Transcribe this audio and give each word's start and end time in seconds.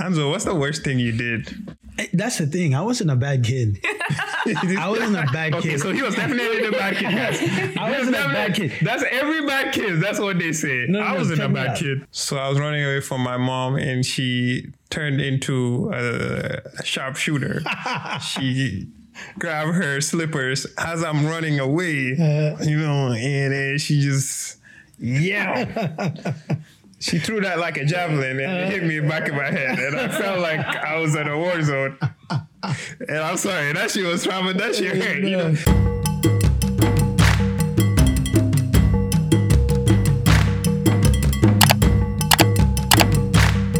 Anzo, 0.00 0.30
what's 0.30 0.44
the 0.44 0.54
worst 0.54 0.82
thing 0.82 0.98
you 0.98 1.12
did? 1.12 1.54
Eh, 1.98 2.06
That's 2.14 2.38
the 2.38 2.46
thing. 2.46 2.74
I 2.74 2.80
wasn't 2.82 3.10
a 3.10 3.16
bad 3.16 3.44
kid. 3.44 3.78
I 3.84 4.88
wasn't 4.88 5.16
a 5.18 5.30
bad 5.32 5.54
Okay, 5.56 5.70
kid. 5.70 5.80
so 5.80 5.92
he 5.92 6.00
was 6.02 6.14
definitely 6.14 6.64
the 6.64 6.72
bad 6.72 6.96
kid. 6.96 7.10
guys. 7.12 7.40
I 7.76 7.92
He 7.92 7.98
wasn't 7.98 8.16
a 8.16 8.28
bad 8.28 8.54
kid. 8.54 8.72
That's 8.82 9.04
every 9.10 9.46
bad 9.46 9.74
kid. 9.74 10.00
That's 10.00 10.18
what 10.18 10.38
they 10.38 10.52
say. 10.52 10.86
No, 10.88 11.00
I 11.00 11.12
no, 11.12 11.18
wasn't 11.18 11.42
a 11.42 11.48
bad 11.48 11.76
kid. 11.76 12.06
So 12.10 12.38
I 12.38 12.48
was 12.48 12.58
running 12.58 12.82
away 12.82 13.00
from 13.00 13.20
my 13.20 13.36
mom, 13.36 13.76
and 13.76 14.04
she 14.04 14.72
turned 14.88 15.20
into 15.20 15.90
a, 15.92 16.60
a 16.78 16.84
sharpshooter. 16.84 17.62
she 18.22 18.88
grabbed 19.38 19.74
her 19.74 20.00
slippers 20.00 20.66
as 20.78 21.04
I'm 21.04 21.26
running 21.26 21.60
away, 21.60 22.12
Uh. 22.12 22.62
you 22.64 22.78
know, 22.78 23.12
and 23.12 23.52
then 23.52 23.78
she 23.78 24.00
just 24.00 24.56
yeah. 24.98 25.64
She 27.00 27.18
threw 27.18 27.40
that 27.40 27.58
like 27.58 27.78
a 27.78 27.84
javelin 27.86 28.38
and 28.40 28.40
it 28.40 28.70
hit 28.70 28.82
me 28.84 28.98
in 28.98 29.04
the 29.04 29.08
back 29.08 29.26
in 29.26 29.34
my 29.34 29.50
head, 29.50 29.78
and 29.78 29.98
I 29.98 30.08
felt 30.08 30.40
like 30.40 30.60
I 30.60 30.98
was 30.98 31.14
in 31.14 31.26
a 31.28 31.38
war 31.38 31.62
zone. 31.62 31.96
And 33.08 33.18
I'm 33.18 33.38
sorry, 33.38 33.72
that 33.72 33.90
shit 33.90 34.04
was 34.06 34.22
trauma. 34.22 34.52
That 34.52 34.74
shit 34.74 35.02
hurt, 35.02 35.24
you 35.24 35.36
know. 35.36 36.60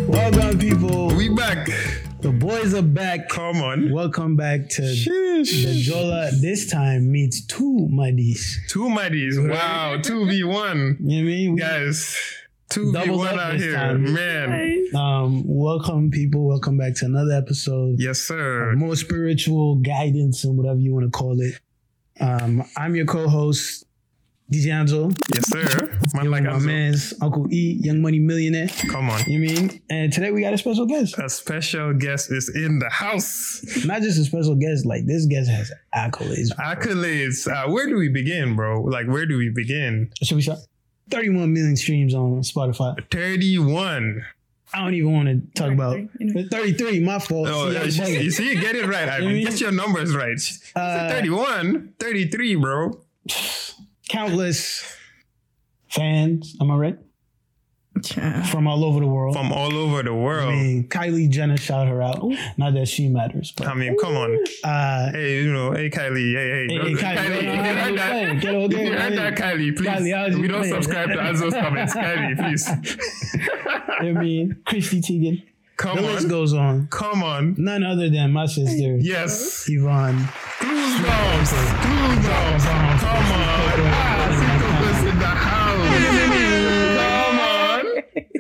Welcome, 0.09 0.59
people. 0.59 1.09
We 1.14 1.28
back. 1.28 1.66
The 2.20 2.30
boys 2.33 2.75
are 2.75 2.83
back. 2.83 3.28
Come 3.28 3.62
on. 3.62 3.92
Welcome 3.92 4.37
back 4.37 4.69
to 4.70 4.83
the 4.83 4.89
Sheesh. 4.89 5.83
Jola. 5.87 6.30
This 6.41 6.70
time 6.70 7.11
meets 7.12 7.45
two 7.47 7.89
Madis. 7.91 8.56
Two 8.69 8.89
muddies. 8.89 9.39
Wow. 9.39 9.97
2v1. 9.98 10.06
You 10.41 10.45
know 10.45 10.55
what 10.55 10.70
I 10.70 11.23
mean? 11.23 11.55
We- 11.55 11.61
Guys. 11.61 12.16
Doubled 12.70 13.27
2v1 13.27 13.38
out 13.38 13.52
this 13.55 13.62
here. 13.62 13.74
time. 13.74 14.12
Man. 14.15 14.87
Um, 14.95 15.42
welcome, 15.45 16.11
people. 16.12 16.47
Welcome 16.47 16.78
back 16.78 16.95
to 16.97 17.06
another 17.06 17.33
episode. 17.33 17.97
Yes, 17.98 18.20
sir. 18.20 18.74
More 18.77 18.95
spiritual 18.95 19.77
guidance 19.77 20.45
and 20.45 20.56
whatever 20.56 20.78
you 20.78 20.95
want 20.95 21.06
to 21.06 21.11
call 21.11 21.41
it. 21.41 21.55
Um, 22.20 22.62
I'm 22.77 22.95
your 22.95 23.06
co-host, 23.06 23.86
DJ 24.53 24.67
Anzo. 24.67 25.17
Yes, 25.34 25.48
sir. 25.48 25.98
Man 26.14 26.30
like 26.30 26.45
my 26.45 26.58
man's 26.61 27.12
Uncle 27.20 27.53
E, 27.53 27.78
Young 27.83 28.03
Money 28.03 28.20
Millionaire. 28.20 28.69
Come 28.89 29.11
on. 29.11 29.28
You 29.28 29.41
mean? 29.41 29.80
And 29.91 30.12
today 30.12 30.30
we 30.30 30.41
got 30.42 30.52
a 30.52 30.58
special 30.58 30.86
guest. 30.86 31.19
A 31.19 31.28
special 31.28 31.92
guest 31.95 32.30
is 32.30 32.48
in 32.55 32.78
the 32.78 32.89
house. 32.91 33.64
Not 33.84 34.02
just 34.02 34.19
a 34.19 34.25
special 34.25 34.55
guest, 34.55 34.86
like 34.86 35.06
this 35.06 35.27
guest 35.27 35.50
has 35.50 35.73
accolades. 35.95 36.55
Accolades. 36.56 37.48
Uh, 37.50 37.69
where 37.73 37.89
do 37.89 37.97
we 37.97 38.08
begin, 38.11 38.55
bro? 38.55 38.83
Like, 38.83 39.08
where 39.08 39.27
do 39.27 39.39
we 39.39 39.50
begin? 39.52 40.11
Should 40.23 40.36
we 40.36 40.42
start? 40.42 40.61
31 41.11 41.53
million 41.53 41.77
streams 41.77 42.14
on 42.14 42.41
Spotify. 42.42 42.97
31. 43.11 44.25
I 44.72 44.84
don't 44.84 44.94
even 44.94 45.12
want 45.12 45.28
to 45.28 45.61
talk 45.61 45.72
about 45.72 45.97
33. 46.19 46.48
33. 46.48 47.00
My 47.00 47.19
fault. 47.19 47.48
Oh, 47.50 47.69
See, 47.70 47.75
yeah, 48.00 48.06
you, 48.06 48.20
you 48.20 48.30
see, 48.30 48.48
you 48.55 48.61
get 48.61 48.77
it 48.77 48.86
right. 48.86 49.08
I 49.08 49.19
You 49.19 49.22
know 49.22 49.25
what 49.27 49.30
I 49.30 49.34
mean? 49.34 49.44
get 49.47 49.61
your 49.61 49.72
numbers 49.72 50.14
right. 50.14 50.30
It's 50.30 50.72
Uh, 50.77 51.08
31, 51.11 51.94
33, 51.98 52.55
bro. 52.55 53.00
Countless 54.08 54.97
fans. 55.89 56.56
Am 56.61 56.70
I 56.70 56.77
right? 56.77 56.98
Yeah. 58.16 58.44
From 58.44 58.66
all 58.66 58.84
over 58.84 59.00
the 59.00 59.06
world. 59.06 59.34
From 59.34 59.52
all 59.52 59.74
over 59.77 60.02
the 60.02 60.14
world. 60.14 60.48
I 60.48 60.52
mean, 60.56 60.84
Kylie 60.88 61.28
Jenner 61.28 61.56
shout 61.56 61.86
her 61.88 62.00
out. 62.00 62.22
Not 62.56 62.72
that 62.74 62.86
she 62.88 63.08
matters, 63.08 63.52
but 63.56 63.66
I 63.66 63.74
mean, 63.74 63.96
come 64.00 64.16
on. 64.16 64.38
uh, 64.64 65.10
Hey, 65.12 65.42
you 65.42 65.52
know, 65.52 65.72
hey 65.72 65.91
Kylie, 65.91 66.33
hey, 66.34 66.50
hey, 66.50 66.66
Hey, 66.68 66.77
don't- 66.78 66.86
hey, 66.86 66.94
Kylie, 66.94 67.36
if 67.36 67.42
you 67.42 67.50
I 67.50 67.56
was 67.61 67.66
heard 67.66 67.98
that, 67.98 68.11
playing. 68.11 68.38
Get 68.38 68.55
over 68.55 68.77
you 68.84 68.92
heard 68.92 69.18
that, 69.18 69.34
Kylie, 69.36 69.77
please, 69.77 69.86
Kylie, 69.88 70.14
I 70.16 70.24
we 70.27 70.30
just 70.30 70.48
don't 70.48 70.61
playing. 70.61 70.74
subscribe 70.74 71.08
to 71.11 71.20
Anzo's 71.20 71.52
comments, 71.55 71.94
Kylie, 71.94 72.36
please. 72.38 72.68
I 74.00 74.12
mean, 74.12 74.56
Chrissy 74.66 75.00
Teigen. 75.02 75.42
Come 75.77 75.96
The 75.96 76.02
list 76.02 76.28
goes 76.28 76.52
on. 76.55 76.86
come 76.88 77.22
on, 77.22 77.55
None 77.58 77.83
other 77.83 78.08
than 78.08 78.33
my 78.33 78.46
sister, 78.46 78.96
yes, 78.98 79.64
Yvonne. 79.68 80.27
cruise 80.58 81.00
bombs, 81.02 81.50
cruise 81.52 82.27
bombs, 82.27 82.64
come 82.64 83.33
on, 83.33 84.20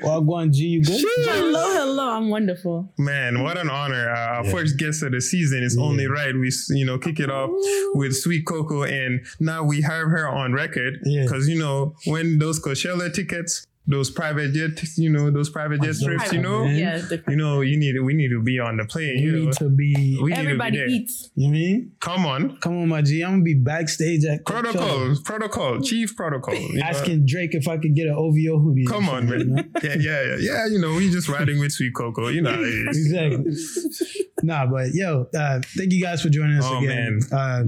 Wagwan 0.02 0.52
G, 0.52 0.64
you 0.64 0.82
good? 0.84 1.00
Hello, 1.04 1.72
hello. 1.72 2.10
I'm 2.10 2.28
wonderful. 2.30 2.92
man, 2.98 3.42
what 3.42 3.56
an 3.58 3.68
honor! 3.70 4.10
Uh, 4.10 4.18
our 4.38 4.44
first 4.44 4.78
guest 4.78 5.02
of 5.02 5.12
the 5.12 5.20
season 5.20 5.62
is 5.62 5.76
only 5.78 6.06
right. 6.06 6.34
We, 6.34 6.50
you 6.70 6.84
know, 6.84 6.98
kick 6.98 7.20
it 7.20 7.30
off 7.30 7.50
with 7.94 8.14
Sweet 8.16 8.46
Cocoa, 8.46 8.82
and 8.84 9.20
now 9.38 9.62
we 9.64 9.80
have 9.82 10.06
her 10.08 10.28
on 10.28 10.52
record 10.52 10.98
Yeah. 11.04 11.22
because 11.22 11.48
you 11.48 11.58
know 11.58 11.94
when 12.06 12.38
those 12.38 12.60
Coachella 12.60 13.12
tickets, 13.14 13.66
those 13.90 14.10
private 14.10 14.52
jet, 14.54 14.70
you 14.96 15.10
know, 15.10 15.30
those 15.30 15.50
private 15.50 15.82
jet 15.82 15.96
trips, 16.02 16.32
you 16.32 16.40
know. 16.40 16.64
Yeah, 16.64 17.02
you 17.28 17.36
know, 17.36 17.60
you 17.60 17.76
need 17.78 18.00
we 18.00 18.14
need 18.14 18.28
to 18.28 18.40
be 18.42 18.58
on 18.58 18.76
the 18.76 18.84
plane. 18.84 19.18
You 19.18 19.26
You, 19.30 19.32
know, 19.32 19.44
need 19.46 19.52
to 19.54 19.68
be. 19.68 20.18
we 20.22 20.32
Everybody 20.32 20.78
need 20.78 20.78
to 20.78 20.86
be 20.86 20.92
there. 20.92 21.00
eats. 21.02 21.30
You 21.34 21.50
mean? 21.50 21.92
Come 22.00 22.24
on, 22.26 22.56
Come 22.60 22.76
on, 22.78 22.88
my 22.88 23.02
G. 23.02 23.22
I'm 23.22 23.32
gonna 23.32 23.42
be 23.42 23.54
backstage 23.54 24.24
at 24.24 24.44
Coachella 24.44 24.72
protocol, 24.72 25.16
protocol, 25.24 25.80
chief 25.80 26.16
protocol. 26.16 26.54
you 26.54 26.78
know. 26.78 26.84
asking 26.86 27.26
Drake 27.26 27.54
if 27.54 27.66
I 27.68 27.76
could 27.78 27.94
get 27.94 28.06
an 28.06 28.14
OVO 28.14 28.58
hoodie. 28.60 28.86
Come 28.86 29.08
on, 29.08 29.28
You 29.28 29.44
know? 29.44 29.54
man. 29.56 29.72
Yeah, 29.82 29.94
yeah, 29.98 30.22
yeah, 30.22 30.36
yeah. 30.40 30.66
You 30.66 30.78
know, 30.80 30.94
we 30.94 31.10
just 31.10 31.28
riding 31.28 31.58
with 31.58 31.72
Sweet 31.72 31.94
Cocoa. 31.94 32.28
You 32.28 32.42
know, 32.42 32.52
how 32.52 32.60
it 32.60 32.66
is. 32.66 32.96
exactly. 32.96 34.24
nah, 34.42 34.66
but 34.66 34.94
yo, 34.94 35.26
uh, 35.34 35.60
thank 35.76 35.92
you 35.92 36.02
guys 36.02 36.22
for 36.22 36.28
joining 36.28 36.58
us 36.58 36.64
Oh, 36.66 36.78
again. 36.78 37.20
Uh, 37.32 37.64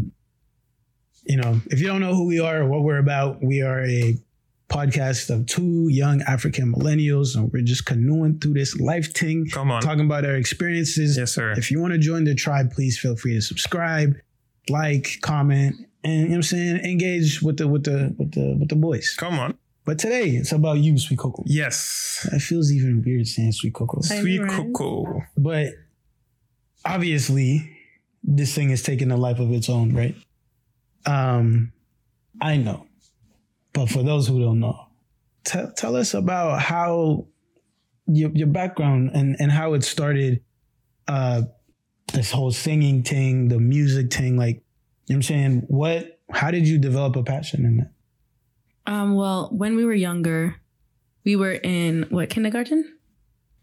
you 1.24 1.36
know, 1.36 1.60
if 1.66 1.80
you 1.80 1.86
don't 1.86 2.00
know 2.00 2.14
who 2.14 2.26
we 2.26 2.40
are 2.40 2.62
or 2.62 2.66
what 2.66 2.82
we're 2.82 2.98
about, 2.98 3.42
we 3.42 3.62
are 3.62 3.84
a 3.84 4.16
podcast 4.72 5.30
of 5.30 5.46
two 5.46 5.88
young 5.88 6.22
African 6.22 6.72
millennials, 6.74 7.36
and 7.36 7.52
we're 7.52 7.62
just 7.62 7.84
canoeing 7.86 8.38
through 8.40 8.54
this 8.54 8.78
life 8.80 9.12
thing, 9.14 9.46
Come 9.52 9.70
on. 9.70 9.82
talking 9.82 10.06
about 10.06 10.24
our 10.24 10.36
experiences. 10.36 11.16
Yes, 11.18 11.32
sir. 11.32 11.52
If 11.52 11.70
you 11.70 11.80
want 11.80 11.92
to 11.92 11.98
join 11.98 12.24
the 12.24 12.34
tribe, 12.34 12.72
please 12.72 12.98
feel 12.98 13.14
free 13.16 13.34
to 13.34 13.42
subscribe, 13.42 14.14
like, 14.68 15.18
comment, 15.20 15.76
and 16.04 16.12
you 16.14 16.18
know 16.20 16.28
what 16.30 16.36
I'm 16.36 16.42
saying, 16.42 16.76
engage 16.84 17.42
with 17.42 17.58
the 17.58 17.68
with 17.68 17.84
the 17.84 18.14
with 18.18 18.32
the 18.32 18.56
with 18.58 18.68
the 18.68 18.76
boys. 18.76 19.14
Come 19.16 19.38
on. 19.38 19.56
But 19.84 19.98
today 19.98 20.30
it's 20.30 20.52
about 20.52 20.78
you, 20.78 20.96
Sweet 20.98 21.18
Cocoa. 21.18 21.42
Yes. 21.46 22.26
It 22.32 22.38
feels 22.40 22.70
even 22.72 23.02
weird 23.04 23.26
saying 23.26 23.52
Sweet 23.52 23.74
Cocoa. 23.74 24.00
Sweet 24.00 24.38
right? 24.40 24.50
Cocoa. 24.50 25.22
But 25.36 25.74
obviously, 26.84 27.68
this 28.22 28.54
thing 28.54 28.70
is 28.70 28.82
taking 28.82 29.10
a 29.10 29.16
life 29.16 29.40
of 29.40 29.50
its 29.52 29.68
own, 29.68 29.94
right? 29.94 30.14
Um, 31.04 31.72
I 32.40 32.56
know, 32.58 32.86
but 33.72 33.88
for 33.88 34.02
those 34.02 34.26
who 34.28 34.40
don't 34.42 34.60
know, 34.60 34.78
tell 35.44 35.72
tell 35.72 35.96
us 35.96 36.14
about 36.14 36.60
how 36.60 37.26
your 38.06 38.30
your 38.34 38.48
background 38.48 39.10
and 39.14 39.36
and 39.38 39.50
how 39.52 39.74
it 39.74 39.84
started. 39.84 40.42
Uh, 41.08 41.42
this 42.12 42.30
whole 42.30 42.52
singing 42.52 43.02
thing, 43.02 43.48
the 43.48 43.58
music 43.58 44.12
thing, 44.12 44.36
like 44.36 44.56
you 44.56 44.60
know 44.60 44.64
what 45.06 45.16
I'm 45.16 45.22
saying. 45.22 45.64
What? 45.68 46.20
How 46.30 46.50
did 46.50 46.66
you 46.68 46.78
develop 46.78 47.16
a 47.16 47.22
passion 47.22 47.64
in 47.64 47.76
that? 47.78 47.92
Um, 48.86 49.14
well, 49.14 49.48
when 49.52 49.76
we 49.76 49.84
were 49.84 49.94
younger, 49.94 50.56
we 51.24 51.36
were 51.36 51.52
in 51.52 52.06
what 52.10 52.30
kindergarten, 52.30 52.98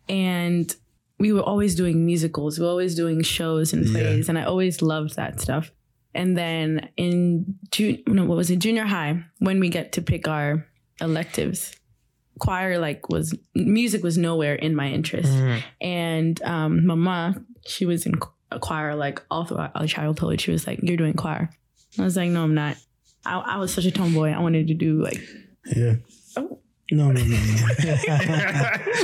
and 0.07 0.73
we 1.19 1.33
were 1.33 1.41
always 1.41 1.75
doing 1.75 2.05
musicals. 2.05 2.57
We 2.59 2.65
were 2.65 2.71
always 2.71 2.95
doing 2.95 3.21
shows 3.23 3.73
and 3.73 3.85
Yeah. 3.85 3.91
plays, 3.91 4.29
and 4.29 4.37
I 4.37 4.43
always 4.43 4.81
loved 4.81 5.15
that 5.15 5.39
stuff. 5.41 5.71
And 6.19 6.37
then 6.37 6.89
in 6.97 7.55
June, 7.71 8.03
no, 8.05 8.25
what 8.25 8.35
was 8.35 8.51
it? 8.51 8.59
Junior 8.59 8.83
high, 8.83 9.23
when 9.37 9.61
we 9.61 9.69
get 9.69 9.93
to 9.93 10.01
pick 10.01 10.27
our 10.27 10.67
electives, 10.99 11.73
choir 12.39 12.77
like 12.77 13.07
was 13.07 13.33
music 13.55 14.03
was 14.03 14.17
nowhere 14.17 14.55
in 14.55 14.75
my 14.75 14.87
interest. 14.89 15.31
Mhm. 15.31 15.63
And 15.79 16.41
um, 16.43 16.85
Mama, 16.85 17.41
she 17.65 17.85
was 17.85 18.05
in 18.05 18.15
a 18.51 18.59
choir 18.59 18.95
like 18.95 19.23
all 19.31 19.45
throughout 19.45 19.71
our 19.75 19.87
childhood. 19.87 20.41
She 20.41 20.51
was 20.51 20.67
like, 20.67 20.79
"You're 20.83 20.97
doing 20.97 21.13
choir." 21.13 21.51
I 21.97 22.03
was 22.03 22.17
like, 22.17 22.31
"No, 22.31 22.43
I'm 22.43 22.53
not." 22.53 22.75
I, 23.25 23.39
I 23.39 23.57
was 23.57 23.73
such 23.73 23.85
a 23.85 23.91
tomboy. 23.91 24.31
I 24.31 24.39
wanted 24.39 24.67
to 24.67 24.73
do 24.73 25.01
like 25.01 25.21
Yeah. 25.73 25.95
Oh. 26.35 26.59
No, 26.91 27.11
no, 27.13 27.23
no, 27.23 27.37
no. 27.37 27.67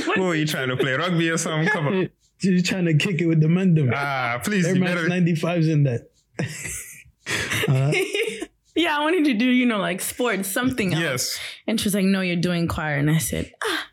what 0.08 0.18
were 0.18 0.34
you 0.34 0.46
trying 0.46 0.68
to 0.68 0.76
play? 0.76 0.92
Rugby 0.92 1.30
or 1.30 1.38
something? 1.38 1.68
Come 1.68 1.86
on. 1.86 2.10
She's 2.42 2.68
trying 2.68 2.84
to 2.84 2.94
kick 2.94 3.22
it 3.22 3.26
with 3.26 3.40
the 3.40 3.46
Mendham. 3.46 3.90
Ah, 3.94 4.38
please. 4.44 4.64
You 4.66 4.84
Everybody's 4.84 5.08
better. 5.08 5.56
95s 5.62 5.72
in 5.72 5.84
that. 5.84 6.10
Uh, 7.68 7.92
yeah, 8.76 8.96
I 8.98 9.00
wanted 9.02 9.24
to 9.24 9.34
do, 9.34 9.46
you 9.46 9.66
know, 9.66 9.78
like 9.78 10.00
sports, 10.00 10.48
something 10.48 10.92
else. 10.92 11.02
Yes. 11.02 11.40
And 11.66 11.80
she 11.80 11.86
was 11.86 11.94
like, 11.94 12.04
no, 12.04 12.20
you're 12.20 12.36
doing 12.36 12.68
choir. 12.68 12.96
And 12.96 13.10
I 13.10 13.18
said, 13.18 13.50
ah, 13.64 13.86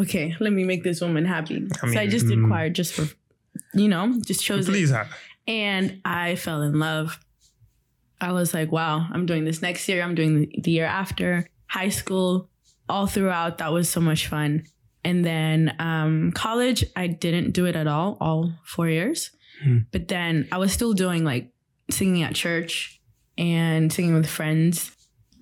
okay, 0.00 0.36
let 0.40 0.52
me 0.52 0.64
make 0.64 0.84
this 0.84 1.00
woman 1.00 1.24
happy. 1.24 1.66
I 1.72 1.76
so 1.76 1.86
I 1.86 2.02
mean, 2.02 2.10
just 2.10 2.26
did 2.28 2.38
mm. 2.38 2.48
choir 2.48 2.70
just 2.70 2.94
for, 2.94 3.06
you 3.74 3.88
know, 3.88 4.14
just 4.24 4.42
chose 4.42 4.68
it. 4.68 4.72
Please, 4.72 4.90
huh? 4.90 5.04
And 5.46 6.00
I 6.04 6.36
fell 6.36 6.62
in 6.62 6.78
love. 6.78 7.18
I 8.20 8.32
was 8.32 8.54
like, 8.54 8.70
wow, 8.70 9.06
I'm 9.12 9.26
doing 9.26 9.44
this 9.44 9.62
next 9.62 9.88
year. 9.88 10.02
I'm 10.02 10.14
doing 10.14 10.40
the, 10.40 10.60
the 10.62 10.70
year 10.70 10.86
after 10.86 11.48
high 11.66 11.88
school, 11.88 12.48
all 12.88 13.06
throughout. 13.06 13.58
That 13.58 13.72
was 13.72 13.88
so 13.88 14.00
much 14.00 14.26
fun. 14.26 14.64
And 15.04 15.24
then 15.24 15.74
um, 15.78 16.32
college, 16.32 16.84
I 16.96 17.06
didn't 17.06 17.52
do 17.52 17.66
it 17.66 17.76
at 17.76 17.86
all, 17.86 18.18
all 18.20 18.52
four 18.64 18.88
years. 18.88 19.30
Hmm. 19.62 19.78
But 19.90 20.08
then 20.08 20.48
I 20.52 20.58
was 20.58 20.72
still 20.72 20.92
doing 20.92 21.24
like 21.24 21.50
singing 21.90 22.22
at 22.22 22.34
church 22.34 22.97
and 23.38 23.90
singing 23.92 24.14
with 24.14 24.28
friends. 24.28 24.90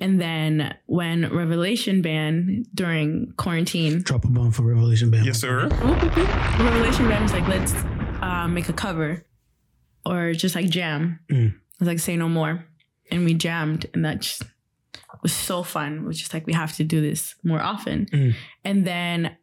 And 0.00 0.20
then 0.20 0.76
when 0.86 1.34
Revelation 1.34 2.02
band 2.02 2.66
during 2.74 3.32
quarantine, 3.38 4.02
Drop 4.02 4.24
a 4.24 4.28
bomb 4.28 4.52
for 4.52 4.62
Revelation 4.62 5.10
Band. 5.10 5.24
Yes, 5.26 5.40
sir. 5.40 5.68
Revelation 5.68 7.08
band 7.08 7.22
was 7.22 7.32
like, 7.32 7.48
let's 7.48 7.74
uh, 8.20 8.46
make 8.46 8.68
a 8.68 8.74
cover 8.74 9.26
or 10.04 10.34
just 10.34 10.54
like 10.54 10.68
jam. 10.68 11.18
Mm. 11.30 11.48
It 11.48 11.80
was 11.80 11.88
like 11.88 11.98
say 11.98 12.16
no 12.16 12.28
more. 12.28 12.66
And 13.10 13.24
we 13.24 13.34
jammed 13.34 13.86
and 13.94 14.04
that 14.04 14.20
just 14.20 14.42
was 15.26 15.32
so 15.32 15.64
fun. 15.64 15.98
It 15.98 16.04
was 16.04 16.18
just 16.18 16.32
like 16.32 16.46
we 16.46 16.52
have 16.52 16.76
to 16.76 16.84
do 16.84 17.00
this 17.00 17.34
more 17.42 17.60
often. 17.60 18.06
Mm. 18.06 18.34
And 18.64 18.86
then 18.86 19.36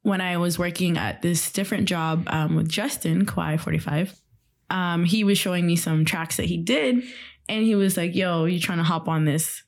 when 0.00 0.22
I 0.22 0.38
was 0.38 0.58
working 0.58 0.96
at 0.96 1.20
this 1.20 1.52
different 1.52 1.86
job 1.88 2.24
um, 2.28 2.56
with 2.56 2.70
Justin, 2.70 3.26
Kauai 3.26 3.58
45, 3.58 4.18
um, 4.70 5.04
he 5.04 5.24
was 5.24 5.36
showing 5.36 5.66
me 5.66 5.76
some 5.76 6.06
tracks 6.06 6.38
that 6.38 6.46
he 6.46 6.56
did. 6.56 7.02
And 7.50 7.62
he 7.64 7.74
was 7.74 7.96
like, 7.96 8.14
yo, 8.14 8.44
you 8.46 8.58
trying 8.60 8.78
to 8.78 8.84
hop 8.84 9.08
on 9.08 9.24
this 9.24 9.62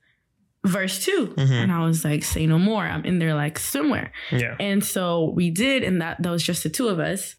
verse 0.65 1.05
too? 1.05 1.35
Mhm. 1.37 1.51
And 1.51 1.73
I 1.73 1.85
was 1.85 2.05
like, 2.05 2.23
say 2.23 2.47
no 2.47 2.59
more. 2.59 2.85
I'm 2.85 3.05
in 3.05 3.19
there 3.19 3.35
like 3.35 3.59
swimwear. 3.59 4.11
Yeah. 4.31 4.57
And 4.61 4.85
so 4.85 5.33
we 5.35 5.51
did, 5.51 5.83
and 5.83 6.01
that 6.01 6.23
that 6.23 6.31
was 6.31 6.43
just 6.43 6.63
the 6.63 6.71
two 6.71 6.89
of 6.89 6.99
us. 6.99 7.37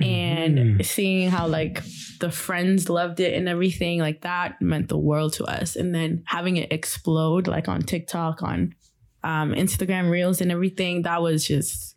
And 0.00 0.58
Mhm. 0.58 0.84
seeing 0.84 1.30
how 1.30 1.46
like 1.46 1.80
the 2.18 2.30
friends 2.30 2.88
loved 2.90 3.20
it 3.20 3.34
and 3.34 3.48
everything, 3.48 4.00
like 4.00 4.22
that 4.22 4.60
meant 4.60 4.88
the 4.88 4.98
world 4.98 5.34
to 5.34 5.44
us. 5.44 5.76
And 5.76 5.94
then 5.94 6.24
having 6.26 6.56
it 6.56 6.72
explode 6.72 7.46
like 7.46 7.68
on 7.68 7.80
TikTok, 7.82 8.42
on 8.42 8.74
um, 9.22 9.52
Instagram 9.54 10.10
Reels 10.10 10.40
and 10.42 10.50
everything, 10.52 11.02
that 11.02 11.22
was 11.22 11.46
just 11.46 11.96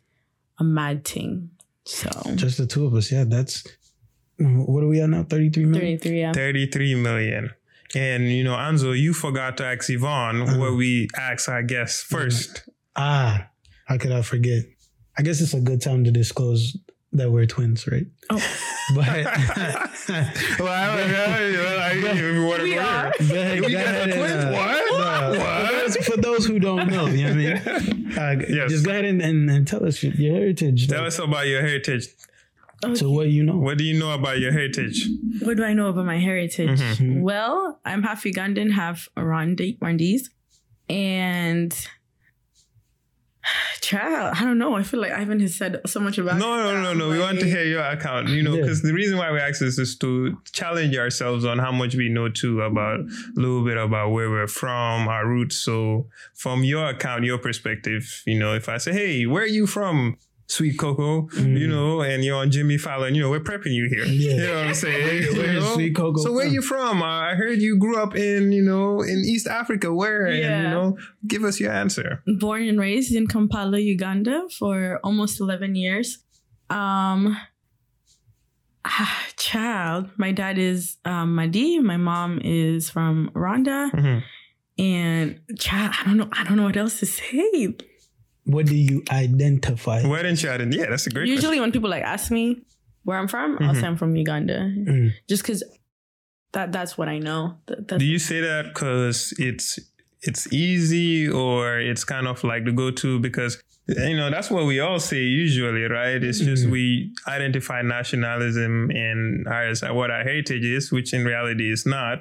a 0.58 0.64
mad 0.64 1.04
thing. 1.04 1.50
So 1.84 2.08
Just 2.36 2.56
the 2.58 2.66
two 2.66 2.86
of 2.86 2.94
us. 2.94 3.10
Yeah, 3.12 3.24
that's 3.24 3.64
what 4.38 4.84
are 4.84 4.88
we 4.88 5.00
at 5.00 5.10
now? 5.10 5.24
33 5.24 5.64
million? 5.64 5.98
33, 5.98 6.20
yeah. 6.20 6.32
33 6.32 6.94
million. 6.94 7.50
And 7.94 8.30
you 8.30 8.44
know, 8.44 8.54
Anzo, 8.54 8.98
you 8.98 9.12
forgot 9.14 9.56
to 9.58 9.64
ask 9.64 9.88
Yvonne 9.90 10.42
Uh-huh. 10.42 10.58
what 10.58 10.74
we 10.76 11.08
asked 11.18 11.48
our 11.48 11.62
guests 11.62 12.02
first. 12.02 12.68
Ah, 12.96 13.48
how 13.86 13.96
could 13.98 14.12
I 14.12 14.22
forget? 14.22 14.64
I 15.16 15.22
guess 15.22 15.40
it's 15.40 15.54
a 15.54 15.60
good 15.60 15.80
time 15.80 16.04
to 16.04 16.10
disclose 16.10 16.76
that 17.12 17.30
we're 17.32 17.46
twins, 17.46 17.86
right? 17.88 18.06
Oh. 18.30 18.36
But 18.94 19.06
well, 19.06 20.68
I 20.72 20.96
don't 20.96 21.12
know. 21.12 21.76
Like, 21.76 22.14
if 22.16 22.20
you 22.34 22.46
want 22.46 22.58
to 22.60 22.62
We 22.64 22.78
are. 22.78 23.12
there. 23.20 23.54
We 23.56 23.60
go 23.60 23.68
got 23.68 23.84
ahead 23.86 24.10
and, 24.10 24.12
twins? 24.18 24.44
uh, 24.44 24.52
What? 24.52 24.84
no, 24.90 25.38
What? 25.38 25.68
For 25.68 25.72
those, 25.76 26.06
for 26.06 26.16
those 26.16 26.46
who 26.46 26.58
don't 26.58 26.90
know, 26.90 27.06
you 27.06 27.24
know 27.34 27.52
what 27.52 27.68
I 27.68 27.78
mean? 27.80 27.94
Uh, 28.18 28.36
Yes. 28.48 28.70
Just 28.70 28.84
go 28.86 28.90
ahead 28.92 29.04
and, 29.04 29.20
and, 29.22 29.48
and 29.50 29.66
tell 29.68 29.84
us 29.84 30.02
your, 30.02 30.12
your 30.14 30.34
heritage. 30.36 30.88
Tell 30.88 31.00
like, 31.00 31.08
us 31.08 31.18
about 31.18 31.46
your 31.46 31.60
heritage. 31.60 32.06
So 32.94 33.10
what 33.10 33.24
do 33.24 33.30
you 33.30 33.42
know. 33.42 33.56
What 33.58 33.78
do 33.78 33.84
you 33.84 33.98
know 33.98 34.12
about 34.12 34.38
your 34.38 34.52
heritage? 34.52 35.06
What 35.42 35.56
do 35.56 35.64
I 35.64 35.72
know 35.74 35.88
about 35.88 36.06
my 36.06 36.18
heritage? 36.18 36.78
Mhm. 36.80 37.20
Well, 37.22 37.80
I'm 37.84 38.02
half 38.02 38.22
Ugandan, 38.24 38.70
half 38.72 39.08
Rwanda- 39.16 39.78
Rwandese. 39.78 40.28
And 40.88 41.74
child, 43.80 44.34
I 44.38 44.44
don't 44.44 44.58
know. 44.58 44.74
I 44.74 44.82
feel 44.82 45.00
like 45.00 45.12
Ivan 45.12 45.40
has 45.40 45.54
said 45.54 45.80
so 45.86 46.00
much 46.00 46.18
about 46.18 46.38
No, 46.38 46.56
no, 46.56 46.82
no, 46.82 46.92
no. 46.94 47.08
We 47.08 47.18
want 47.18 47.40
to 47.40 47.46
hear 47.46 47.64
your 47.64 47.82
account, 47.82 48.28
you 48.28 48.42
know, 48.42 48.54
Yeah. 48.54 48.62
because 48.62 48.82
the 48.82 48.92
reason 48.92 49.16
why 49.18 49.30
we 49.32 49.38
ask 49.38 49.60
this 49.60 49.78
is 49.78 49.96
to 49.98 50.36
challenge 50.52 50.96
ourselves 50.96 51.44
on 51.44 51.58
how 51.58 51.72
much 51.72 51.94
we 51.94 52.08
know 52.08 52.28
too 52.28 52.60
about 52.62 53.00
a 53.00 53.06
little 53.36 53.64
bit 53.64 53.76
about 53.76 54.10
where 54.10 54.28
we're 54.30 54.46
from, 54.46 55.08
our 55.08 55.26
roots. 55.26 55.56
So, 55.56 56.06
from 56.34 56.62
your 56.64 56.86
account, 56.90 57.24
your 57.24 57.38
perspective, 57.38 58.22
you 58.26 58.38
know, 58.38 58.54
if 58.54 58.68
I 58.68 58.78
say, 58.78 58.92
hey, 58.92 59.26
where 59.26 59.42
are 59.44 59.46
you 59.46 59.66
from? 59.66 60.16
Sweet 60.50 60.78
Cocoa, 60.78 61.28
Mm. 61.36 61.58
you 61.60 61.68
know, 61.68 62.00
and 62.00 62.24
you're 62.24 62.36
on 62.36 62.50
Jimmy 62.50 62.78
Fallon, 62.78 63.14
you 63.14 63.20
know, 63.22 63.28
we're 63.28 63.38
prepping 63.50 63.74
you 63.74 63.86
here. 63.94 64.04
Yeah. 64.06 64.32
You 64.34 64.46
know 64.46 64.54
what 64.56 64.66
I'm 64.68 64.74
saying? 64.74 65.22
You 65.36 65.52
know? 65.60 65.74
Sweet 65.74 65.94
Cocoa 65.94 66.22
So 66.22 66.32
where 66.32 66.46
from? 66.46 66.54
you 66.54 66.62
from? 66.62 67.02
Uh, 67.02 67.06
I 67.30 67.34
heard 67.34 67.60
you 67.60 67.76
grew 67.78 67.96
up 67.98 68.16
in, 68.16 68.50
you 68.52 68.62
know, 68.62 69.02
in 69.02 69.18
East 69.26 69.46
Africa. 69.46 69.92
Where? 69.92 70.24
And, 70.26 70.38
you 70.38 70.70
know, 70.70 70.96
give 71.26 71.44
us 71.44 71.60
your 71.60 71.70
answer. 71.72 72.22
born 72.40 72.62
and 72.66 72.80
raised 72.80 73.14
in 73.14 73.26
Kampala, 73.26 73.78
Uganda 73.78 74.48
for 74.58 74.98
almost 75.04 75.38
11 75.38 75.74
years. 75.76 76.18
Um, 76.70 77.36
child, 79.36 80.08
my 80.16 80.32
dad 80.32 80.58
is 80.58 80.96
um, 81.04 81.34
Madi. 81.34 81.78
My 81.80 81.96
mom 81.98 82.40
is 82.42 82.88
from 82.90 83.30
Rwanda. 83.34 83.90
Mhm. 83.92 84.22
And 84.78 85.40
child, 85.58 85.92
I 86.00 86.04
don't 86.04 86.16
know. 86.16 86.28
I 86.32 86.44
don't 86.44 86.56
know 86.56 86.62
what 86.64 86.76
else 86.76 87.00
to 87.00 87.06
say. 87.06 87.74
What 88.48 88.64
do 88.66 88.74
you 88.74 89.02
identify? 89.10 90.02
Where 90.06 90.24
in 90.24 90.34
Chad? 90.36 90.72
Yeah, 90.72 90.86
that's 90.88 91.06
a 91.06 91.10
great 91.10 91.28
Usually, 91.28 91.60
when 91.60 91.70
people 91.70 91.90
like 91.90 92.02
ask 92.02 92.30
me 92.30 92.62
where 93.04 93.18
I'm 93.18 93.28
from, 93.28 93.58
I'll 93.60 93.74
Mhm. 93.74 93.80
say 93.80 93.86
I'm 93.86 93.96
from 93.98 94.16
Uganda, 94.16 94.58
Mm. 94.74 95.12
just 95.28 95.42
because 95.42 95.62
that 96.52 96.72
that's 96.72 96.96
what 96.96 97.08
I 97.10 97.18
know. 97.18 97.58
That, 97.66 97.86
that's 97.88 98.00
Do 98.00 98.06
you 98.06 98.18
say 98.18 98.40
that 98.40 98.72
because 98.72 99.34
it's 99.38 99.78
it's 100.22 100.52
easy 100.52 101.28
or 101.28 101.78
it's 101.78 102.04
kind 102.04 102.26
of 102.26 102.42
like 102.42 102.64
the 102.64 102.72
go-to 102.72 103.20
because 103.20 103.62
you 103.86 104.16
know 104.16 104.30
that's 104.30 104.50
what 104.50 104.64
we 104.66 104.80
all 104.80 104.98
say 104.98 105.22
usually, 105.22 105.82
right? 105.82 106.24
It's 106.24 106.40
just 106.40 106.66
Mhm. 106.66 106.70
we 106.72 107.12
identify 107.28 107.82
nationalism 107.82 108.90
and 108.90 109.46
as 109.46 109.82
what 109.82 110.10
our 110.10 110.24
heritage 110.24 110.64
is, 110.64 110.90
which 110.90 111.12
in 111.12 111.24
reality 111.24 111.70
is 111.70 111.84
not. 111.86 112.18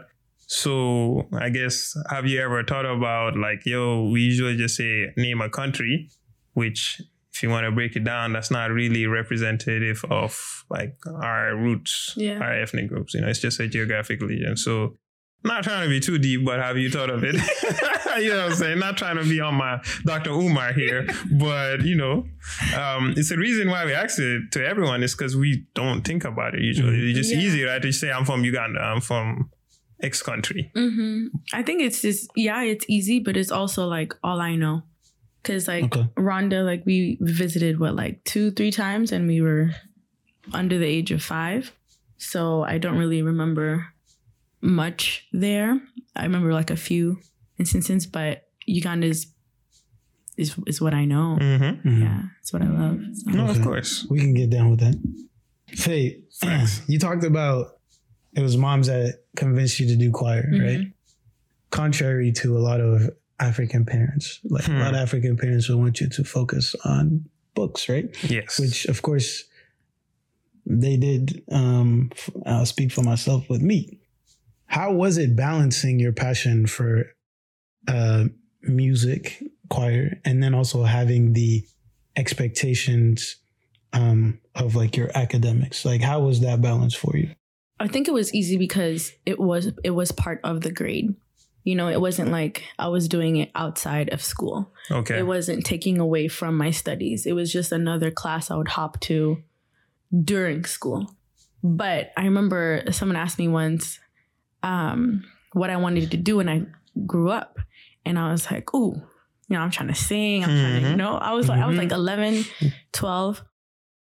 So 0.48 1.28
I 1.34 1.50
guess 1.50 1.96
have 2.10 2.26
you 2.26 2.42
ever 2.42 2.64
thought 2.64 2.86
about 2.86 3.38
like, 3.38 3.66
yo, 3.66 4.10
we 4.10 4.22
usually 4.22 4.56
just 4.58 4.78
say 4.78 5.12
name 5.18 5.42
a 5.42 5.50
country, 5.50 6.10
which 6.54 7.02
if 7.34 7.44
you 7.44 7.50
want 7.50 7.66
to 7.66 7.72
break 7.72 7.96
it 7.96 8.04
down, 8.04 8.34
that's 8.34 8.50
not 8.50 8.72
really 8.72 9.06
representative 9.08 10.04
of 10.10 10.64
like 10.70 10.96
our 11.22 11.56
roots, 11.56 12.14
Yeah. 12.16 12.40
our 12.40 12.54
ethnic 12.54 12.88
groups. 12.88 13.14
You 13.14 13.22
know, 13.22 13.28
it's 13.28 13.40
just 13.40 13.60
a 13.60 13.68
geographic 13.68 14.22
region. 14.22 14.56
So 14.58 14.96
not 15.44 15.64
trying 15.64 15.84
to 15.84 15.90
be 15.90 16.00
too 16.00 16.18
deep, 16.18 16.44
but 16.46 16.60
have 16.60 16.78
you 16.78 16.90
thought 16.90 17.10
of 17.10 17.24
it? 17.26 17.36
you 18.24 18.30
know 18.30 18.38
what 18.38 18.52
I'm 18.52 18.56
saying? 18.56 18.80
Not 18.80 18.98
trying 18.98 19.18
to 19.18 19.24
be 19.24 19.40
on 19.42 19.54
my 19.56 19.80
Dr. 20.06 20.32
Umar 20.32 20.74
here, 20.74 21.08
but 21.38 21.82
you 21.82 21.96
know, 21.96 22.26
um, 22.76 23.14
it's 23.18 23.30
the 23.30 23.38
reason 23.38 23.70
why 23.70 23.86
we 23.86 23.94
ask 23.94 24.18
it 24.18 24.52
to 24.54 24.66
everyone 24.66 25.04
is 25.04 25.14
because 25.14 25.36
we 25.36 25.66
don't 25.76 26.02
think 26.08 26.24
about 26.24 26.56
it 26.56 26.62
usually. 26.62 26.98
It's 27.12 27.18
just 27.20 27.34
Yeah. 27.34 27.40
easy, 27.42 27.64
right? 27.64 27.82
To 27.82 27.92
say 27.92 28.12
I'm 28.12 28.26
from 28.26 28.44
Uganda, 28.46 28.80
I'm 28.80 29.02
from 29.02 29.52
X 30.02 30.22
country. 30.22 30.72
hmm 30.76 31.28
I 31.54 31.64
think 31.64 31.82
it's 31.82 32.02
just 32.02 32.30
yeah, 32.36 32.62
it's 32.64 32.86
easy, 32.88 33.20
but 33.20 33.36
it's 33.38 33.52
also 33.52 33.88
like 33.88 34.14
all 34.24 34.40
I 34.42 34.56
know. 34.56 34.84
Cause 35.44 35.68
like 35.68 35.86
Okay. 35.86 36.08
Rwanda, 36.18 36.66
like 36.66 36.84
we 36.86 37.18
visited 37.22 37.80
what 37.80 37.96
like 37.96 38.24
two, 38.26 38.52
three 38.52 38.72
times, 38.72 39.12
and 39.12 39.28
we 39.28 39.42
were 39.42 39.72
under 40.54 40.78
the 40.78 40.86
age 40.86 41.12
of 41.12 41.24
five, 41.24 41.72
so 42.18 42.64
I 42.64 42.78
don't 42.78 42.98
really 42.98 43.22
remember 43.22 43.88
much 44.62 45.28
there. 45.32 45.80
I 46.16 46.24
remember 46.24 46.54
like 46.54 46.70
a 46.70 46.76
few 46.76 47.20
instances, 47.58 48.06
but 48.08 48.44
Uganda 48.66 49.08
is 49.08 49.28
is 50.36 50.56
is 50.68 50.82
what 50.82 50.94
I 50.94 51.06
know. 51.06 51.38
Mm-hmm. 51.40 51.88
Mhm. 51.88 52.02
Yeah, 52.02 52.22
it's 52.42 52.52
what 52.54 52.62
I 52.62 52.68
love. 52.68 53.00
So- 53.14 53.32
No, 53.32 53.44
Okay. 53.48 53.60
of 53.60 53.64
course. 53.66 54.06
We 54.10 54.20
can 54.20 54.34
get 54.34 54.50
down 54.50 54.70
with 54.70 54.80
that. 54.82 54.96
Faye, 55.76 56.22
you 56.88 57.00
talked 57.00 57.24
about 57.24 57.77
it 58.38 58.42
was 58.42 58.56
moms 58.56 58.88
that 58.88 59.24
convinced 59.36 59.80
you 59.80 59.88
to 59.88 59.96
do 59.98 60.12
choir, 60.12 60.48
Mhm. 60.50 60.64
right? 60.64 60.88
Contrary 61.72 62.32
to 62.34 62.58
a 62.58 62.60
lot 62.60 62.80
of 62.80 63.10
African 63.40 63.84
parents, 63.86 64.40
like 64.46 64.64
Hmm. 64.66 64.76
a 64.78 64.80
lot 64.80 64.94
of 64.94 65.00
African 65.00 65.36
parents 65.38 65.68
will 65.68 65.78
want 65.80 66.00
you 66.00 66.08
to 66.08 66.24
focus 66.24 66.76
on 66.86 67.26
books, 67.56 67.90
right? 67.90 68.08
Yes. 68.30 68.60
Which, 68.60 68.86
of 68.86 69.02
course, 69.02 69.44
they 70.66 70.98
did. 70.98 71.44
Um, 71.52 72.12
I'll 72.46 72.66
speak 72.66 72.92
for 72.92 73.02
myself 73.04 73.50
with 73.50 73.62
me. 73.62 74.00
How 74.68 74.92
was 74.94 75.18
it 75.18 75.36
balancing 75.36 76.00
your 76.00 76.12
passion 76.14 76.68
for 76.68 77.06
uh, 77.88 78.26
music, 78.64 79.42
choir, 79.70 80.20
and 80.26 80.44
then 80.44 80.54
also 80.54 80.84
having 80.84 81.34
the 81.34 81.66
expectations 82.18 83.38
um, 83.94 84.40
of 84.56 84.76
like 84.76 84.98
your 84.98 85.10
academics? 85.16 85.86
Like, 85.86 86.02
how 86.02 86.20
was 86.22 86.42
that 86.42 86.62
balance 86.62 86.94
for 86.94 87.16
you? 87.16 87.32
I 87.80 87.88
think 87.88 88.08
it 88.08 88.14
was 88.14 88.34
easy 88.34 88.58
because 88.58 89.12
it 89.26 89.40
was 89.40 89.72
it 89.84 89.92
was 89.92 90.12
part 90.12 90.40
of 90.44 90.62
the 90.62 90.72
grade. 90.72 91.16
You 91.64 91.76
know, 91.76 91.90
it 91.90 92.00
wasn't 92.00 92.32
like 92.32 92.64
I 92.80 92.88
was 92.88 93.08
doing 93.10 93.36
it 93.36 93.52
outside 93.54 94.14
of 94.14 94.24
school. 94.24 94.72
okay. 94.90 95.20
It 95.20 95.28
wasn't 95.28 95.66
taking 95.66 96.00
away 96.00 96.30
from 96.30 96.56
my 96.58 96.72
studies. 96.72 97.26
It 97.26 97.34
was 97.34 97.52
just 97.52 97.72
another 97.74 98.10
class 98.10 98.50
I 98.50 98.56
would 98.56 98.70
hop 98.70 99.00
to 99.02 99.44
during 100.24 100.64
school. 100.64 101.12
But 101.64 102.12
I 102.16 102.24
remember 102.24 102.84
someone 102.92 103.18
asked 103.18 103.38
me 103.38 103.50
once 103.50 104.00
um, 104.64 105.26
what 105.52 105.70
I 105.70 105.76
wanted 105.78 106.10
to 106.12 106.18
do 106.18 106.38
when 106.38 106.48
I 106.48 106.66
grew 107.06 107.30
up. 107.32 107.60
And 108.06 108.18
I 108.18 108.32
was 108.32 108.50
like, 108.50 108.74
ooh, 108.74 108.94
you 109.50 109.56
know, 109.56 109.60
I'm 109.60 109.72
trying 109.72 109.90
to 109.90 109.96
sing. 109.96 110.44
I'm 110.46 110.50
trying 110.50 110.84
to, 110.84 110.90
you 110.92 110.96
know, 110.96 111.16
I 111.16 111.34
was 111.34 111.50
like, 111.50 111.62
I 111.62 111.68
was 111.68 111.78
like 111.78 111.92
11, 111.92 112.46
12. 112.94 113.44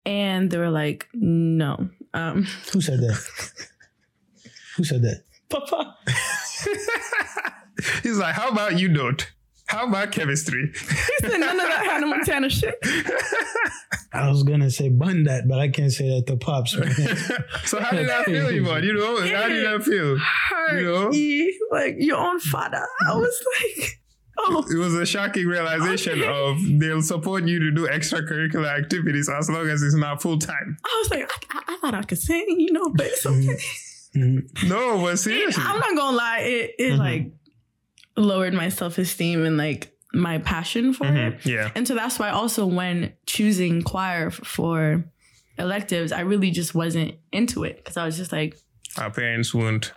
And 0.04 0.50
they 0.50 0.58
were 0.58 0.70
like, 0.70 1.08
no. 1.14 1.88
Um, 2.14 2.44
Who 2.72 2.80
said 2.80 3.00
that? 3.00 3.20
Who 4.76 4.84
said 4.84 5.02
that? 5.02 5.24
Papa. 5.50 5.96
He's 8.02 8.18
like, 8.18 8.34
how 8.34 8.48
about 8.48 8.78
you 8.78 8.88
don't? 8.88 9.30
How 9.66 9.86
about 9.88 10.12
chemistry? 10.12 10.70
He 10.72 11.28
said 11.28 11.40
none 11.40 11.58
of 11.58 11.66
that 11.66 11.84
Hannah 11.84 12.06
Montana 12.06 12.48
shit. 12.50 12.74
I 14.12 14.28
was 14.28 14.44
gonna 14.44 14.70
say 14.70 14.90
bun 14.90 15.24
that, 15.24 15.48
but 15.48 15.58
I 15.58 15.68
can't 15.68 15.90
say 15.90 16.08
that 16.08 16.26
to 16.28 16.36
pops. 16.36 16.76
Right? 16.76 16.92
so 17.64 17.80
how 17.80 17.90
did 17.90 18.08
that 18.08 18.26
feel, 18.26 18.46
Yvonne? 18.48 18.84
You 18.84 18.94
know, 18.94 19.20
how 19.20 19.48
did 19.48 19.66
that 19.66 19.82
feel? 19.82 20.16
Hurt 20.16 20.78
You 20.80 20.84
know? 20.84 21.10
ye, 21.12 21.58
like 21.72 21.96
your 21.98 22.18
own 22.18 22.38
father. 22.38 22.86
I 23.08 23.16
was 23.16 23.44
like, 23.60 24.00
Oh, 24.36 24.64
it 24.70 24.76
was 24.76 24.94
a 24.94 25.06
shocking 25.06 25.46
realization 25.46 26.20
Okay. 26.22 26.26
of 26.28 26.80
they'll 26.80 27.02
support 27.02 27.44
you 27.46 27.58
to 27.60 27.70
do 27.70 27.86
extracurricular 27.86 28.66
activities 28.78 29.28
as 29.28 29.48
long 29.48 29.68
as 29.68 29.82
it's 29.82 29.94
not 29.94 30.20
full 30.22 30.38
time. 30.38 30.76
I 30.84 31.00
was 31.02 31.10
like, 31.10 31.30
I, 31.30 31.58
I, 31.58 31.62
I 31.74 31.76
thought 31.78 31.94
I 31.94 32.02
could 32.02 32.18
sing, 32.18 32.44
you 32.58 32.72
know, 32.72 32.90
but 32.94 33.06
it's 33.06 33.24
okay. 33.26 33.56
No, 34.66 35.00
but 35.02 35.16
seriously. 35.18 35.62
I'm 35.66 35.80
not 35.80 35.96
gonna 35.96 36.16
lie, 36.16 36.38
it 36.40 36.74
it 36.78 36.92
Mhm. 36.92 36.98
like 36.98 37.32
lowered 38.16 38.54
my 38.54 38.68
self 38.68 38.98
esteem 38.98 39.44
and 39.44 39.56
like 39.56 39.92
my 40.12 40.38
passion 40.38 40.92
for 40.94 41.04
it. 41.06 41.38
Mhm, 41.40 41.44
Yeah. 41.44 41.70
And 41.74 41.88
so 41.88 41.94
that's 41.96 42.18
why 42.20 42.30
also 42.30 42.64
when 42.66 43.12
choosing 43.26 43.82
choir 43.82 44.30
for 44.30 45.04
electives, 45.58 46.12
I 46.12 46.20
really 46.20 46.52
just 46.52 46.74
wasn't 46.76 47.14
into 47.32 47.64
it 47.64 47.76
because 47.78 47.96
I 47.96 48.04
was 48.04 48.16
just 48.16 48.30
like, 48.30 48.56
Our 48.96 49.10
parents 49.10 49.52
won't 49.52 49.92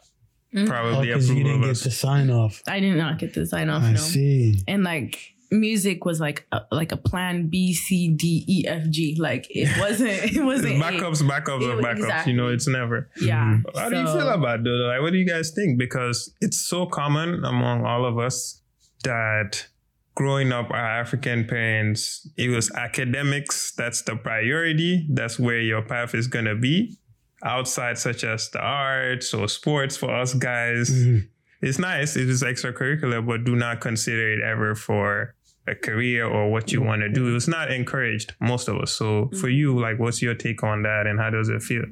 Mm. 0.55 0.63
Oh, 0.63 0.67
probably 0.67 1.07
because 1.07 1.29
you 1.29 1.43
didn't 1.43 1.55
of 1.57 1.61
get 1.61 1.69
us. 1.71 1.83
the 1.83 1.91
sign 1.91 2.29
off. 2.29 2.61
I 2.67 2.79
did 2.79 2.95
not 2.95 3.19
get 3.19 3.33
the 3.33 3.45
sign 3.45 3.69
off. 3.69 3.83
I 3.83 3.91
no. 3.91 3.97
see. 3.97 4.63
And 4.67 4.83
like 4.83 5.19
music 5.51 6.03
was 6.03 6.19
like 6.19 6.45
a, 6.51 6.61
like 6.71 6.91
a 6.91 6.97
plan 6.97 7.47
B 7.47 7.73
C 7.73 8.09
D 8.09 8.43
E 8.47 8.65
F 8.67 8.89
G. 8.89 9.15
Like 9.19 9.47
it 9.49 9.69
wasn't. 9.79 10.09
It 10.09 10.41
wasn't. 10.43 10.73
It's 10.73 10.81
A. 10.81 10.91
backups, 10.91 11.21
backups, 11.23 11.61
It 11.63 11.69
or 11.69 11.75
was- 11.77 11.85
backups. 11.85 11.97
exactly. 11.97 12.31
You 12.33 12.37
know, 12.37 12.47
it's 12.47 12.67
never. 12.67 13.09
Yeah. 13.21 13.57
How 13.75 13.89
do 13.89 13.97
you 13.97 14.05
feel 14.07 14.29
about 14.29 14.61
it. 14.65 14.69
Like, 14.69 15.01
what 15.01 15.11
do 15.11 15.17
you 15.17 15.27
guys 15.27 15.51
think? 15.51 15.77
Because 15.77 16.33
it's 16.41 16.59
so 16.59 16.85
common 16.85 17.43
among 17.43 17.85
all 17.85 18.05
of 18.05 18.17
us 18.17 18.61
that 19.03 19.67
growing 20.15 20.51
up, 20.51 20.71
our 20.71 20.99
African 20.99 21.45
parents, 21.45 22.27
it 22.37 22.49
was 22.49 22.71
academics. 22.71 23.71
That's 23.77 24.01
the 24.01 24.15
priority. 24.15 25.05
That's 25.11 25.37
where 25.37 25.59
your 25.61 25.81
path 25.83 26.15
is 26.15 26.27
going 26.27 26.45
to 26.45 26.55
be. 26.55 26.97
Outside, 27.43 27.97
such 27.97 28.23
as 28.23 28.49
the 28.49 28.59
arts 28.59 29.33
or 29.33 29.47
sports 29.47 29.95
for 29.95 30.09
us 30.13 30.33
guys, 30.33 30.89
Mhm. 30.89 31.27
it's 31.61 31.77
nice. 31.79 32.15
It 32.15 32.29
is 32.29 32.41
extracurricular, 32.43 33.25
but 33.25 33.43
do 33.43 33.55
not 33.55 33.79
consider 33.81 34.31
it 34.33 34.41
ever 34.41 34.73
for 34.75 35.35
a 35.67 35.75
career 35.75 36.25
or 36.25 36.49
what 36.51 36.71
you 36.71 36.81
want 36.81 37.01
to 37.01 37.09
do. 37.09 37.27
It 37.27 37.33
was 37.33 37.47
not 37.47 37.71
encouraged, 37.71 38.33
most 38.39 38.67
of 38.67 38.77
us. 38.77 38.91
So 38.91 39.29
for 39.39 39.49
you, 39.49 39.77
like, 39.79 39.99
what's 39.99 40.21
your 40.21 40.33
take 40.33 40.63
on 40.63 40.81
that 40.83 41.05
and 41.07 41.19
how 41.19 41.29
does 41.29 41.49
it 41.49 41.61
feel? 41.61 41.83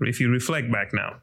If 0.00 0.20
you 0.20 0.30
reflect 0.30 0.70
back 0.70 0.92
now. 0.92 1.16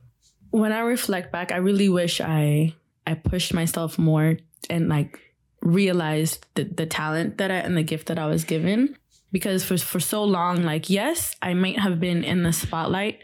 when 0.51 0.71
I 0.71 0.79
reflect 0.79 1.31
back, 1.31 1.51
I 1.51 1.57
really 1.57 1.89
wish 1.89 2.19
I 2.19 2.73
I 3.05 3.13
pushed 3.13 3.53
myself 3.53 3.99
more 3.99 4.37
and 4.69 4.89
like 4.89 5.19
realized 5.61 6.45
the, 6.55 6.63
the 6.63 6.85
talent 6.87 7.37
that 7.37 7.51
I 7.51 7.55
and 7.57 7.77
the 7.77 7.83
gift 7.83 8.07
that 8.07 8.17
I 8.17 8.25
was 8.25 8.43
given. 8.43 8.95
Because 9.31 9.63
for 9.63 9.77
for 9.77 9.99
so 9.99 10.23
long, 10.23 10.63
like 10.63 10.89
yes, 10.89 11.35
I 11.41 11.53
might 11.53 11.77
have 11.79 11.99
been 11.99 12.23
in 12.23 12.41
the 12.43 12.51
spotlight, 12.51 13.19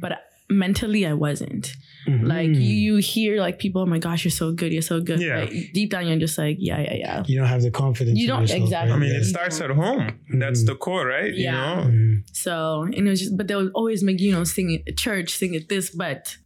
but 0.00 0.12
mentally 0.50 1.04
I 1.06 1.12
wasn't. 1.12 1.72
Like 2.06 2.48
Mhm. 2.48 2.54
you, 2.54 2.60
you 2.94 2.96
hear 2.96 3.38
like 3.38 3.58
people, 3.58 3.82
oh 3.82 3.86
my 3.86 3.98
gosh, 3.98 4.24
you're 4.24 4.30
so 4.30 4.50
good, 4.50 4.72
you're 4.72 4.80
so 4.80 4.98
good. 4.98 5.20
Yeah. 5.20 5.44
But 5.44 5.52
deep 5.74 5.90
down, 5.90 6.06
you're 6.08 6.16
just 6.18 6.38
like, 6.38 6.56
yeah, 6.58 6.80
yeah, 6.80 6.94
yeah. 6.94 7.22
you 7.26 7.36
don't 7.38 7.48
have 7.48 7.60
the 7.60 7.70
confidence. 7.70 8.18
You 8.18 8.28
don't- 8.28 8.40
yourself, 8.42 8.62
exactly. 8.62 8.92
I 8.94 8.96
mean, 8.98 9.12
Yeah. 9.12 9.18
it 9.20 9.24
starts 9.24 9.60
at 9.60 9.68
home. 9.70 10.18
That's 10.38 10.64
the 10.64 10.74
core, 10.74 11.06
right? 11.06 11.34
Yeah. 11.36 11.84
You 11.84 11.84
know? 11.84 11.90
Mhm. 11.90 12.22
So 12.32 12.82
and 12.84 13.06
it 13.06 13.10
was 13.10 13.20
just, 13.20 13.36
but 13.36 13.46
they 13.46 13.54
would 13.56 13.72
always 13.74 14.02
make 14.02 14.20
you 14.20 14.32
know 14.32 14.44
sing 14.44 14.82
at 14.88 14.96
church, 14.96 15.30
sing 15.34 15.52
it 15.52 15.68
this, 15.68 15.90
but 15.90 16.38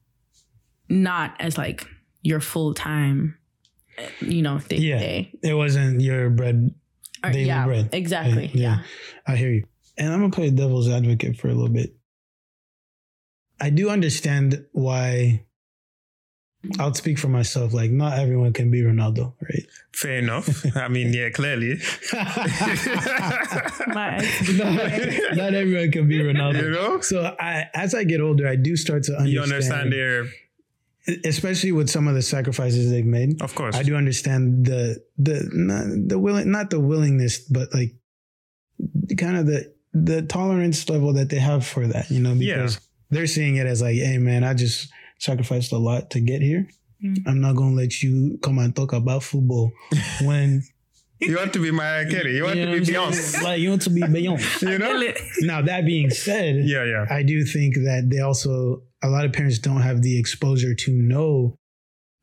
not 0.89 1.35
as 1.39 1.57
like 1.57 1.87
your 2.23 2.41
full 2.41 2.75
time, 2.75 3.37
you 4.21 4.43
know, 4.43 4.59
day 4.69 4.77
to 4.79 4.83
Yeah. 4.83 4.99
day. 4.99 5.33
It 5.45 5.55
wasn't 5.55 6.01
your 6.01 6.29
bread. 6.31 6.75
Or- 7.25 7.31
Daily 7.31 7.47
yeah, 7.47 7.67
bread. 7.67 7.89
exactly. 7.93 8.51
Yeah. 8.53 8.61
Yeah. 8.79 8.83
I 9.29 9.37
hear 9.37 9.53
you. 9.53 9.65
And 9.97 10.13
I'm 10.13 10.21
gonna 10.23 10.33
play 10.33 10.51
devil's 10.51 10.89
advocate 10.89 11.37
for 11.37 11.47
a 11.49 11.55
little 11.55 11.69
bit. 11.73 11.95
I 13.63 13.71
do 13.71 13.89
understand 13.91 14.67
why. 14.73 15.45
I'll 16.79 16.95
speak 16.95 17.19
for 17.19 17.27
myself. 17.29 17.73
Like, 17.73 17.91
not 17.91 18.19
everyone 18.19 18.53
can 18.53 18.71
be 18.71 18.83
Ronaldo, 18.83 19.35
right? 19.43 19.67
Fair 19.93 20.19
enough. 20.19 20.65
I 20.77 20.87
mean, 20.89 21.13
yeah, 21.13 21.29
clearly. 21.31 21.79
Not, 23.89 24.23
not 25.37 25.55
everyone 25.55 25.91
can 25.91 26.09
be 26.09 26.19
Ronaldo. 26.21 26.63
You 26.63 26.71
know? 26.71 27.01
So 27.01 27.35
I, 27.39 27.67
as 27.75 27.95
I 27.95 28.05
get 28.05 28.21
older, 28.21 28.47
I 28.47 28.57
do 28.57 28.77
start 28.77 29.03
to 29.05 29.13
understand. 29.13 29.33
You 29.33 29.41
understand 29.43 29.93
their, 29.93 30.27
especially 31.25 31.73
with 31.73 31.89
some 31.91 32.07
of 32.09 32.15
the 32.15 32.23
sacrifices 32.23 32.91
they've 32.91 33.05
made. 33.05 33.43
of 33.43 33.55
course. 33.55 33.75
I 33.77 33.83
do 33.83 33.97
understand 33.97 34.67
the 34.67 35.03
the 35.19 35.49
not 35.53 35.85
the 36.09 36.19
willing 36.19 36.51
not 36.51 36.71
the 36.71 36.81
willingness, 36.81 37.39
but 37.41 37.73
like 37.75 37.95
kind 39.19 39.37
of 39.37 39.47
the 39.47 39.73
the 39.93 40.23
tolerance 40.23 40.89
level 40.89 41.13
that 41.15 41.29
they 41.29 41.39
have 41.39 41.67
for 41.67 41.87
that, 41.87 42.11
you 42.11 42.21
know, 42.21 42.33
Yeah. 42.35 42.55
because 42.57 42.81
they're 43.13 43.27
seeing 43.27 43.57
it 43.57 43.67
as 43.67 43.83
like, 43.83 43.95
hey 43.95 44.19
man, 44.19 44.43
I 44.43 44.55
just 44.55 44.91
sacrificed 45.19 45.73
a 45.73 45.79
lot 45.79 46.11
to 46.11 46.21
get 46.21 46.43
here. 46.43 46.67
Mm. 47.05 47.19
I'm 47.27 47.41
not 47.41 47.57
gonna 47.57 47.75
let 47.75 48.03
you 48.03 48.39
come 48.43 48.59
and 48.59 48.75
talk 48.75 48.93
about 48.93 49.23
football 49.23 49.73
when 50.23 50.63
You 51.21 51.37
want 51.37 51.53
to 51.53 51.63
be 51.63 51.71
Mariah 51.71 52.11
Carey. 52.11 52.37
You 52.37 52.45
want 52.45 52.57
you 52.57 52.67
know 52.67 52.75
to 52.75 52.81
be 52.81 52.93
Beyonce. 52.93 53.43
Like 53.43 53.61
you 53.61 53.71
want 53.71 53.83
to 53.83 53.91
be 53.91 54.01
Beyonce. 54.17 54.63
You 54.63 54.79
know? 54.79 55.13
now 55.41 55.63
that 55.63 55.85
being 55.87 56.11
said, 56.27 56.65
Yeah, 56.65 56.85
yeah. 56.85 57.07
I 57.09 57.23
do 57.23 57.45
think 57.45 57.77
that 57.77 58.09
they 58.11 58.21
also 58.21 58.83
a 59.03 59.09
lot 59.09 59.25
of 59.25 59.33
parents 59.33 59.59
don't 59.59 59.83
have 59.83 60.03
the 60.03 60.19
exposure 60.19 60.75
to 60.75 60.91
know 60.91 61.57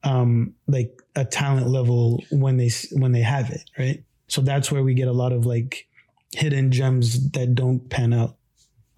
um 0.04 0.56
like 0.68 0.92
a 1.16 1.26
talent 1.26 1.68
level 1.68 2.24
when 2.32 2.58
they 2.58 2.72
when 2.94 3.12
they 3.12 3.22
have 3.22 3.52
it, 3.52 3.70
right? 3.78 4.04
So 4.28 4.42
that's 4.42 4.72
where 4.72 4.84
we 4.84 4.94
get 4.96 5.08
a 5.08 5.14
lot 5.14 5.34
of 5.34 5.46
like 5.46 5.88
hidden 6.32 6.72
gems 6.72 7.32
that 7.32 7.56
don't 7.56 7.90
pan 7.90 8.14
out. 8.14 8.38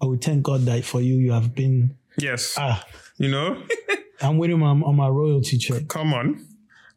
Oh, 0.02 0.16
thank 0.16 0.42
God 0.42 0.62
that 0.62 0.84
for 0.84 1.00
you 1.00 1.14
you 1.14 1.32
have 1.32 1.54
been 1.54 1.96
Yes. 2.18 2.54
ah 2.58 2.84
You 3.18 3.30
know? 3.30 3.62
I'm 4.20 4.36
waiting 4.38 4.62
on, 4.62 4.82
on 4.82 4.96
my 4.96 5.08
royalty 5.08 5.56
check. 5.58 5.88
Come 5.88 6.12
on. 6.12 6.44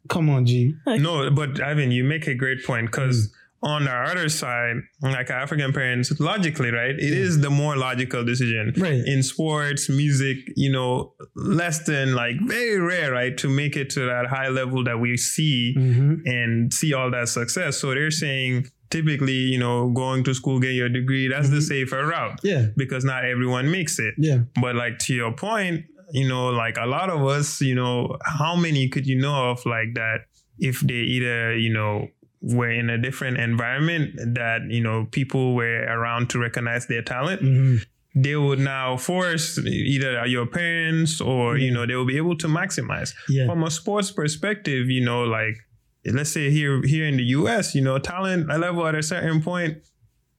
Come 0.08 0.30
on, 0.30 0.46
G. 0.46 0.74
No, 0.86 1.30
but 1.30 1.60
Ivan, 1.60 1.90
you 1.90 2.04
make 2.04 2.26
a 2.28 2.34
great 2.34 2.64
point 2.64 2.86
because 2.90 3.28
Mm. 3.28 3.32
on 3.74 3.88
our 3.88 4.04
other 4.04 4.28
side, 4.28 4.76
like 5.02 5.30
African 5.30 5.72
parents, 5.72 6.20
logically, 6.20 6.70
right? 6.70 6.94
It 6.94 7.12
is 7.26 7.40
the 7.40 7.50
more 7.50 7.74
logical 7.76 8.22
decision. 8.24 8.72
Right. 8.76 9.02
In 9.04 9.22
sports, 9.24 9.88
music, 9.88 10.36
you 10.54 10.70
know, 10.70 11.14
less 11.34 11.84
than 11.86 12.14
like 12.14 12.36
very 12.46 12.78
rare, 12.78 13.10
right? 13.12 13.36
To 13.38 13.48
make 13.48 13.74
it 13.76 13.90
to 13.90 14.00
that 14.06 14.26
high 14.26 14.48
level 14.48 14.84
that 14.84 14.98
we 15.00 15.16
see 15.16 15.74
hmm 15.74 16.14
and 16.26 16.72
see 16.72 16.92
all 16.94 17.10
that 17.10 17.28
success. 17.28 17.78
So 17.80 17.86
they're 17.94 18.10
saying 18.12 18.66
typically, 18.90 19.32
you 19.52 19.58
know, 19.58 19.90
going 19.90 20.24
to 20.24 20.34
school, 20.34 20.58
get 20.60 20.72
your 20.74 20.88
degree, 20.88 21.28
that's 21.28 21.50
the 21.50 21.60
safer 21.62 22.06
route 22.06 22.40
Yeah. 22.42 22.66
because 22.76 23.04
not 23.04 23.24
everyone 23.24 23.70
makes 23.70 23.98
it. 23.98 24.14
Yeah. 24.18 24.40
But 24.60 24.74
like 24.76 24.98
to 25.00 25.14
your 25.14 25.32
point, 25.32 25.84
you 26.12 26.28
know, 26.28 26.48
like 26.48 26.76
a 26.78 26.86
lot 26.86 27.10
of 27.10 27.24
us, 27.26 27.60
you 27.60 27.74
know, 27.74 28.16
how 28.24 28.54
many 28.56 28.88
could 28.88 29.06
you 29.06 29.18
know 29.18 29.50
of 29.50 29.64
like 29.66 29.94
that 29.94 30.18
if 30.58 30.80
they 30.80 30.94
either, 30.94 31.56
you 31.56 31.72
know, 31.72 32.08
were 32.42 32.70
in 32.70 32.90
a 32.90 32.98
different 32.98 33.38
environment 33.38 34.14
that, 34.34 34.60
you 34.68 34.80
know, 34.80 35.06
people 35.10 35.54
were 35.54 35.82
around 35.84 36.30
to 36.30 36.38
recognize 36.38 36.86
their 36.86 37.02
talent, 37.02 37.40
hmm 37.40 37.76
they 38.18 38.34
would 38.34 38.58
now 38.58 38.96
force 38.96 39.58
either 39.58 40.24
your 40.24 40.46
parents 40.46 41.20
or, 41.20 41.58
you 41.58 41.70
know, 41.70 41.84
they 41.84 41.94
will 41.94 42.06
be 42.06 42.16
able 42.16 42.34
to 42.34 42.46
maximize. 42.46 43.12
Yeah. 43.28 43.44
From 43.44 43.62
a 43.62 43.70
sports 43.70 44.10
perspective, 44.10 44.88
you 44.88 45.04
know, 45.04 45.24
like 45.24 45.58
let's 46.14 46.30
say 46.30 46.50
here 46.50 46.80
here 46.84 47.06
in 47.06 47.16
the 47.16 47.24
US, 47.24 47.74
you 47.74 47.82
know, 47.82 47.98
talent 47.98 48.48
level 48.48 48.86
at 48.86 48.94
a 48.94 49.02
certain 49.02 49.42
point, 49.42 49.78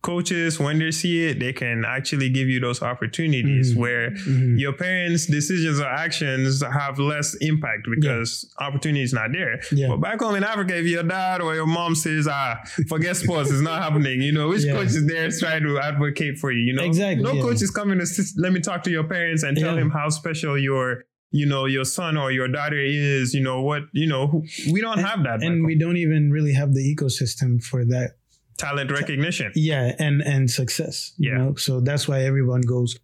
coaches 0.03 0.59
when 0.59 0.77
they 0.79 0.91
see 0.91 1.25
it, 1.25 1.39
they 1.39 1.51
can 1.51 1.83
actually 1.85 2.29
give 2.29 2.47
you 2.47 2.59
those 2.59 2.81
opportunities 2.81 3.73
Mhm. 3.73 3.77
where 3.77 4.11
Mhm. 4.11 4.57
your 4.59 4.71
parents' 4.71 5.25
decisions 5.25 5.79
or 5.79 5.85
actions 5.87 6.63
have 6.63 6.97
less 6.99 7.33
impact 7.41 7.87
because 7.93 8.45
opportunity 8.59 9.01
is 9.01 9.11
not 9.11 9.31
there. 9.33 9.59
Yeah. 9.71 9.87
But 9.89 9.97
back 9.97 10.21
home 10.21 10.35
in 10.35 10.43
Africa, 10.43 10.77
if 10.77 10.85
your 10.85 11.03
dad 11.03 11.41
or 11.41 11.55
your 11.55 11.65
mom 11.65 11.95
says, 11.95 12.27
ah, 12.29 12.57
forget 12.87 13.17
sports, 13.17 13.51
it's 13.51 13.59
not 13.61 13.81
happening, 13.81 14.21
you 14.21 14.31
know, 14.31 14.49
which 14.49 14.63
Yeah. 14.63 14.73
coach 14.73 14.87
is 14.89 15.05
there 15.07 15.29
trying 15.31 15.63
to 15.63 15.79
advocate 15.79 16.37
for 16.37 16.51
you, 16.51 16.61
you 16.61 16.73
know? 16.73 16.83
Exactly, 16.83 17.23
No 17.23 17.33
yeah. 17.33 17.41
coach 17.41 17.61
is 17.61 17.71
coming 17.71 17.97
to 17.99 18.05
sit, 18.05 18.27
let 18.37 18.53
me 18.53 18.59
talk 18.61 18.83
to 18.83 18.91
your 18.91 19.03
parents 19.03 19.43
and 19.43 19.57
tell 19.57 19.75
Yeah. 19.75 19.81
him 19.81 19.89
how 19.89 20.07
special 20.09 20.57
your 20.57 21.03
you 21.31 21.45
know 21.45 21.65
your 21.65 21.83
son 21.85 22.15
or 22.17 22.31
your 22.31 22.47
daughter 22.47 22.79
is 22.79 23.33
you 23.33 23.41
know 23.41 23.61
what 23.61 23.83
you 23.91 24.07
know 24.07 24.27
who- 24.27 24.43
we 24.71 24.79
don't 24.81 24.99
have 24.99 25.23
that 25.23 25.43
And 25.43 25.65
we 25.65 25.77
don't 25.77 25.97
even 25.97 26.31
really 26.31 26.53
have 26.53 26.73
the 26.73 26.83
ecosystem 26.95 27.61
for 27.63 27.83
that 27.85 28.11
talent 28.57 28.91
recognition. 28.91 29.51
yeah 29.55 29.93
and 29.99 30.21
and 30.21 30.49
success 30.49 31.13
you 31.17 31.29
Yeah. 31.31 31.37
know? 31.37 31.55
So 31.55 31.81
that's 31.81 32.07
why 32.07 32.23
everyone 32.23 32.61
goes 32.61 32.97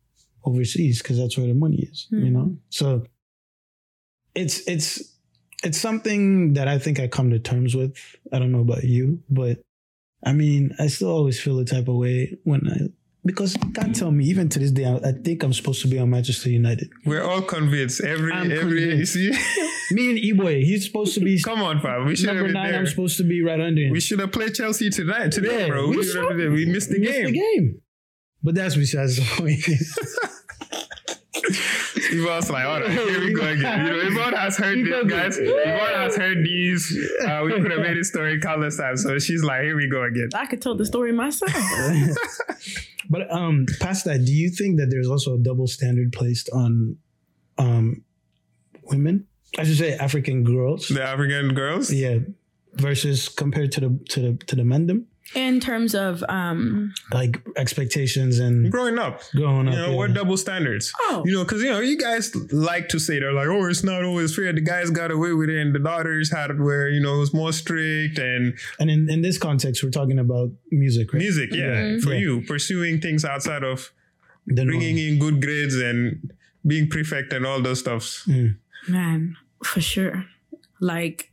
overseas 0.45 1.01
because 1.01 1.17
that's 1.17 1.37
where 1.37 1.47
the 1.47 1.53
money 1.53 1.81
is 1.91 2.07
you 2.11 2.19
Hmm. 2.27 2.33
know? 2.33 2.57
So 2.69 3.05
it's 4.35 4.67
it's 4.67 5.01
it's 5.63 5.77
something 5.77 6.53
that 6.53 6.67
i 6.67 6.77
think 6.79 6.99
i 6.99 7.07
come 7.07 7.29
to 7.29 7.39
terms 7.39 7.75
with. 7.75 7.93
I 8.33 8.39
don't 8.39 8.51
know 8.51 8.61
about 8.61 8.83
you 8.83 9.21
but 9.29 9.61
i 10.25 10.33
mean 10.33 10.73
i 10.79 10.87
still 10.87 11.09
always 11.09 11.39
feel 11.39 11.59
a 11.59 11.65
type 11.65 11.87
of 11.87 11.95
way 11.95 12.37
when 12.43 12.61
i 12.67 12.77
because 13.25 13.55
you 13.55 13.71
can't 13.71 13.95
tell 13.95 14.11
me 14.11 14.25
even 14.25 14.49
to 14.49 14.59
this 14.59 14.71
day 14.71 14.85
i, 14.85 14.95
I 14.97 15.11
think 15.13 15.43
i'm 15.43 15.53
supposed 15.53 15.81
to 15.83 15.87
be 15.87 15.97
on 15.99 16.09
manchester 16.09 16.49
united. 16.49 16.89
We're 17.05 17.23
all 17.23 17.41
convinced. 17.41 18.01
Every 18.01 18.31
I'm 18.31 18.51
every 18.51 18.97
you 18.97 19.05
see? 19.05 19.31
Me 19.91 20.09
and 20.11 20.19
Eboy, 20.19 20.63
he's 20.63 20.85
supposed 20.85 21.13
to 21.15 21.19
be 21.19 21.41
come 21.49 21.61
on 21.61 21.79
fam. 21.81 22.05
We 22.05 22.15
should 22.15 22.27
have 22.29 22.35
number 22.37 22.49
been 22.49 22.61
nine 22.61 22.71
there. 22.71 22.79
i'm 22.81 22.87
supposed 22.87 23.17
to 23.17 23.23
be 23.23 23.41
right 23.43 23.59
under 23.59 23.81
him. 23.81 23.91
We 23.91 23.99
should 23.99 24.19
have 24.19 24.31
played 24.31 24.53
chelsea 24.55 24.89
tonight 24.89 25.31
today 25.31 25.61
Yeah, 25.61 25.67
bro. 25.67 25.87
we 25.89 25.97
we, 25.97 26.03
should 26.03 26.17
have 26.17 26.29
been 26.29 26.37
there. 26.39 26.51
we 26.51 26.65
missed 26.65 26.89
the 26.89 26.99
Missed 26.99 27.11
game 27.13 27.25
the 27.25 27.31
game. 27.31 27.81
But 28.45 28.55
that's 28.55 28.75
besides 28.75 29.15
the 29.17 29.23
point. 29.37 29.63
Yvonne's 32.13 32.49
like, 32.49 32.65
all 32.65 32.79
right, 32.81 32.91
here 33.09 33.19
we 33.19 33.33
go 33.33 33.47
again. 33.47 33.85
You 33.85 33.91
know, 33.91 33.99
Yvonne 33.99 34.33
has 34.33 34.57
heard 34.57 34.85
this, 34.85 35.09
guys. 35.09 35.37
Yvonne 35.37 35.95
has 35.95 36.15
heard 36.15 36.43
these. 36.43 36.97
Uh, 37.25 37.41
we 37.45 37.53
could 37.53 37.71
have 37.71 37.81
made 37.81 37.97
a 37.97 38.03
story 38.03 38.39
countless 38.39 38.77
times. 38.77 39.03
So 39.03 39.17
she's 39.19 39.43
like, 39.43 39.63
here 39.63 39.75
we 39.75 39.89
go 39.89 40.03
again. 40.03 40.29
I 40.35 40.45
could 40.45 40.61
tell 40.61 40.75
the 40.75 40.85
story 40.85 41.11
myself. 41.11 41.51
But 43.09 43.29
um, 43.31 43.65
past 43.79 44.05
that, 44.05 44.25
do 44.25 44.33
you 44.33 44.49
think 44.49 44.79
that 44.79 44.87
there's 44.89 45.09
also 45.09 45.35
a 45.35 45.37
double 45.37 45.67
standard 45.67 46.13
placed 46.13 46.49
on 46.51 46.97
um 47.57 48.03
women? 48.83 49.27
I 49.57 49.65
should 49.65 49.77
say 49.77 49.93
African 49.97 50.43
girls. 50.43 50.87
The 50.87 51.03
African 51.03 51.53
girls. 51.53 51.91
Yeah, 51.91 52.19
versus 52.73 53.29
compared 53.29 53.71
to 53.73 53.81
the 53.81 53.99
to 54.09 54.19
the 54.21 54.45
to 54.45 54.55
the 54.55 54.63
men 54.63 54.87
them 54.87 55.07
In 55.35 55.59
terms 55.59 55.95
of 55.95 56.23
um 56.29 56.93
like 57.11 57.41
expectations 57.55 58.39
and 58.39 58.71
Growing 58.71 58.99
up, 58.99 59.21
growing 59.35 59.67
up. 59.67 59.73
you 59.73 59.79
know, 59.79 59.89
yeah. 59.91 59.95
what 59.95 60.13
double 60.13 60.37
standards? 60.37 60.91
Oh. 61.09 61.23
You 61.25 61.33
know, 61.33 61.43
because 61.43 61.61
you 61.63 61.69
know, 61.71 61.79
you 61.79 61.97
guys 61.97 62.35
like 62.53 62.89
to 62.89 62.99
say 62.99 63.19
they're 63.19 63.33
like, 63.33 63.47
oh, 63.47 63.65
it's 63.65 63.83
not 63.83 64.03
always 64.03 64.35
fair. 64.35 64.53
The 64.53 64.61
guys 64.61 64.89
got 64.91 65.09
away 65.11 65.33
with 65.33 65.49
it, 65.49 65.59
and 65.59 65.73
the 65.73 65.79
daughters 65.79 66.31
had 66.31 66.51
it 66.51 66.59
where 66.59 66.89
you 66.89 66.99
know 67.01 67.15
it 67.15 67.19
was 67.19 67.33
more 67.33 67.51
strict 67.53 68.19
and 68.19 68.53
and 68.79 68.91
in, 68.91 69.09
in 69.09 69.21
this 69.21 69.37
context, 69.37 69.81
we're 69.83 69.89
talking 69.89 70.19
about 70.19 70.51
music, 70.71 71.13
right? 71.13 71.19
music. 71.19 71.49
Yeah, 71.53 71.65
Mhm. 71.81 72.01
for 72.03 72.13
Yeah. 72.13 72.19
you 72.19 72.41
pursuing 72.45 72.99
things 73.01 73.25
outside 73.25 73.63
of 73.63 73.91
The 74.45 74.55
norm. 74.65 74.67
bringing 74.67 74.97
in 74.99 75.19
good 75.19 75.41
grades 75.41 75.75
and 75.75 76.31
being 76.67 76.89
prefect 76.89 77.33
and 77.33 77.45
all 77.45 77.61
those 77.61 77.79
stuffs. 77.79 78.27
man, 78.87 79.35
for 79.63 79.81
sure. 79.81 80.25
Like 80.79 81.31
yeah, 81.31 81.32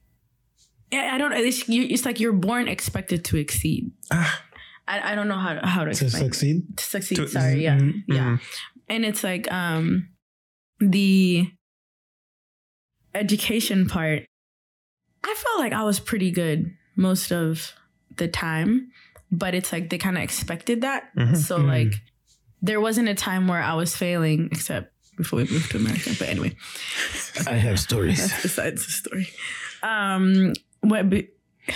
I 0.92 1.18
don't 1.18 1.32
it's, 1.32 1.68
you, 1.68 1.82
it's 1.88 2.04
like 2.04 2.18
you're 2.20 2.32
born 2.32 2.66
expected 2.68 3.25
to 3.26 3.37
exceed. 3.37 3.92
Ah. 4.11 4.42
I, 4.88 5.12
I 5.12 5.14
don't 5.14 5.28
know 5.28 5.38
how 5.38 5.54
to 5.54 5.66
how 5.66 5.85
to 5.85 5.94
to 5.94 6.11
succeed. 6.11 6.76
To 6.78 6.85
succeed, 6.85 7.14
To- 7.16 7.28
sorry, 7.28 7.62
yeah. 7.62 7.78
Mhm. 7.78 8.02
Yeah. 8.09 8.38
And 8.88 9.04
it's 9.04 9.23
like 9.23 9.50
um 9.52 10.09
the 10.80 11.47
education 13.14 13.87
part. 13.88 14.25
I 15.25 15.35
felt 15.37 15.61
like 15.61 15.73
I 15.73 15.82
was 15.85 16.00
pretty 16.00 16.30
good 16.30 16.73
most 16.97 17.30
of 17.32 17.73
the 18.16 18.28
time, 18.28 18.90
but 19.30 19.54
it's 19.54 19.73
like 19.73 19.90
they 19.90 19.99
kind 19.99 20.16
of 20.16 20.23
expected 20.25 20.80
that. 20.82 21.14
Mhm. 21.16 21.37
So 21.37 21.59
Mhm. 21.59 21.66
like 21.68 21.94
there 22.62 22.80
wasn't 22.80 23.09
a 23.09 23.14
time 23.14 23.47
where 23.49 23.62
I 23.62 23.75
was 23.75 23.94
failing 23.97 24.49
except 24.50 24.92
before 25.16 25.38
we 25.38 25.44
moved 25.44 25.70
to 25.73 25.76
America. 25.78 26.11
But 26.18 26.28
anyway, 26.28 26.56
I 27.47 27.54
have 27.54 27.78
stories. 27.78 28.18
that's 28.28 28.42
besides 28.42 28.87
the 28.87 28.92
story. 28.92 29.28
Um 29.82 30.52
what 30.80 31.08
be- 31.10 31.28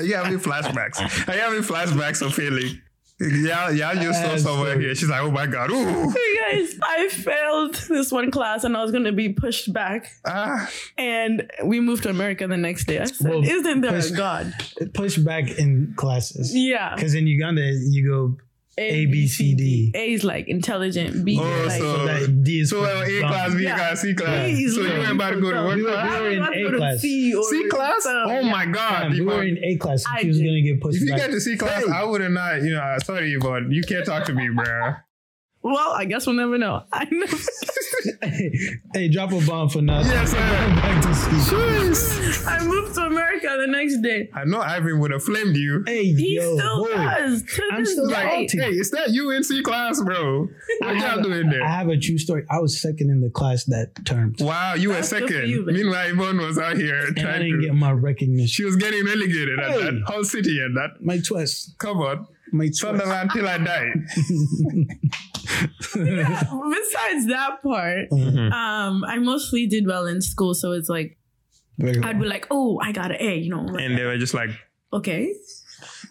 You 0.00 0.14
having 0.14 0.38
flashbacks. 0.38 1.00
Are 1.28 1.34
you 1.34 1.40
having 1.40 1.62
flashbacks 1.62 2.22
of 2.24 2.32
feeling? 2.34 2.80
Yeah, 3.20 3.70
yeah. 3.70 3.88
I 3.88 3.94
just 3.96 4.22
saw 4.22 4.36
somewhere 4.36 4.78
here. 4.78 4.94
She's 4.94 5.08
like, 5.08 5.22
oh 5.22 5.30
my 5.32 5.46
god, 5.46 5.70
ooh, 5.72 6.08
Hey 6.10 6.38
guys, 6.52 6.78
I 6.80 7.08
failed 7.08 7.74
this 7.88 8.12
one 8.12 8.30
class 8.30 8.62
and 8.62 8.76
I 8.76 8.82
was 8.82 8.92
gonna 8.92 9.10
be 9.10 9.30
pushed 9.30 9.72
back. 9.72 10.06
ah. 10.24 10.70
And 10.96 11.50
we 11.64 11.80
moved 11.80 12.04
to 12.04 12.10
America 12.10 12.46
the 12.46 12.56
next 12.56 12.84
day. 12.86 13.00
I 13.00 13.06
said, 13.06 13.28
Well, 13.28 13.42
Isn't 13.44 13.80
there 13.80 13.90
push- 13.92 14.10
a 14.12 14.16
God? 14.16 14.52
Push 14.94 15.16
back 15.18 15.50
in 15.58 15.94
classes. 15.96 16.54
Yeah. 16.54 16.94
Because 16.94 17.14
in 17.14 17.26
Uganda, 17.26 17.62
you 17.62 18.06
go 18.08 18.36
A, 18.78 19.06
B, 19.06 19.26
C, 19.26 19.54
D. 19.54 19.92
A 19.94 20.12
is 20.12 20.24
like 20.24 20.48
intelligent. 20.48 21.24
B 21.24 21.38
Oh, 21.40 21.46
is 21.46 21.66
like 21.68 21.80
so- 21.80 22.04
like 22.04 22.42
D 22.44 22.60
is 22.60 22.70
So 22.70 22.82
for 22.84 23.04
A 23.04 23.20
class, 23.20 23.54
B 23.54 23.62
Yeah. 23.64 23.76
class, 23.76 24.00
C 24.02 24.14
class. 24.14 24.46
B 24.46 24.68
So 24.68 24.80
you 24.82 24.88
like 24.88 24.98
were 25.08 25.12
about 25.14 25.30
to 25.30 25.40
go 25.40 25.48
to 25.48 25.54
dumb. 25.54 25.64
what 25.66 25.76
We 25.76 25.82
were- 25.82 25.90
class? 25.92 26.12
we 26.20 26.26
were 26.26 26.30
in 26.30 26.42
I 26.42 26.52
A 26.74 26.76
class. 26.78 26.98
C, 27.00 27.32
C 27.42 27.68
class? 27.68 28.02
some- 28.02 28.12
Oh 28.28 28.42
my 28.44 28.66
god! 28.66 29.02
Damn, 29.02 29.12
we 29.12 29.20
were 29.22 29.42
in 29.42 29.58
A 29.64 29.76
class. 29.76 30.04
I 30.10 30.20
She 30.22 30.28
was 30.28 30.38
gonna 30.38 30.60
get 30.62 30.80
pushed 30.80 30.96
If 30.96 31.02
you 31.02 31.08
back. 31.10 31.20
get 31.20 31.30
to 31.32 31.40
C 31.40 31.56
class, 31.56 31.84
I 31.88 32.04
would 32.04 32.20
have 32.20 32.30
not. 32.32 32.62
You 32.62 32.70
know, 32.74 32.96
sorry, 33.04 33.32
Yvonne. 33.32 33.70
You 33.70 33.82
can't 33.82 34.06
talk 34.06 34.24
to 34.26 34.32
me, 34.34 34.48
bro. 34.54 34.94
Well, 35.62 35.92
I 35.92 36.04
guess 36.04 36.26
we'll 36.26 36.36
never 36.36 36.56
know. 36.56 36.84
I 36.92 37.06
never. 37.10 37.36
hey, 38.94 39.08
drop 39.08 39.32
a 39.32 39.40
bomb 39.46 39.68
for 39.68 39.82
nothing. 39.82 40.10
Yes, 40.12 40.30
sir. 40.30 40.38
back 40.38 41.02
to 41.02 41.14
ski. 41.14 42.44
I 42.46 42.64
moved 42.64 42.94
to 42.94 43.02
America 43.02 43.56
the 43.60 43.66
next 43.66 44.00
day. 44.00 44.30
I 44.34 44.44
know 44.44 44.60
Ivan 44.60 45.00
would 45.00 45.10
have 45.10 45.22
flamed 45.24 45.56
you. 45.56 45.82
Hey, 45.86 46.04
He 46.12 46.36
yo, 46.36 46.56
still 46.56 46.84
boy. 46.84 46.92
does. 46.92 47.42
To 47.42 47.62
I'm 47.72 47.80
this 47.82 47.92
still 47.92 48.08
day. 48.08 48.14
like, 48.14 48.50
Hey, 48.52 48.70
is 48.70 48.90
that 48.92 49.08
UNC 49.10 49.64
class, 49.64 50.00
bro? 50.02 50.48
What 50.80 50.96
y'all 50.96 51.22
doing 51.22 51.48
there? 51.50 51.62
I 51.64 51.68
have 51.70 51.88
a 51.88 51.96
true 51.98 52.18
story. 52.18 52.44
I 52.50 52.60
was 52.60 52.80
second 52.80 53.10
in 53.10 53.20
the 53.20 53.30
class 53.30 53.64
that 53.64 53.90
term, 54.06 54.34
Wow, 54.38 54.74
you 54.74 54.88
were 54.90 54.94
That's 54.94 55.12
good 55.12 55.22
for 55.24 55.28
second. 55.28 55.48
you. 55.50 55.66
Meanwhile, 55.66 56.08
Yvonne 56.10 56.38
was 56.38 56.58
out 56.58 56.76
here 56.76 56.98
and 57.06 57.18
I 57.18 57.22
trying 57.22 57.40
didn't 57.42 57.60
to. 57.62 57.66
get 57.66 57.74
my 57.74 57.90
recognition. 57.92 58.46
she 58.46 58.64
was 58.64 58.76
getting 58.76 59.04
relegated 59.04 59.58
at 59.58 59.70
Hey. 59.72 59.82
that 59.84 60.02
whole 60.06 60.24
city 60.24 60.60
and 60.60 60.76
that. 60.76 61.02
My 61.02 61.18
twist. 61.18 61.76
Come 61.78 61.98
on, 61.98 62.26
My 62.52 62.66
twist. 62.66 62.80
Sunderland 62.80 63.30
till 63.32 63.46
I 63.48 63.58
die. 63.58 63.92
yeah, 65.96 66.42
Besides 66.70 67.26
that 67.28 67.62
part, 67.62 68.10
Mhm. 68.10 68.52
um, 68.52 69.04
I 69.04 69.18
mostly 69.18 69.66
did 69.66 69.86
well 69.86 70.06
in 70.06 70.20
school, 70.20 70.54
so 70.54 70.72
it's 70.72 70.88
like 70.88 71.16
Very 71.78 72.02
I'd 72.02 72.18
be 72.20 72.26
like, 72.26 72.46
"Oh, 72.50 72.78
I 72.82 72.92
got 72.92 73.10
an 73.10 73.18
A," 73.20 73.36
you 73.38 73.50
know. 73.50 73.62
like, 73.62 73.82
And 73.84 73.96
they 73.96 74.04
were 74.04 74.18
just 74.18 74.34
like, 74.34 74.50
okay. 74.92 75.32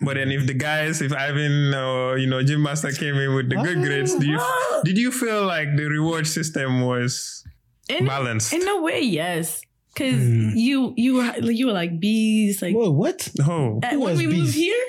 But 0.02 0.15
then 0.15 0.32
if 0.32 0.45
the 0.47 0.54
guys, 0.54 1.02
if 1.02 1.12
Ivan 1.12 1.73
or 1.73 2.17
you 2.17 2.28
know 2.28 2.41
Jim 2.43 2.62
Master 2.63 2.91
came 2.91 3.15
in 3.15 3.34
with 3.36 3.50
the 3.50 3.56
good 3.58 3.82
grades, 3.84 4.15
do 4.15 4.28
you 4.28 4.39
did 4.86 4.97
you 4.97 5.12
feel 5.12 5.45
like 5.45 5.76
the 5.76 5.86
reward 5.86 6.28
system 6.28 6.82
was 6.82 7.43
In, 7.89 8.06
balanced? 8.06 8.54
in 8.54 8.67
a 8.67 8.80
way, 8.82 9.02
yes, 9.02 9.62
because 9.93 10.21
Hmm. 10.21 10.52
you 10.56 10.93
you 10.95 11.15
were 11.15 11.34
you 11.52 11.67
were 11.67 11.73
like 11.73 12.00
bees 12.00 12.62
like 12.62 12.76
Whoa, 12.76 12.91
what? 12.91 13.28
oh, 13.43 13.80
uh, 13.84 13.89
when 13.97 14.00
was 14.00 14.17
we 14.19 14.28
moved 14.28 14.54
here. 14.56 14.84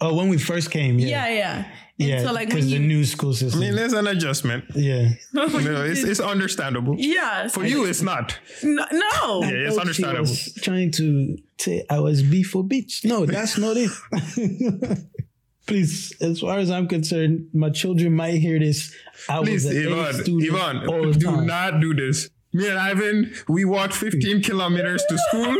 Oh, 0.00 0.14
when 0.14 0.28
we 0.28 0.38
first 0.38 0.70
came, 0.70 0.98
yeah, 0.98 1.08
Yeah, 1.08 1.28
yeah. 1.34 1.64
And 2.00 2.08
yeah. 2.08 2.22
so 2.22 2.32
like 2.32 2.48
because 2.48 2.64
when 2.64 2.70
the 2.74 2.80
you, 2.80 2.86
new 2.88 3.04
school 3.04 3.34
system. 3.34 3.60
I 3.60 3.66
mean, 3.66 3.76
there's 3.76 3.92
an 3.92 4.06
adjustment. 4.06 4.64
yeah, 4.74 5.10
You 5.34 5.60
know, 5.60 5.84
it's, 5.84 6.02
it's 6.02 6.18
understandable. 6.20 6.94
yeah, 6.98 7.48
For 7.48 7.64
you, 7.66 7.84
it's 7.84 8.00
not. 8.00 8.38
no, 8.62 8.86
no. 8.90 9.42
Yeah, 9.42 9.48
it's 9.50 9.72
oh, 9.72 9.74
She 9.74 9.80
understandable. 9.80 10.20
was 10.22 10.54
trying 10.62 10.92
to 10.92 11.36
say 11.58 11.84
I 11.90 11.98
was 12.00 12.22
B 12.22 12.42
for 12.42 12.64
bitch. 12.64 13.04
No, 13.04 13.26
that's 13.36 13.58
not 13.58 13.76
it. 13.76 13.90
Please, 15.66 16.14
as 16.20 16.40
far 16.40 16.58
as 16.58 16.70
I'm 16.70 16.88
concerned, 16.88 17.48
my 17.52 17.70
children 17.70 18.14
might 18.14 18.34
hear 18.40 18.58
this. 18.58 18.92
I 19.28 19.38
Please, 19.42 19.66
was 19.66 19.76
an 19.76 19.86
A 19.86 19.90
Yvonne, 19.90 20.14
student 20.14 20.88
all 20.88 20.94
Yvonne, 21.04 21.12
the 21.12 21.18
do 21.18 21.26
time. 21.26 21.46
not 21.46 21.80
do 21.80 21.94
this. 21.94 22.30
Me 22.52 22.66
and 22.66 22.78
Ivan, 22.78 23.32
we 23.46 23.64
walked 23.64 23.94
15 23.94 24.42
kilometers 24.42 25.04
to 25.08 25.18
school. 25.18 25.56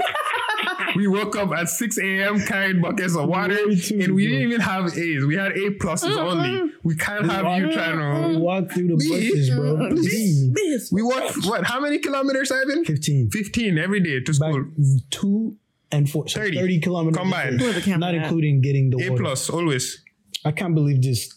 We 0.96 1.06
woke 1.06 1.36
up 1.36 1.50
at 1.52 1.68
6 1.68 1.98
a.m. 1.98 2.40
carrying 2.46 2.80
buckets 2.80 3.16
of 3.16 3.28
water, 3.28 3.56
too 3.74 4.00
and 4.00 4.14
we 4.14 4.24
good. 4.26 4.30
didn't 4.32 4.48
even 4.48 4.60
have 4.60 4.86
A's. 4.96 5.24
We 5.24 5.36
had 5.36 5.52
A 5.52 5.70
pluses 5.70 6.16
only. 6.16 6.72
We 6.82 6.96
can't 6.96 7.30
have 7.30 7.44
you 7.60 7.72
trying 7.72 8.28
We 8.28 8.34
to. 8.34 8.38
walked 8.40 8.72
through 8.72 8.88
the 8.88 8.96
B. 8.96 9.08
bushes, 9.08 9.50
bro. 9.50 9.90
B. 9.90 10.52
This. 10.54 10.90
We 10.92 11.02
walked 11.02 11.44
what? 11.46 11.64
How 11.64 11.80
many 11.80 11.98
kilometers, 11.98 12.50
Ivan? 12.50 12.84
15. 12.84 13.30
15 13.30 13.78
every 13.78 14.00
day 14.00 14.20
to 14.20 14.32
Back 14.32 14.52
school. 14.52 14.64
two 15.10 15.56
and 15.92 16.08
four. 16.10 16.26
So 16.28 16.40
30. 16.40 16.56
30, 16.58 16.80
kilometers. 16.80 17.18
Combined. 17.18 17.58
day. 17.58 17.64
Where 17.64 17.72
the 17.74 17.80
camera 17.80 17.98
Not 17.98 18.14
at? 18.14 18.22
including 18.24 18.60
getting 18.60 18.90
the 18.90 19.04
A 19.06 19.10
water. 19.10 19.22
plus 19.22 19.50
always. 19.50 20.02
I 20.44 20.52
can't 20.52 20.74
believe 20.74 21.02
this. 21.02 21.32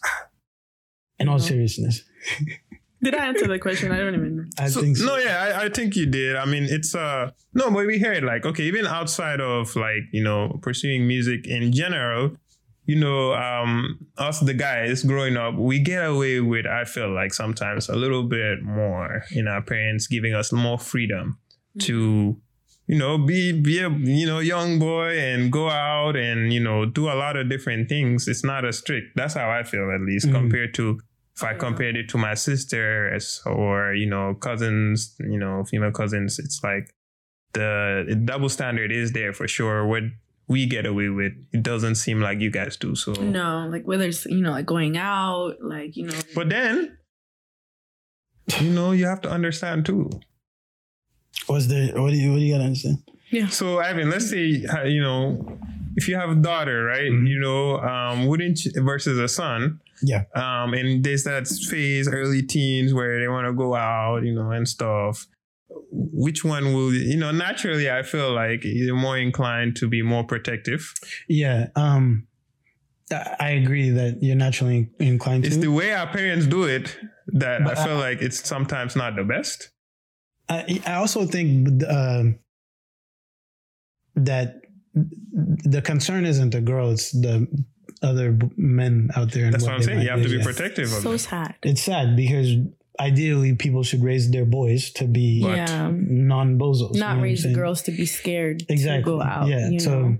In 1.18 1.28
all 1.28 1.38
seriousness, 1.38 2.02
Did 3.04 3.14
I 3.14 3.26
answer 3.26 3.46
the 3.46 3.58
question? 3.58 3.92
I 3.92 3.98
don't 3.98 4.14
even 4.14 4.36
know. 4.36 4.44
I 4.58 4.68
So, 4.68 4.80
think 4.80 4.96
so. 4.96 5.04
no, 5.06 5.16
yeah, 5.18 5.36
I, 5.60 5.64
I 5.64 5.68
think 5.68 5.94
you 5.96 6.06
did. 6.06 6.36
I 6.36 6.44
mean, 6.46 6.64
it's 6.76 6.94
uh 6.94 7.30
no, 7.54 7.70
but 7.70 7.86
we 7.86 7.98
hear 7.98 8.12
it 8.20 8.24
like 8.24 8.44
okay, 8.50 8.64
even 8.64 8.86
outside 8.86 9.40
of 9.40 9.74
like 9.76 10.02
you 10.12 10.22
know 10.24 10.58
pursuing 10.62 11.06
music 11.06 11.46
in 11.46 11.72
general, 11.72 12.36
you 12.86 12.96
know, 13.04 13.32
um, 13.34 13.98
us 14.18 14.40
the 14.40 14.54
guys 14.54 15.02
growing 15.04 15.36
up, 15.36 15.54
we 15.54 15.78
get 15.78 16.04
away 16.04 16.40
with 16.40 16.66
I 16.66 16.84
feel 16.84 17.10
like 17.14 17.32
sometimes 17.34 17.88
a 17.88 17.96
little 17.96 18.24
bit 18.24 18.62
more 18.62 19.22
in 19.32 19.48
our 19.48 19.62
parents 19.62 20.06
giving 20.06 20.34
us 20.34 20.52
more 20.52 20.78
freedom 20.78 21.38
to 21.80 22.36
you 22.86 22.98
know 22.98 23.16
be 23.18 23.50
be 23.52 23.78
a 23.80 23.88
you 23.88 24.26
know 24.26 24.38
young 24.40 24.78
boy 24.78 25.18
and 25.18 25.50
go 25.50 25.70
out 25.70 26.16
and 26.16 26.52
you 26.52 26.60
know 26.60 26.84
do 26.84 27.08
a 27.08 27.16
lot 27.24 27.36
of 27.36 27.48
different 27.48 27.88
things. 27.88 28.28
It's 28.28 28.44
not 28.44 28.64
as 28.64 28.78
strict. 28.78 29.16
That's 29.16 29.34
how 29.34 29.48
I 29.50 29.62
feel 29.62 29.90
at 29.90 30.02
least 30.02 30.26
Mhm. 30.28 30.32
compared 30.32 30.74
to 30.74 31.00
if 31.36 31.42
I 31.42 31.50
mm-hmm. 31.50 31.60
compared 31.60 31.96
it 31.96 32.08
to 32.10 32.18
my 32.18 32.34
sisters 32.34 33.42
or 33.46 33.94
you 33.94 34.06
know 34.06 34.34
cousins, 34.34 35.14
you 35.20 35.38
know 35.38 35.64
female 35.64 35.92
cousins, 35.92 36.38
it's 36.38 36.62
like 36.62 36.94
the, 37.52 38.04
the 38.08 38.14
double 38.14 38.48
standard 38.48 38.92
is 38.92 39.12
there 39.12 39.32
for 39.32 39.48
sure. 39.48 39.86
What 39.86 40.02
we 40.46 40.66
get 40.66 40.86
away 40.86 41.08
with, 41.08 41.32
it 41.52 41.62
doesn't 41.62 41.94
seem 41.94 42.20
like 42.20 42.40
you 42.40 42.50
guys 42.50 42.76
do. 42.76 42.94
So, 42.94 43.12
No, 43.12 43.66
like 43.70 43.86
whether 43.86 44.04
it's 44.04 44.26
you 44.26 44.42
know 44.42 44.50
like 44.50 44.66
going 44.66 44.96
out, 44.96 45.56
like 45.60 45.96
you 45.96 46.06
know. 46.06 46.18
but 46.34 46.48
then 46.50 46.98
you 48.60 48.70
know 48.70 48.92
you 48.92 49.06
have 49.06 49.20
to 49.22 49.30
understand 49.30 49.86
too. 49.86 50.10
What's 51.46 51.66
the 51.66 51.92
what 51.96 52.10
do 52.10 52.16
you 52.16 52.30
what 52.30 52.38
do 52.38 52.44
you 52.44 52.52
gotta 52.52 52.64
understand? 52.64 52.98
Yeah. 53.30 53.48
So 53.48 53.80
Ivan, 53.80 54.10
let's 54.10 54.30
say 54.30 54.64
you 54.86 55.02
know 55.02 55.58
if 55.96 56.08
you 56.08 56.16
have 56.16 56.30
a 56.30 56.34
daughter, 56.34 56.84
right? 56.84 57.10
Mhm. 57.10 57.28
You 57.28 57.38
know, 57.40 57.78
um, 57.78 58.26
wouldn't 58.26 58.64
you, 58.64 58.72
versus 58.82 59.18
a 59.18 59.28
son. 59.28 59.80
Yeah. 60.02 60.24
Um, 60.34 60.74
and 60.74 61.02
there's 61.04 61.24
that 61.24 61.46
phase, 61.48 62.08
early 62.08 62.42
teens, 62.42 62.92
where 62.92 63.20
they 63.20 63.28
want 63.28 63.46
to 63.46 63.52
go 63.52 63.74
out, 63.74 64.24
you 64.24 64.34
know, 64.34 64.50
and 64.50 64.68
stuff. 64.68 65.26
Which 65.90 66.44
one 66.44 66.72
will 66.74 66.92
you 66.92 67.16
know? 67.16 67.30
Naturally, 67.30 67.90
I 67.90 68.02
feel 68.02 68.32
like 68.32 68.60
you're 68.64 68.96
more 68.96 69.16
inclined 69.18 69.76
to 69.76 69.88
be 69.88 70.02
more 70.02 70.24
protective. 70.24 70.92
Yeah. 71.28 71.68
Um 71.76 72.26
I 73.12 73.36
I 73.40 73.50
agree 73.50 73.90
that 73.90 74.18
you're 74.22 74.36
naturally 74.36 74.90
inclined 74.98 75.44
It's 75.46 75.56
to. 75.56 75.60
the 75.62 75.70
way 75.70 75.92
our 75.94 76.06
parents 76.06 76.46
do 76.46 76.64
it 76.64 76.96
that 77.28 77.64
But 77.64 77.78
I 77.78 77.84
feel 77.84 77.96
like 77.96 78.20
it's 78.22 78.46
sometimes 78.46 78.96
not 78.96 79.14
the 79.16 79.24
best. 79.24 79.70
I, 80.48 80.80
I 80.86 80.94
also 80.94 81.26
think 81.26 81.82
um 81.84 82.38
that 84.16 84.60
the 84.94 85.82
concern 85.82 86.24
isn't 86.24 86.50
the 86.50 86.60
girl; 86.60 86.90
it's 86.90 87.10
the 87.12 87.46
other 88.02 88.36
men 88.56 89.10
out 89.16 89.32
there. 89.32 89.44
And 89.46 89.54
That's 89.54 89.64
what 89.64 89.74
I'm 89.74 89.82
saying. 89.82 90.00
You 90.02 90.08
might 90.10 90.18
have 90.18 90.22
to 90.22 90.28
do. 90.28 90.34
be 90.34 90.38
Yeah. 90.38 90.44
protective 90.44 90.84
of 90.92 91.02
So 91.02 91.12
it. 91.12 91.18
sad. 91.18 91.54
It's 91.62 91.82
sad 91.82 92.16
because 92.16 92.48
ideally 93.00 93.54
people 93.56 93.82
should 93.82 94.02
raise 94.02 94.30
their 94.30 94.44
boys 94.44 94.90
to 94.92 95.06
be 95.06 95.40
yeah. 95.44 95.90
non 95.92 96.58
bozos. 96.58 96.94
Not 96.94 97.20
raise 97.20 97.42
the 97.42 97.52
girls 97.54 97.82
to 97.82 97.90
be 97.92 98.06
scared 98.06 98.62
exactly. 98.68 99.02
to 99.12 99.16
go 99.18 99.22
out. 99.22 99.48
Yeah. 99.48 99.68
you 99.70 99.80
so 99.80 100.00
know? 100.00 100.18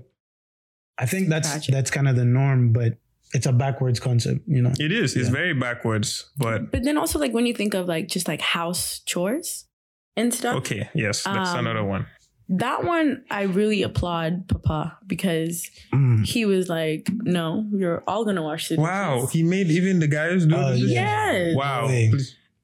I 0.97 1.05
think 1.05 1.29
that's 1.29 1.49
Tragic. 1.49 1.73
that's 1.73 1.91
kind 1.91 2.07
of 2.07 2.15
the 2.15 2.25
norm, 2.25 2.71
but 2.73 2.97
it's 3.33 3.45
a 3.45 3.53
backwards 3.53 3.99
concept. 3.99 4.41
You 4.47 4.61
know. 4.61 4.71
It 4.79 4.91
is. 4.91 5.15
It's 5.15 5.29
very 5.29 5.53
backwards, 5.53 6.29
but 6.37 6.71
But 6.71 6.83
then 6.83 6.97
also 6.97 7.19
like 7.19 7.33
when 7.33 7.45
you 7.45 7.53
think 7.53 7.73
of 7.73 7.85
like 7.87 8.07
just 8.07 8.27
like 8.27 8.41
house 8.41 8.99
chores 9.05 9.65
and 10.17 10.33
stuff. 10.33 10.55
okay. 10.57 10.89
Yes, 10.95 11.23
that's 11.23 11.49
Um, 11.51 11.59
another 11.59 11.83
one. 11.83 12.07
That 12.49 12.83
one 12.83 13.23
I 13.31 13.43
really 13.43 13.81
applaud 13.83 14.47
Papa 14.47 14.97
because 15.07 15.69
Mm. 15.93 16.25
he 16.25 16.45
was 16.45 16.69
like, 16.69 17.07
No, 17.11 17.65
you're 17.71 18.03
all 18.07 18.23
gonna 18.25 18.43
wash 18.43 18.69
the 18.69 18.75
dishes." 18.75 18.83
Wow, 18.83 19.25
he 19.31 19.41
made 19.43 19.67
even 19.71 19.99
the 19.99 20.07
guys 20.07 20.45
do 20.45 20.55
Oh, 20.55 20.71
this? 20.71 20.81
yeah. 20.81 21.31
Yes. 21.31 21.55
Wow. 21.55 21.87
Way. 21.87 22.11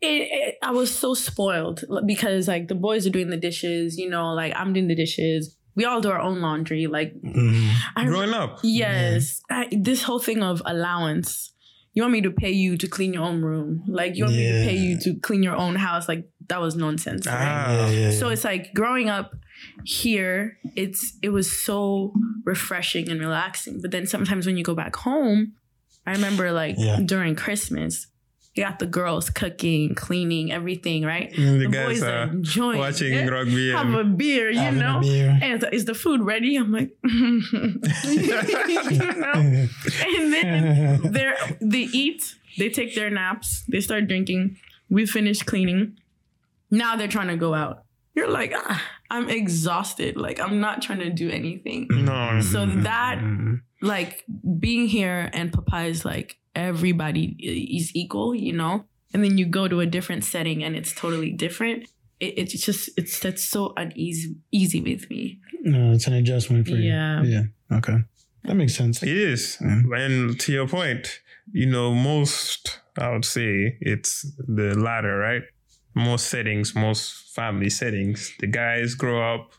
It, 0.03 0.07
it, 0.07 0.57
I 0.63 0.71
was 0.71 0.93
so 0.93 1.13
spoiled 1.13 1.83
because 2.05 2.47
like 2.47 2.67
the 2.67 2.75
boys 2.75 3.05
are 3.05 3.11
doing 3.11 3.29
the 3.29 3.37
dishes, 3.37 3.97
you 3.97 4.09
know, 4.09 4.33
like 4.33 4.53
I'm 4.55 4.73
doing 4.73 4.87
the 4.87 4.95
dishes. 4.95 5.55
We 5.75 5.85
all 5.85 6.01
do 6.01 6.09
our 6.09 6.19
own 6.19 6.41
laundry. 6.41 6.87
Like 6.87 7.13
Mm. 7.21 7.71
I 7.95 8.05
Growing 8.05 8.33
up. 8.33 8.59
Yes. 8.63 9.41
I, 9.49 9.67
this 9.71 10.03
whole 10.03 10.19
thing 10.19 10.43
of 10.43 10.61
allowance. 10.65 11.53
You 11.93 12.03
want 12.03 12.13
me 12.13 12.21
to 12.21 12.31
pay 12.31 12.51
you 12.51 12.77
to 12.77 12.87
clean 12.87 13.13
your 13.13 13.23
own 13.23 13.41
room. 13.41 13.83
Like 13.87 14.15
you 14.15 14.23
want 14.23 14.35
me 14.37 14.45
to 14.47 14.65
pay 14.69 14.77
you 14.77 14.97
to 15.01 15.15
clean 15.19 15.43
your 15.43 15.55
own 15.57 15.75
house. 15.75 16.07
Like 16.07 16.29
that 16.47 16.61
was 16.61 16.75
nonsense. 16.75 17.27
Right? 17.27 17.35
Ah. 17.37 17.71
Yeah, 17.71 17.89
yeah, 17.89 18.11
So 18.11 18.29
it's 18.29 18.43
like 18.45 18.73
growing 18.73 19.09
up 19.09 19.35
here, 19.83 20.57
it's 20.75 21.17
it 21.21 21.29
was 21.29 21.51
so 21.63 22.13
refreshing 22.45 23.09
and 23.09 23.19
relaxing. 23.19 23.79
But 23.81 23.91
then 23.91 24.05
sometimes 24.07 24.45
when 24.45 24.57
you 24.57 24.63
go 24.63 24.75
back 24.75 24.95
home, 24.95 25.53
I 26.05 26.11
remember 26.11 26.51
like 26.51 26.75
Yeah. 26.77 26.99
during 27.05 27.35
Christmas, 27.35 28.07
you 28.55 28.63
got 28.65 28.79
the 28.79 28.85
girls 28.85 29.29
cooking, 29.29 29.95
cleaning, 29.95 30.51
everything, 30.51 31.03
right? 31.05 31.31
And 31.37 31.61
the, 31.61 31.67
The 31.67 31.71
guys 31.71 31.87
boys 31.87 32.03
are 32.03 32.11
are 32.11 32.23
enjoying 32.29 32.79
watching 32.79 33.13
it. 33.13 33.29
rugby. 33.31 33.71
Have 33.71 33.93
a 33.93 34.03
beer, 34.03 34.49
you 34.49 34.71
know? 34.71 34.99
beer. 34.99 35.37
And 35.41 35.63
is 35.71 35.85
the 35.85 35.93
food 35.93 36.21
ready? 36.21 36.57
I'm 36.57 36.71
like, 36.71 36.91
you 37.03 37.41
know? 39.15 39.33
And 40.17 40.33
then 40.33 41.11
they're 41.13 41.37
they 41.61 41.87
eat, 41.93 42.35
they 42.57 42.69
take 42.69 42.95
their 42.95 43.09
naps, 43.09 43.63
they 43.69 43.79
start 43.81 44.07
drinking. 44.07 44.57
We 44.89 45.05
finish 45.05 45.41
cleaning. 45.43 45.97
Now 46.69 46.95
they're 46.97 47.07
trying 47.07 47.29
to 47.29 47.37
go 47.37 47.53
out. 47.53 47.83
You're 48.13 48.29
like, 48.29 48.51
ah, 48.55 48.81
I'm 49.09 49.29
exhausted. 49.29 50.17
Like 50.17 50.39
I'm 50.39 50.59
not 50.59 50.81
trying 50.81 50.99
to 50.99 51.09
do 51.09 51.29
anything. 51.29 51.87
no. 51.89 52.41
So 52.41 52.65
that 52.65 53.21
like 53.81 54.23
being 54.59 54.87
here 54.87 55.29
and 55.33 55.51
Papa 55.53 55.83
is 55.85 56.03
like 56.05 56.37
everybody 56.55 57.35
is 57.39 57.95
equal, 57.95 58.35
you 58.35 58.53
know. 58.53 58.85
And 59.13 59.23
then 59.23 59.37
you 59.37 59.45
go 59.45 59.67
to 59.67 59.79
a 59.81 59.85
different 59.85 60.23
setting 60.23 60.63
and 60.63 60.75
it's 60.75 60.93
totally 60.93 61.31
different. 61.31 61.89
It, 62.19 62.37
it's 62.37 62.65
just 62.65 62.89
it's 62.97 63.19
that's 63.19 63.43
so 63.43 63.73
uneasy 63.77 64.35
easy 64.51 64.81
with 64.81 65.09
me. 65.09 65.39
No, 65.63 65.91
it's 65.93 66.07
an 66.07 66.13
adjustment 66.13 66.67
for 66.67 66.75
Yeah. 66.75 67.21
you. 67.23 67.29
Yeah. 67.31 67.43
Yeah. 67.71 67.77
Okay. 67.77 67.97
That 68.43 68.55
makes 68.55 68.75
sense. 68.75 69.01
It 69.03 69.09
is. 69.09 69.57
Yeah. 69.61 69.81
And 69.95 70.39
to 70.39 70.51
your 70.51 70.67
point, 70.67 71.19
you 71.51 71.65
know, 71.67 71.93
most, 71.93 72.79
I 72.97 73.09
would 73.11 73.25
say, 73.25 73.77
it's 73.81 74.25
the 74.39 74.75
latter, 74.77 75.17
right? 75.17 75.43
Most 75.93 76.27
settings, 76.27 76.73
most 76.75 77.33
family 77.35 77.69
settings, 77.69 78.33
the 78.39 78.47
guys 78.47 78.95
grow 78.95 79.35
up 79.35 79.51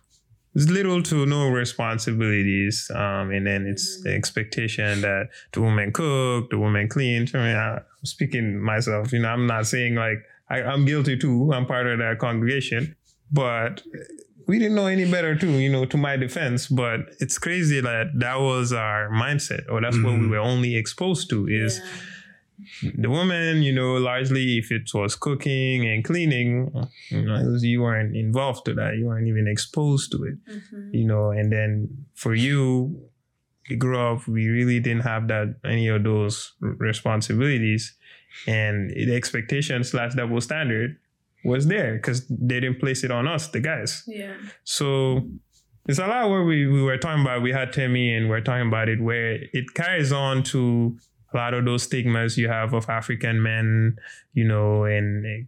with 0.54 0.70
little 0.70 1.02
to 1.02 1.26
no 1.26 1.48
responsibilities. 1.48 2.90
Um, 2.94 3.30
and 3.30 3.46
then 3.46 3.66
it's 3.66 4.02
the 4.02 4.14
expectation 4.14 5.00
that 5.02 5.28
the 5.52 5.60
woman 5.60 5.92
cook, 5.92 6.50
the 6.50 6.58
woman 6.58 6.88
clean. 6.88 7.28
I 7.34 7.38
mean, 7.38 7.56
I'm 7.56 7.80
speaking 8.04 8.60
myself, 8.60 9.12
you 9.12 9.20
know, 9.20 9.28
I'm 9.28 9.46
not 9.46 9.66
saying 9.66 9.94
like 9.94 10.18
I, 10.50 10.62
I'm 10.62 10.84
guilty 10.84 11.16
too. 11.16 11.52
I'm 11.52 11.66
part 11.66 11.86
of 11.86 11.98
that 11.98 12.18
congregation. 12.18 12.96
But 13.30 13.82
we 14.46 14.58
didn't 14.58 14.74
know 14.74 14.86
any 14.86 15.10
better 15.10 15.34
too, 15.34 15.52
you 15.52 15.70
know, 15.70 15.84
to 15.86 15.96
my 15.96 16.16
defense. 16.16 16.66
But 16.66 17.00
it's 17.20 17.38
crazy 17.38 17.80
that 17.80 18.08
that 18.16 18.40
was 18.40 18.72
our 18.72 19.08
mindset, 19.10 19.62
or 19.70 19.80
that's 19.80 19.96
what 20.02 20.12
we 20.14 20.26
Mhm. 20.26 20.30
were 20.30 20.38
only 20.38 20.76
exposed 20.76 21.30
to 21.30 21.46
is 21.48 21.80
the 22.96 23.08
woman, 23.10 23.62
you 23.62 23.72
know, 23.72 23.94
largely 23.96 24.58
if 24.58 24.70
it 24.70 24.82
was 24.94 25.14
cooking 25.16 25.86
and 25.88 26.04
cleaning, 26.04 26.70
you 27.10 27.22
know, 27.22 27.34
it 27.36 27.46
was- 27.50 27.64
you 27.64 27.80
weren't 27.82 28.14
involved 28.16 28.64
to 28.66 28.74
that. 28.74 28.96
You 28.96 29.06
weren't 29.06 29.28
even 29.28 29.46
exposed 29.48 30.10
to 30.12 30.24
it, 30.24 30.36
Mhm. 30.48 30.94
you 30.94 31.06
know, 31.06 31.30
and 31.30 31.52
then 31.52 31.88
for 32.14 32.34
you, 32.34 33.00
you 33.68 33.76
grew 33.76 33.98
up, 33.98 34.26
we 34.26 34.48
really 34.48 34.80
didn't 34.80 35.02
have 35.02 35.28
that, 35.28 35.56
any 35.64 35.88
of 35.88 36.02
those 36.04 36.52
responsibilities. 36.60 37.96
And 38.46 38.90
the 38.90 39.14
expectation 39.14 39.84
slash 39.84 40.14
double 40.14 40.40
standard 40.40 40.96
was 41.44 41.66
there 41.66 41.94
because 41.94 42.26
they 42.28 42.60
didn't 42.60 42.80
place 42.80 43.04
it 43.04 43.10
on 43.10 43.26
us, 43.28 43.48
the 43.48 43.60
guys. 43.60 44.04
Yeah. 44.06 44.34
So 44.64 45.28
it's 45.88 45.98
a 45.98 46.06
lot 46.06 46.30
where 46.30 46.44
we, 46.44 46.66
we 46.66 46.82
were 46.82 46.96
talking 46.98 47.22
about, 47.22 47.42
we 47.42 47.52
had 47.52 47.72
Temi 47.72 48.14
and 48.14 48.28
we're 48.30 48.40
talking 48.40 48.68
about 48.68 48.88
it, 48.88 49.00
where 49.00 49.32
it 49.52 49.74
carries 49.74 50.12
on 50.12 50.42
to 50.44 50.96
a 51.32 51.36
lot 51.36 51.54
of 51.54 51.64
those 51.64 51.82
stigmas 51.84 52.36
you 52.38 52.48
have 52.48 52.72
of 52.74 52.88
African 52.88 53.42
men, 53.42 53.96
you 54.34 54.44
know, 54.46 54.84
and 54.84 55.46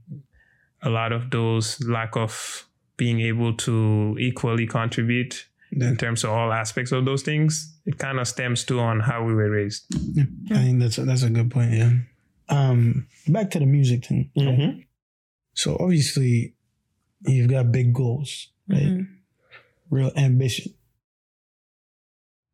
a 0.83 0.91
lot 0.91 1.13
of 1.13 1.31
those 1.31 1.81
lack 1.87 2.17
of 2.17 2.67
being 2.97 3.21
able 3.21 3.55
to 3.57 4.17
equally 4.21 4.67
contribute 4.67 5.47
Yeah. 5.73 5.89
in 5.89 5.97
terms 5.97 6.23
of 6.25 6.31
all 6.31 6.53
aspects 6.53 6.93
of 6.93 7.05
those 7.05 7.23
things. 7.23 7.75
It 7.87 7.99
kind 7.99 8.19
of 8.21 8.29
stems 8.29 8.65
to 8.65 8.79
on 8.81 9.01
how 9.01 9.25
we 9.25 9.35
were 9.35 9.51
raised. 9.51 9.85
Yeah. 10.15 10.25
I 10.53 10.63
think 10.63 10.81
that's 10.81 10.99
a, 10.99 11.05
that's 11.05 11.23
a 11.23 11.31
good 11.31 11.51
point. 11.51 11.73
Yeah. 11.73 11.93
Um, 12.49 13.07
back 13.29 13.51
to 13.53 13.59
the 13.59 13.67
music 13.67 14.07
thing. 14.07 14.31
Mm-hmm. 14.37 14.81
So 15.55 15.77
obviously, 15.81 16.55
you've 17.27 17.51
got 17.51 17.73
big 17.73 17.93
goals, 17.93 18.49
right? 18.69 18.83
Mhm. 18.83 19.09
Real 19.91 20.13
ambition. 20.17 20.73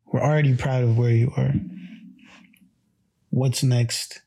We're 0.06 0.20
already 0.22 0.56
proud 0.56 0.82
of 0.84 0.96
where 0.98 1.10
you 1.12 1.32
are. 1.36 1.52
What's 3.30 3.62
next? 3.62 4.20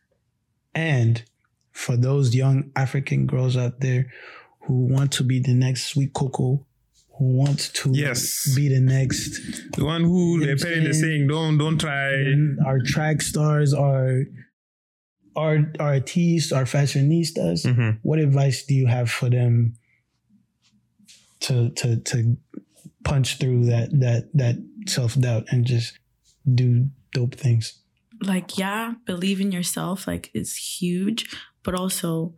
And 0.73 1.23
for 1.71 1.95
those 1.97 2.33
young 2.35 2.71
African 2.75 3.25
girls 3.25 3.55
out 3.57 3.79
there 3.79 4.07
who 4.61 4.85
want 4.85 5.11
to 5.13 5.23
be 5.23 5.39
the 5.39 5.53
next 5.53 5.85
sweet 5.87 6.13
cocoa, 6.13 6.65
who 7.17 7.25
want 7.25 7.59
to 7.75 7.91
Yes. 7.93 8.53
be 8.55 8.69
the 8.69 8.79
next 8.79 9.39
The 9.75 9.85
one 9.85 10.01
who 10.03 10.33
You 10.35 10.39
know 10.39 10.45
they're 10.47 10.57
paying 10.57 10.83
the 10.85 10.93
saying? 10.93 11.27
don't 11.27 11.57
don't 11.57 11.77
try. 11.79 12.13
our 12.65 12.79
track 12.79 13.21
stars, 13.21 13.73
our 13.73 14.23
our 15.35 15.71
artists, 15.79 16.51
our 16.51 16.63
fashionistas. 16.65 17.65
Mhm. 17.65 17.99
What 18.03 18.19
advice 18.19 18.65
do 18.65 18.73
you 18.75 18.85
have 18.87 19.09
for 19.09 19.29
them 19.29 19.75
to 21.41 21.69
to 21.71 21.97
to 21.97 22.37
punch 23.03 23.37
through 23.39 23.65
that 23.65 23.89
that 23.99 24.29
that 24.33 24.55
self 24.87 25.19
doubt 25.19 25.45
and 25.51 25.65
just 25.65 25.97
do 26.51 26.89
dope 27.13 27.35
things? 27.35 27.79
Like 28.23 28.57
yeah 28.57 28.93
believe 29.05 29.39
in 29.39 29.51
yourself 29.51 30.07
like 30.07 30.31
it's 30.33 30.55
huge 30.55 31.29
but 31.63 31.75
also 31.75 32.33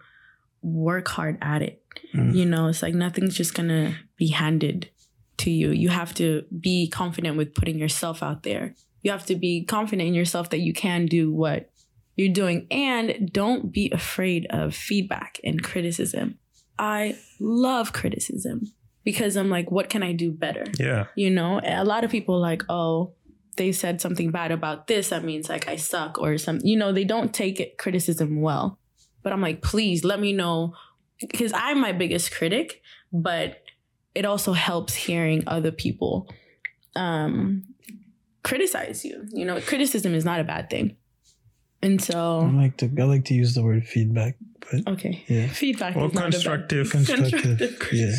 work 0.62 1.08
hard 1.08 1.38
at 1.42 1.62
it. 1.62 1.82
Mm. 2.14 2.36
you 2.36 2.46
know 2.46 2.68
it's 2.68 2.82
like 2.82 2.94
nothing's 2.94 3.36
just 3.36 3.54
gonna 3.54 3.96
be 4.18 4.28
handed 4.28 4.90
to 5.38 5.52
you. 5.52 5.72
You 5.72 5.90
have 5.90 6.14
to 6.16 6.44
be 6.60 6.88
confident 6.90 7.38
with 7.38 7.54
putting 7.54 7.78
yourself 7.78 8.24
out 8.24 8.44
there. 8.44 8.76
You 9.02 9.12
have 9.12 9.26
to 9.28 9.36
be 9.36 9.64
confident 9.66 10.08
in 10.08 10.14
yourself 10.14 10.50
that 10.50 10.60
you 10.60 10.74
can 10.74 11.06
do 11.06 11.32
what 11.32 11.70
you're 12.16 12.34
doing. 12.34 12.68
And 12.72 13.30
don't 13.32 13.72
be 13.72 13.92
afraid 13.92 14.48
of 14.50 14.74
feedback 14.74 15.40
and 15.44 15.62
criticism. 15.62 16.40
I 16.80 17.18
love 17.40 17.94
criticism 17.94 18.72
because 19.04 19.38
i'm 19.38 19.50
like 19.50 19.72
what 19.72 19.88
can 19.88 20.04
i 20.04 20.12
do 20.12 20.32
better? 20.32 20.66
Yeah. 20.78 21.06
you 21.16 21.30
know 21.30 21.62
a 21.64 21.86
lot 21.86 22.04
of 22.04 22.12
people 22.12 22.40
like 22.42 22.64
oh 22.68 23.14
they 23.58 23.72
said 23.72 24.02
something 24.02 24.32
bad 24.32 24.52
about 24.52 24.88
this 24.88 25.10
that 25.10 25.24
means 25.24 25.50
like 25.50 25.68
i 25.68 25.76
suck 25.76 26.20
or 26.20 26.38
something 26.38 26.68
you 26.68 26.78
know 26.78 26.92
they 26.92 27.04
don't 27.04 27.34
take 27.34 27.60
it 27.60 27.78
criticism 27.78 28.42
well. 28.42 28.80
But 29.24 29.34
i'm 29.34 29.42
like 29.42 29.62
please 29.62 30.04
let 30.04 30.20
me 30.20 30.34
know 30.34 30.74
because 31.20 31.52
i'm 31.56 31.80
my 31.80 31.92
biggest 31.92 32.32
critic 32.32 32.82
but 33.12 33.62
it 34.14 34.26
also 34.26 34.54
helps 34.54 34.94
hearing 34.94 35.44
other 35.48 35.72
people 35.72 36.28
um 36.96 37.64
criticize 38.46 39.04
you. 39.04 39.28
You 39.34 39.44
know 39.44 39.60
criticism 39.60 40.14
is 40.14 40.24
not 40.24 40.40
a 40.40 40.44
bad 40.46 40.70
thing. 40.70 40.96
And 41.82 42.02
so 42.02 42.42
I 42.42 42.56
like 42.56 42.78
to 42.78 42.90
I 42.98 43.04
like 43.04 43.26
to 43.26 43.34
use 43.34 43.56
the 43.56 43.64
word 43.64 43.86
feedback 43.86 44.38
but 44.72 44.94
Okay. 44.94 45.24
Yeah. 45.28 45.48
Feedback 45.48 45.96
Or 45.96 46.08
is 46.08 46.14
not 46.14 46.22
a 46.22 46.26
bad- 46.26 46.32
constructive. 46.34 46.90
constructive. 46.92 47.90
yeah. 47.94 48.16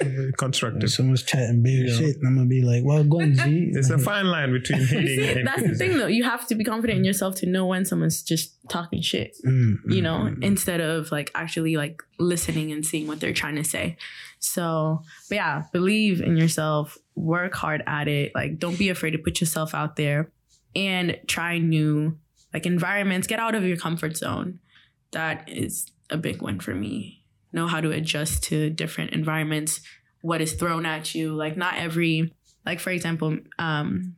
If 0.00 0.36
constructive. 0.36 0.90
someone's 0.90 1.22
chatting 1.22 1.62
big 1.62 1.88
Yeah. 1.88 1.96
shit, 1.96 2.16
I'm 2.26 2.34
gonna 2.36 2.46
be 2.46 2.62
like, 2.62 2.82
"Well, 2.84 3.04
go 3.04 3.20
on, 3.22 3.34
G." 3.34 3.70
It's 3.74 3.90
a 3.90 3.98
fine 3.98 4.26
line 4.26 4.52
between 4.52 4.80
hating 4.86 5.06
See, 5.06 5.38
and 5.38 5.46
that's 5.46 5.62
the 5.62 5.74
thing 5.74 5.96
though. 5.98 6.06
You 6.06 6.24
have 6.24 6.46
to 6.48 6.54
be 6.54 6.64
confident 6.64 6.98
in 6.98 7.04
yourself 7.04 7.36
to 7.36 7.46
know 7.46 7.66
when 7.66 7.84
someone's 7.84 8.22
just 8.22 8.54
talking 8.68 9.02
shit. 9.02 9.36
Mm, 9.46 9.78
you 9.86 10.00
mm, 10.00 10.02
know, 10.02 10.18
mm, 10.18 10.36
mm. 10.36 10.44
instead 10.44 10.80
of 10.80 11.10
like 11.12 11.30
actually 11.34 11.76
like 11.76 12.02
listening 12.18 12.72
and 12.72 12.84
seeing 12.84 13.06
what 13.06 13.20
they're 13.20 13.32
trying 13.32 13.56
to 13.56 13.64
say. 13.64 13.96
So, 14.38 15.02
but 15.28 15.36
yeah, 15.36 15.62
believe 15.72 16.20
in 16.20 16.36
yourself, 16.36 16.98
work 17.14 17.54
hard 17.54 17.82
at 17.86 18.08
it. 18.08 18.34
Like, 18.34 18.58
don't 18.58 18.78
be 18.78 18.90
afraid 18.90 19.12
to 19.12 19.18
put 19.18 19.40
yourself 19.40 19.74
out 19.74 19.96
there 19.96 20.30
and 20.76 21.18
try 21.26 21.58
new 21.58 22.18
like 22.52 22.66
environments. 22.66 23.26
Get 23.26 23.38
out 23.38 23.54
of 23.54 23.64
your 23.64 23.76
comfort 23.78 24.16
zone. 24.16 24.58
That 25.14 25.48
is 25.48 25.90
a 26.10 26.16
big 26.16 26.42
one 26.42 26.60
for 26.60 26.74
me. 26.74 27.24
Know 27.52 27.66
how 27.66 27.80
to 27.80 27.90
adjust 27.90 28.42
to 28.44 28.68
different 28.68 29.12
environments, 29.12 29.80
what 30.22 30.40
is 30.40 30.52
thrown 30.52 30.84
at 30.86 31.14
you. 31.14 31.32
Like, 31.34 31.56
not 31.56 31.76
every, 31.76 32.34
like, 32.66 32.80
for 32.80 32.90
example, 32.90 33.38
um, 33.58 34.16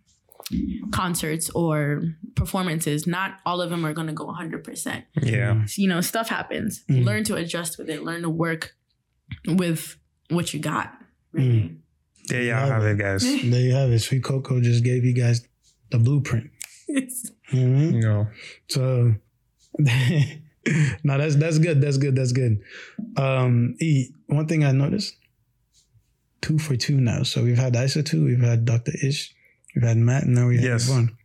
concerts 0.90 1.50
or 1.50 2.02
performances, 2.34 3.06
not 3.06 3.38
all 3.44 3.60
of 3.60 3.70
them 3.70 3.84
are 3.84 3.92
going 3.92 4.06
to 4.06 4.12
go 4.12 4.26
100% 4.26 5.04
yeah. 5.22 5.64
you 5.76 5.88
know, 5.88 6.00
stuff 6.00 6.28
happens. 6.28 6.84
Mm. 6.88 7.04
Learn 7.04 7.24
to 7.24 7.34
adjust 7.36 7.78
with 7.78 7.90
it. 7.90 8.02
Learn 8.02 8.22
to 8.22 8.30
work 8.30 8.74
with 9.46 9.96
what 10.30 10.54
you 10.54 10.60
got. 10.60 10.92
Mm. 11.34 11.78
There 12.28 12.42
y'all 12.42 12.66
have 12.66 12.84
it, 12.84 12.98
guys. 12.98 13.22
There 13.44 13.60
you 13.60 13.72
have 13.74 13.90
it. 13.92 13.98
Sweet 14.00 14.24
Cocoa 14.24 14.60
just 14.60 14.82
gave 14.82 15.04
you 15.04 15.12
guys 15.12 15.46
the 15.90 15.98
blueprint. 15.98 16.50
It's- 16.88 17.30
You 17.52 17.60
know 17.60 17.72
what 17.72 17.76
I 17.76 17.80
mean? 17.84 17.94
You 17.94 18.00
know. 18.00 18.26
So 18.68 19.14
no, 21.04 21.18
that's 21.18 21.36
that's 21.36 21.58
good. 21.58 21.80
That's 21.80 21.96
good. 21.98 22.16
That's 22.16 22.32
good. 22.32 22.60
Um 23.16 23.76
E, 23.80 24.08
one 24.26 24.46
thing 24.46 24.64
I 24.64 24.72
noticed, 24.72 25.14
two 26.42 26.58
for 26.58 26.76
two 26.76 27.00
now. 27.00 27.22
So 27.22 27.42
we've 27.44 27.58
had 27.58 27.76
Isa 27.76 28.02
two, 28.02 28.24
we've 28.24 28.40
had 28.40 28.64
Dr. 28.64 28.92
Ish, 29.02 29.34
we've 29.74 29.84
had 29.84 29.96
Matt, 29.96 30.24
and 30.24 30.34
now 30.34 30.48
we 30.48 30.56
have 30.56 30.64
Yes. 30.64 30.88
one. 30.88 31.16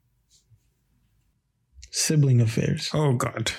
Sibling 1.91 2.41
affairs. 2.41 2.89
Oh 2.93 3.13
God. 3.13 3.51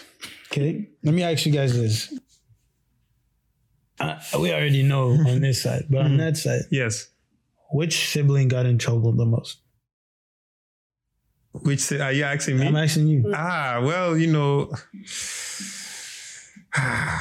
Okay. 0.50 0.88
Let 1.02 1.14
me 1.14 1.22
ask 1.22 1.44
you 1.46 1.52
guys 1.52 1.74
this. 1.74 2.12
Uh, 4.00 4.18
we 4.40 4.52
already 4.52 4.82
know 4.82 5.10
on 5.10 5.40
this 5.40 5.62
side, 5.62 5.86
but 5.90 6.02
on 6.02 6.12
Mhm. 6.12 6.18
that 6.18 6.36
side, 6.36 6.62
Yes. 6.70 7.08
which 7.72 8.08
sibling 8.08 8.48
got 8.48 8.66
in 8.66 8.78
trouble 8.78 9.12
the 9.12 9.24
most? 9.26 9.58
Which 11.52 11.92
are 11.92 12.12
you 12.12 12.24
asking 12.24 12.58
me? 12.58 12.66
I'm 12.66 12.76
asking 12.76 13.06
you. 13.08 13.30
Ah, 13.34 13.80
well, 13.82 14.16
you 14.16 14.26
know, 14.32 14.72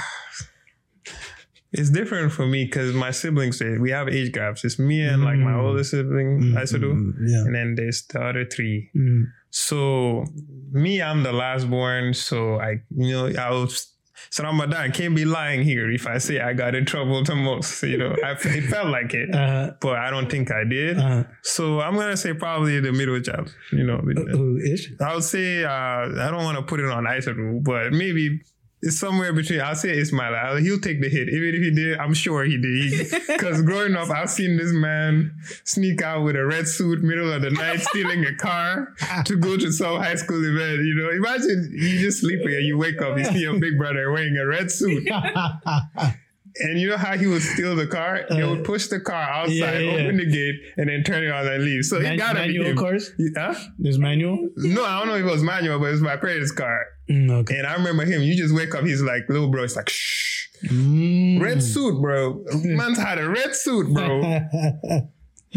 it's 1.74 1.90
different 1.90 2.32
for 2.32 2.46
me 2.46 2.66
because 2.66 2.94
my 2.94 3.12
siblings, 3.12 3.60
they- 3.60 3.78
we 3.78 3.92
have 3.92 4.08
age 4.10 4.32
gaps. 4.34 4.64
It's 4.66 4.80
me 4.80 5.02
and 5.02 5.24
like 5.24 5.38
my 5.38 5.52
Mm. 5.52 5.64
older 5.64 5.84
sibling, 5.84 6.56
I 6.58 6.66
do, 6.66 6.80
Mm, 6.80 7.14
yeah. 7.28 7.42
and 7.46 7.56
then 7.56 7.76
there's 7.76 8.04
the 8.08 8.22
other 8.22 8.46
three. 8.46 8.90
Mm. 8.96 9.26
So 9.50 10.26
me, 10.72 11.02
I'm 11.02 11.24
the 11.24 11.34
last 11.34 11.70
born, 11.70 12.14
so 12.14 12.60
I, 12.60 12.82
you 12.96 13.12
know, 13.12 13.28
I 13.28 13.50
was. 13.52 13.88
So 14.30 14.44
Ramadan 14.44 14.92
can't 14.92 15.16
be 15.16 15.26
lying 15.26 15.64
here 15.64 15.90
if 15.92 16.06
I 16.08 16.18
say 16.20 16.40
I 16.40 16.54
got 16.54 16.76
in 16.76 16.86
trouble 16.86 17.24
the 17.24 17.36
most. 17.36 17.82
You 17.84 17.98
know, 17.98 18.16
I, 18.24 18.32
it 18.34 18.66
felt 18.70 18.88
like 18.90 19.14
it, 19.14 19.34
Uh, 19.34 19.72
but 19.80 19.98
I 19.98 20.10
don't 20.10 20.30
think 20.30 20.52
I 20.52 20.64
did. 20.64 20.98
uh, 21.00 21.24
So 21.44 21.82
I'm 21.82 21.96
gonna 21.96 22.16
say 22.18 22.34
probably 22.34 22.80
the 22.80 22.92
middle 22.92 23.20
child. 23.22 23.54
You 23.72 23.84
know, 23.84 23.98
who 23.98 24.58
Ish? 24.58 24.92
I 25.00 25.16
would 25.16 25.24
say 25.24 25.64
uh, 25.64 25.70
I 25.70 26.30
don't 26.32 26.44
want 26.44 26.58
to 26.58 26.64
put 26.64 26.80
it 26.80 26.90
on 26.90 27.08
ice, 27.08 27.28
but 27.62 27.92
maybe 27.94 28.42
it's 28.82 29.00
somewhere 29.00 29.32
between. 29.32 29.62
I'll 29.62 29.76
say 29.76 29.98
Ismail. 29.98 30.34
I'll, 30.34 30.56
he'll 30.58 30.80
take 30.80 31.02
the 31.02 31.10
hit, 31.10 31.30
even 31.30 31.56
if 31.56 31.62
he 31.62 31.72
did. 31.72 32.00
I'm 32.00 32.14
sure 32.14 32.44
he 32.44 32.58
did. 32.58 33.12
Because 33.28 33.62
growing 33.64 33.96
up, 33.96 34.10
I've 34.10 34.30
seen 34.30 34.58
this 34.58 34.72
man 34.72 35.36
sneak 35.64 36.02
out 36.02 36.24
with 36.24 36.36
a 36.36 36.46
red 36.46 36.68
suit, 36.68 37.04
middle 37.04 37.32
of 37.32 37.44
the 37.44 37.52
night, 37.52 37.82
stealing 37.82 38.26
a 38.26 38.36
car 38.36 38.94
to 39.26 39.38
go 39.38 39.58
to 39.58 39.72
some 39.72 39.98
high 39.98 40.16
school 40.16 40.44
event. 40.44 40.84
You 40.84 40.96
know, 40.96 41.10
imagine 41.12 41.70
you 41.74 42.00
just 42.00 42.22
sleeping 42.22 42.54
and 42.54 42.66
you 42.66 42.78
wake 42.78 43.02
up, 43.02 43.18
you 43.18 43.26
see 43.26 43.42
your 43.42 43.60
big 43.60 43.78
brother 43.78 44.12
wearing 44.12 44.36
a 44.38 44.46
red 44.46 44.72
suit, 44.72 45.08
and 46.60 46.80
you 46.80 46.90
know 46.90 46.98
how 46.98 47.16
he 47.18 47.28
would 47.28 47.42
steal 47.42 47.76
the 47.76 47.88
car? 47.88 48.26
he 48.30 48.42
uh, 48.42 48.50
would 48.50 48.64
push 48.64 48.88
the 48.88 49.00
car 49.00 49.22
outside, 49.22 49.54
yeah, 49.54 49.78
yeah. 49.78 49.92
open 49.92 50.18
the 50.18 50.26
gate, 50.26 50.56
and 50.78 50.90
then 50.90 51.04
turn 51.04 51.24
it 51.24 51.32
on 51.32 51.46
and 51.48 51.64
leave. 51.64 51.86
So 51.86 52.00
Man- 52.00 52.14
it 52.14 52.18
gotta 52.18 52.48
be 52.48 52.58
manual 52.58 52.82
cars? 52.82 53.12
Huh? 53.38 53.54
There's 53.78 54.00
manual. 54.00 54.50
No, 54.58 54.84
I 54.84 55.00
don't 55.00 55.08
know 55.08 55.16
if 55.16 55.26
it 55.26 55.32
was 55.32 55.44
manual, 55.44 55.80
but 55.80 55.86
it 55.86 55.92
was 55.92 56.02
my 56.02 56.18
parents' 56.18 56.52
car. 56.52 56.86
Mm, 57.12 57.32
okay. 57.42 57.58
And 57.58 57.68
I 57.68 57.74
remember 57.74 58.06
him. 58.06 58.22
You 58.22 58.36
just 58.36 58.56
wake 58.56 58.74
up. 58.74 58.84
He's 58.84 59.02
like, 59.02 59.24
little 59.30 59.50
bro. 59.50 59.64
It's 59.64 59.76
like, 59.76 59.90
shh. 59.90 60.48
Mm. 60.66 61.42
Red 61.42 61.62
suit, 61.64 62.00
bro. 62.02 62.44
Man's 62.64 62.98
had 62.98 63.18
a 63.18 63.28
red 63.28 63.56
suit, 63.56 63.92
bro. 63.94 64.22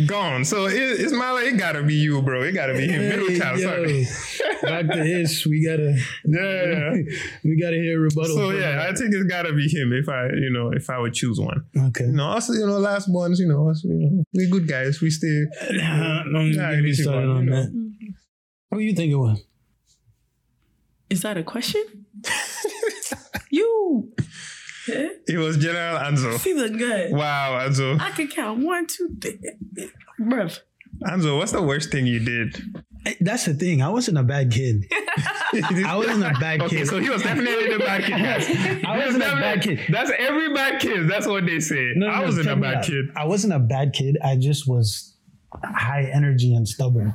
Gone. 0.07 0.45
So 0.45 0.67
it, 0.67 0.75
it's 0.75 1.13
my 1.13 1.31
like, 1.31 1.47
it 1.47 1.57
gotta 1.57 1.83
be 1.85 1.95
you, 1.95 2.21
bro. 2.23 2.43
It 2.43 2.53
gotta 2.53 2.73
be 2.73 2.89
him. 2.89 3.09
Middle 3.09 3.29
Hey, 3.29 3.39
child. 3.39 3.61
Sorry. 3.61 4.07
Dr. 4.63 5.05
Ish, 5.05 5.47
we 5.47 5.65
gotta 5.65 5.97
Yeah, 6.25 6.65
yeah. 6.65 6.91
we 7.45 7.61
gotta 7.61 7.77
hear 7.77 7.99
a 7.99 8.01
rebuttal. 8.01 8.35
So 8.35 8.51
yeah, 8.51 8.87
I 8.89 8.95
think 8.95 9.15
it's 9.15 9.23
gotta 9.31 9.53
be 9.53 9.69
him 9.69 9.93
if 9.93 10.09
I, 10.09 10.31
you 10.31 10.51
know, 10.51 10.73
if 10.73 10.91
I 10.91 10.99
would 10.99 11.15
choose 11.15 11.39
one. 11.39 11.65
okay. 11.77 12.07
You 12.07 12.13
know, 12.13 12.25
also, 12.27 12.55
you 12.55 12.67
know, 12.67 12.79
last 12.79 13.09
ones, 13.09 13.39
you 13.39 13.47
know, 13.47 13.71
us, 13.71 13.85
you 13.85 13.95
know, 13.95 14.25
we 14.33 14.51
good 14.51 14.67
guys. 14.67 15.01
We 15.01 15.11
still. 15.11 15.47
Nah, 15.71 16.25
don't 16.25 16.51
get 16.51 16.81
me 16.81 16.93
started 16.93 17.29
on 17.31 17.47
that. 17.47 17.71
What 18.71 18.79
do 18.79 18.85
you 18.85 18.95
think 18.95 19.13
it 19.13 19.17
was? 19.17 19.45
Is 21.15 21.23
that 21.23 21.37
a 21.37 21.45
question? 21.45 21.85
you 23.51 24.13
eh? 24.89 25.09
It 25.29 25.39
was 25.39 25.57
General 25.59 25.99
Anzo. 26.01 26.41
feeling 26.41 26.77
good. 26.77 27.13
Wow, 27.13 27.57
Anzo. 27.65 28.01
I 28.01 28.11
can 28.11 28.27
count 28.27 28.65
one, 28.65 28.89
two, 28.89 29.11
three. 29.21 29.39
Bruv. 30.21 30.59
Anzo, 31.07 31.39
what's 31.39 31.53
the 31.53 31.63
worst 31.63 31.93
thing 31.93 32.07
you 32.09 32.19
did? 32.19 32.61
Eh, 33.07 33.15
That's 33.21 33.45
the 33.45 33.55
thing. 33.55 33.81
I 33.81 33.91
wasn't 33.91 34.19
a 34.19 34.25
bad 34.25 34.51
kid. 34.51 34.87
I 34.91 35.95
wasn't 35.97 36.25
a 36.25 36.35
bad 36.41 36.63
Okay, 36.63 36.79
kid. 36.79 36.89
so 36.89 36.99
he 36.99 37.09
was 37.11 37.23
definitely 37.23 37.73
the 37.73 37.79
bad 37.79 38.03
kid, 38.03 38.19
guys. 38.19 38.85
I 38.85 38.99
wasn't 39.07 39.23
a 39.23 39.37
bad 39.37 39.63
kid. 39.63 39.81
That's 39.89 40.11
every 40.19 40.53
bad 40.53 40.81
kid. 40.81 41.09
That's 41.09 41.29
what 41.29 41.47
they 41.47 41.61
say. 41.61 41.93
No, 41.95 42.09
no, 42.09 42.13
I 42.13 42.25
wasn't 42.25 42.47
check 42.49 42.57
a 42.57 42.61
bad 42.61 42.85
kid. 42.85 43.05
I 43.15 43.25
wasn't 43.27 43.53
a 43.53 43.61
bad 43.61 43.93
kid. 43.93 44.19
I 44.25 44.35
just 44.37 44.67
was 44.69 45.17
high 45.63 46.11
energy 46.13 46.55
and 46.57 46.67
stubborn. 46.67 47.15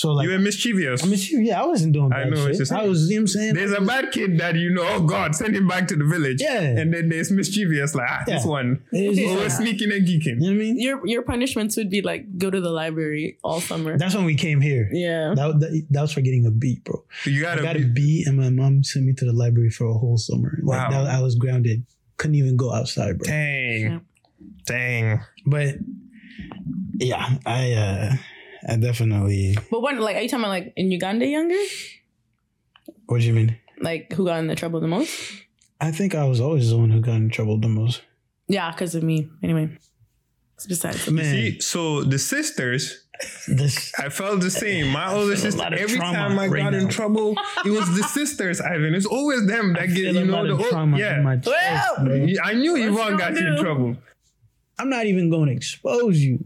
So 0.00 0.12
like, 0.12 0.24
You 0.26 0.32
were 0.32 0.38
mischievous. 0.38 1.02
I 1.04 1.06
mean, 1.06 1.18
shoot, 1.18 1.42
yeah, 1.42 1.62
I 1.62 1.66
wasn't 1.66 1.92
doing 1.92 2.10
I 2.12 2.24
know, 2.24 2.30
it's 2.46 2.46
shit. 2.46 2.56
just- 2.58 2.72
I 2.72 2.84
was, 2.84 3.10
you 3.10 3.16
know 3.16 3.20
what 3.20 3.20
I'm 3.22 3.26
saying? 3.28 3.54
There's 3.54 3.72
a 3.72 3.80
bad 3.82 4.12
kid 4.12 4.38
that 4.38 4.56
you 4.56 4.70
know, 4.70 4.82
oh 4.86 5.00
God, 5.04 5.34
send 5.34 5.54
him 5.54 5.68
back 5.68 5.88
to 5.88 5.96
the 5.96 6.04
village. 6.04 6.40
Yeah. 6.40 6.60
And 6.80 6.92
then 6.94 7.08
there's 7.10 7.30
mischievous, 7.30 7.94
like, 7.94 8.08
ah, 8.10 8.22
this 8.26 8.44
one. 8.44 8.82
It's 8.92 9.18
just 9.18 9.28
Always 9.28 9.52
like- 9.52 9.60
sneaking 9.62 9.92
and 9.92 10.06
geeking. 10.08 10.40
you 10.40 10.40
know 10.40 10.46
what 10.46 10.52
I 10.52 10.64
mean? 10.64 10.80
Your 10.80 11.06
your 11.06 11.22
punishments 11.22 11.76
would 11.76 11.90
be 11.90 12.00
like 12.02 12.38
go 12.38 12.50
to 12.50 12.60
the 12.60 12.70
library 12.70 13.36
all 13.44 13.60
summer. 13.60 13.98
That's 13.98 14.14
when 14.14 14.24
we 14.24 14.36
came 14.36 14.60
here. 14.62 14.88
yeah. 14.92 15.34
That, 15.36 15.60
that, 15.60 15.86
that 15.90 16.00
was 16.00 16.12
for 16.12 16.22
getting 16.22 16.46
a 16.46 16.50
beat, 16.50 16.82
bro. 16.84 17.04
You 17.26 17.40
I 17.46 17.56
gotta 17.56 17.62
got 17.62 17.76
a 17.76 17.84
be, 17.84 18.24
and 18.26 18.36
my 18.38 18.48
mom 18.50 18.82
sent 18.84 19.04
me 19.04 19.12
to 19.20 19.24
the 19.26 19.32
library 19.34 19.70
for 19.70 19.86
a 19.86 19.94
whole 19.94 20.16
summer. 20.16 20.58
Like, 20.62 20.90
Wow. 20.90 21.04
that, 21.04 21.10
I 21.14 21.20
was 21.20 21.34
grounded. 21.34 21.84
Couldn't 22.16 22.36
even 22.36 22.56
go 22.56 22.72
outside, 22.72 23.18
bro. 23.18 23.26
dang. 23.26 23.80
Yeah. 23.82 23.98
Dang. 24.66 25.20
But 25.46 25.74
yeah, 26.98 27.36
I 27.46 27.72
uh 27.72 28.12
I 28.70 28.76
definitely. 28.76 29.58
But 29.68 29.82
when 29.82 29.98
like 29.98 30.16
are 30.16 30.20
you 30.20 30.28
talking 30.28 30.44
about 30.44 30.50
like 30.50 30.72
in 30.76 30.92
Uganda 30.92 31.26
younger? 31.26 31.58
What 33.06 33.20
do 33.20 33.26
you 33.26 33.32
mean? 33.32 33.56
Like 33.80 34.12
who 34.12 34.24
got 34.26 34.38
in 34.38 34.46
the 34.46 34.54
trouble 34.54 34.80
the 34.80 34.86
most? 34.86 35.10
I 35.80 35.90
think 35.90 36.14
I 36.14 36.24
was 36.24 36.40
always 36.40 36.70
the 36.70 36.78
one 36.78 36.90
who 36.90 37.00
got 37.00 37.16
in 37.16 37.30
trouble 37.30 37.58
the 37.58 37.68
most. 37.68 38.02
Yeah, 38.46 38.70
because 38.70 38.94
of 38.94 39.02
me. 39.02 39.28
Anyway. 39.42 39.76
It's 40.54 40.66
besides 40.66 41.10
Man, 41.10 41.24
See, 41.24 41.60
so 41.60 42.04
the 42.04 42.18
sisters, 42.18 43.06
this 43.48 43.92
I 43.98 44.08
felt 44.08 44.40
the 44.40 44.50
same. 44.50 44.88
My 44.88 45.12
older 45.14 45.34
sister, 45.34 45.62
every 45.62 45.98
time 45.98 46.38
I 46.38 46.46
right 46.46 46.62
got 46.62 46.74
in 46.74 46.88
trouble, 46.88 47.34
it 47.64 47.70
was 47.70 47.96
the 47.96 48.04
sisters, 48.04 48.60
Ivan. 48.60 48.94
It's 48.94 49.06
always 49.06 49.46
them 49.46 49.72
that 49.72 49.86
get, 49.86 50.14
you 50.14 50.24
know, 50.26 50.46
the 50.46 50.52
of 50.52 50.60
old, 50.60 50.68
trauma 50.68 50.98
yeah. 50.98 51.20
my 51.22 51.38
chest, 51.38 51.48
Well. 51.98 52.28
I 52.44 52.52
knew 52.52 52.72
What 52.72 52.80
Yvonne 52.82 53.16
got 53.16 53.34
gonna 53.34 53.40
you 53.40 53.56
in 53.56 53.62
trouble. 53.62 53.96
I'm 54.78 54.90
not 54.90 55.06
even 55.06 55.28
going 55.28 55.46
to 55.48 55.54
expose 55.54 56.18
you, 56.18 56.44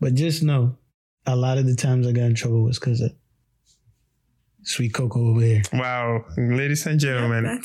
but 0.00 0.14
just 0.14 0.42
know, 0.42 0.76
a 1.26 1.36
lot 1.36 1.58
of 1.58 1.66
the 1.66 1.74
times 1.74 2.06
I 2.06 2.12
got 2.12 2.22
in 2.22 2.34
trouble 2.34 2.62
was 2.62 2.78
because 2.78 3.00
of 3.00 3.12
sweet 4.62 4.94
cocoa 4.94 5.28
over 5.28 5.40
here. 5.40 5.62
Wow, 5.72 6.24
ladies 6.36 6.86
and 6.86 6.98
gentlemen, 6.98 7.60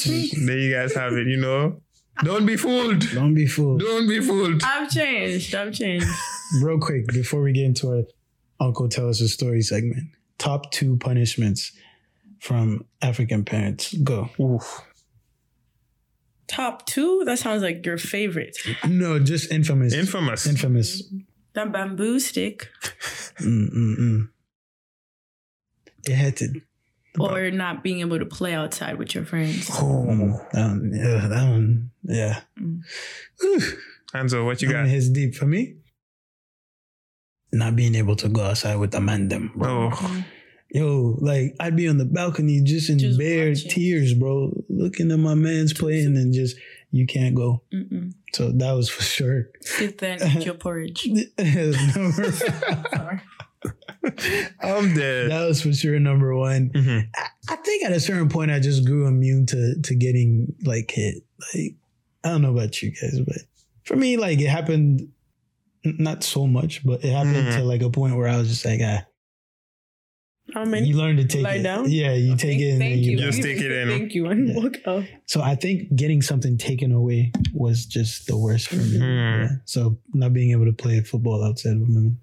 there 0.46 0.58
you 0.58 0.74
guys 0.74 0.94
have 0.96 1.14
it. 1.14 1.28
You 1.28 1.38
know, 1.38 1.82
don't 2.24 2.46
be 2.46 2.58
fooled. 2.58 3.10
Don't 3.14 3.34
be 3.34 3.48
fooled. 3.48 3.82
Don't 3.82 4.08
be 4.08 4.22
fooled. 4.22 4.62
I've 4.64 4.90
changed. 4.90 5.56
I've 5.56 5.74
changed. 5.74 6.08
Real 6.62 6.80
quick, 6.80 7.08
before 7.08 7.42
we 7.42 7.52
get 7.54 7.66
into 7.66 7.90
our 7.90 8.04
Uncle 8.60 8.90
Tell 8.90 9.10
Us 9.10 9.22
a 9.22 9.28
Story 9.28 9.62
segment, 9.62 10.10
top 10.38 10.72
two 10.72 10.98
punishments 10.98 11.72
from 12.40 12.86
African 13.02 13.46
parents. 13.46 13.94
Go. 13.94 14.30
Oof. 14.40 14.84
Top 16.48 16.86
two? 16.86 17.24
That 17.26 17.40
sounds 17.40 17.64
like 17.64 17.86
your 17.86 17.98
favorite. 17.98 18.58
No, 18.86 19.20
just 19.20 19.52
infamous. 19.52 19.94
Infamous. 19.94 20.46
infamous. 20.46 21.04
That 21.54 21.72
bamboo 21.72 22.20
stick. 22.20 22.70
Mm-mm-mm. 23.40 24.30
It 26.08 26.16
had 26.16 26.38
to. 26.38 26.62
or 27.20 27.52
not 27.52 27.84
being 27.84 28.00
able 28.00 28.20
to 28.20 28.26
play 28.26 28.54
outside 28.54 28.98
with 28.98 29.14
your 29.14 29.26
friends. 29.26 29.70
Oh, 29.74 30.06
that 30.54 30.62
um, 30.64 30.80
one, 30.80 30.92
yeah, 30.94 31.28
that 31.28 31.50
one, 31.50 31.92
yeah. 32.04 32.42
Mm. 32.60 32.82
Whew. 33.40 33.62
Anzo, 34.14 34.46
what 34.46 34.62
you 34.62 34.70
got? 34.70 34.88
hits 34.88 35.10
deep 35.10 35.36
for 35.36 35.46
me. 35.46 35.76
Not 37.54 37.76
being 37.76 37.96
able 37.96 38.16
to 38.18 38.30
go 38.30 38.44
outside 38.44 38.78
with 38.78 38.92
the 38.92 39.02
man 39.02 39.28
them, 39.28 39.52
bro. 39.56 39.88
Oh, 39.92 39.96
mm-hmm. 39.96 40.22
Yo, 40.74 41.18
like 41.20 41.54
I'd 41.60 41.76
be 41.76 41.90
on 41.90 41.98
the 41.98 42.06
balcony 42.06 42.62
just 42.64 42.90
in 42.90 42.98
Just 42.98 43.20
bare 43.20 43.50
watching. 43.50 43.70
tears, 43.70 44.14
bro, 44.14 44.54
looking 44.70 45.12
at 45.12 45.20
my 45.20 45.34
man's 45.34 45.74
playing 45.74 46.16
and 46.16 46.34
just 46.34 46.56
you 46.92 47.06
can't 47.06 47.36
go. 47.36 47.62
Mm-mm. 47.74 48.14
So 48.34 48.52
that 48.52 48.72
was 48.72 48.90
for 48.90 49.04
sure. 49.04 49.50
Sit 49.62 49.98
there 49.98 50.18
and 50.22 50.38
eat 50.38 50.46
your 50.46 50.56
porridge. 50.56 51.06
I'm 54.62 54.94
dead. 54.96 55.30
that 55.32 55.46
was 55.48 55.62
for 55.62 55.74
sure 55.74 56.00
number 56.00 56.36
one. 56.36 56.70
Mhm. 56.72 57.08
I 57.50 57.56
think 57.58 57.84
at 57.86 57.92
a 57.92 58.00
certain 58.00 58.30
point 58.30 58.52
I 58.52 58.60
just 58.60 58.86
grew 58.86 59.06
immune 59.08 59.46
to 59.48 59.76
to 59.82 59.96
getting 59.96 60.56
like 60.66 60.92
hit. 60.92 61.24
Like 61.54 61.76
I 62.24 62.30
don't 62.30 62.42
know 62.42 62.52
about 62.52 62.82
you 62.82 62.92
guys, 62.92 63.20
but 63.26 63.38
for 63.84 63.96
me, 63.96 64.18
like 64.18 64.40
it 64.40 64.48
happened 64.50 65.10
not 65.84 66.24
so 66.24 66.48
much, 66.48 66.84
but 66.86 67.04
it 67.04 67.12
happened 67.12 67.48
Mhm. 67.48 67.56
to 67.58 67.64
like 67.64 67.82
a 67.82 67.90
point 67.90 68.16
where 68.16 68.28
I 68.28 68.38
was 68.38 68.48
just 68.50 68.66
like, 68.66 68.80
ah, 68.84 69.04
How 70.54 70.66
many? 70.66 70.88
you 70.90 70.98
learn 70.98 71.16
to 71.18 71.26
take 71.26 71.44
lie 71.44 71.56
it. 71.56 71.64
down? 71.64 71.90
Yeah, 71.90 72.14
you 72.14 72.36
take 72.36 72.60
Thank- 72.60 72.62
it 72.62 72.70
and 72.72 72.82
then 72.82 72.90
Thank 72.92 73.04
you. 73.06 73.12
you. 73.12 73.18
Just 73.18 73.42
take 73.42 73.58
it 73.60 73.72
in. 73.72 73.88
Thank 73.88 74.14
you. 74.14 74.26
And 74.28 74.50
Yeah. 74.50 74.56
walk 74.56 74.76
out. 74.86 75.04
So 75.26 75.42
I 75.42 75.56
think 75.56 75.96
getting 75.96 76.22
something 76.22 76.58
taken 76.58 76.92
away 76.92 77.32
was 77.54 77.86
just 77.86 78.28
the 78.28 78.36
worst 78.38 78.68
for 78.68 78.76
me. 78.76 78.98
Mhm. 79.00 79.42
Yeah. 79.50 79.50
So 79.66 79.98
not 80.14 80.34
being 80.34 80.52
able 80.52 80.66
to 80.66 80.74
play 80.74 81.00
football 81.02 81.44
outside 81.44 81.78
with 81.80 81.88
women, 81.88 82.20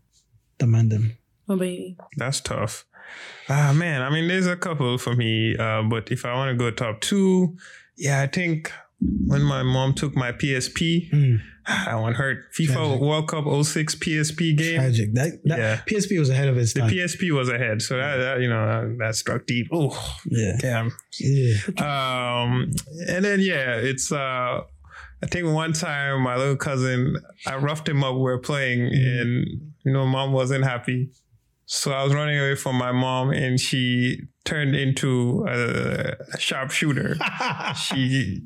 demand 0.59 0.93
them. 0.93 1.17
Oh, 1.49 1.57
baby. 1.57 1.97
That's 2.17 2.41
tough. 2.41 2.85
Ah 3.49 3.73
man, 3.75 4.03
I 4.03 4.11
mean, 4.11 4.29
there's 4.29 4.47
a 4.47 4.57
couple 4.57 4.99
for 4.99 5.15
me, 5.17 5.57
uh, 5.57 5.83
but 5.85 6.13
if 6.13 6.27
I 6.27 6.35
want 6.35 6.51
to 6.53 6.57
go 6.63 6.71
top 6.71 7.01
two, 7.01 7.57
yeah, 7.97 8.21
I 8.21 8.27
think 8.27 8.71
when 9.27 9.41
my 9.43 9.63
mom 9.63 9.95
took 9.95 10.15
my 10.15 10.33
PSP, 10.33 11.09
Mm, 11.11 11.41
one 11.69 12.15
hurt. 12.15 12.53
FIFA 12.59 12.67
Tragic. 12.75 13.01
World 13.01 13.29
Cup 13.29 13.45
06 13.65 13.95
PSP 13.97 14.57
game. 14.57 14.77
tragic. 14.77 15.13
That, 15.15 15.41
that 15.45 15.59
Yeah. 15.59 15.81
PSP 15.89 16.19
was 16.19 16.31
ahead 16.31 16.49
of 16.49 16.57
its 16.57 16.73
time. 16.73 16.89
The. 16.89 16.99
PSP 16.99 17.31
was 17.37 17.49
ahead, 17.49 17.83
so 17.83 17.97
that, 17.97 18.17
that 18.17 18.41
you 18.41 18.49
know 18.49 18.67
that, 18.67 18.97
that 18.99 19.15
struck 19.17 19.47
deep. 19.47 19.67
Oh 19.73 19.91
yeah, 20.27 20.57
damn. 20.61 20.93
yeah. 21.21 21.55
Um, 21.79 22.71
and 23.09 23.25
then 23.25 23.41
yeah, 23.41 23.75
it's 23.77 24.11
uh, 24.13 24.61
I 25.23 25.27
think 25.31 25.49
one 25.53 25.73
time 25.73 26.23
my 26.23 26.37
little 26.37 26.57
cousin, 26.57 27.17
I 27.47 27.57
roughed 27.57 27.89
him 27.89 28.03
up. 28.05 28.15
We 28.15 28.21
were 28.23 28.39
playing, 28.39 28.81
Mhm. 28.81 29.21
and 29.21 29.47
you 29.85 29.93
know, 29.93 30.07
mom 30.07 30.33
wasn't 30.33 30.65
happy, 30.65 31.11
so 31.67 31.93
I 31.93 32.03
was 32.05 32.15
running 32.15 32.39
away 32.39 32.55
from 32.55 32.77
my 32.77 32.93
mom, 32.93 33.31
and 33.31 33.59
she 33.61 34.21
turned 34.45 34.75
into 34.75 35.45
a, 35.49 36.15
a 36.35 36.39
sharpshooter. 36.39 37.17
she 37.77 38.43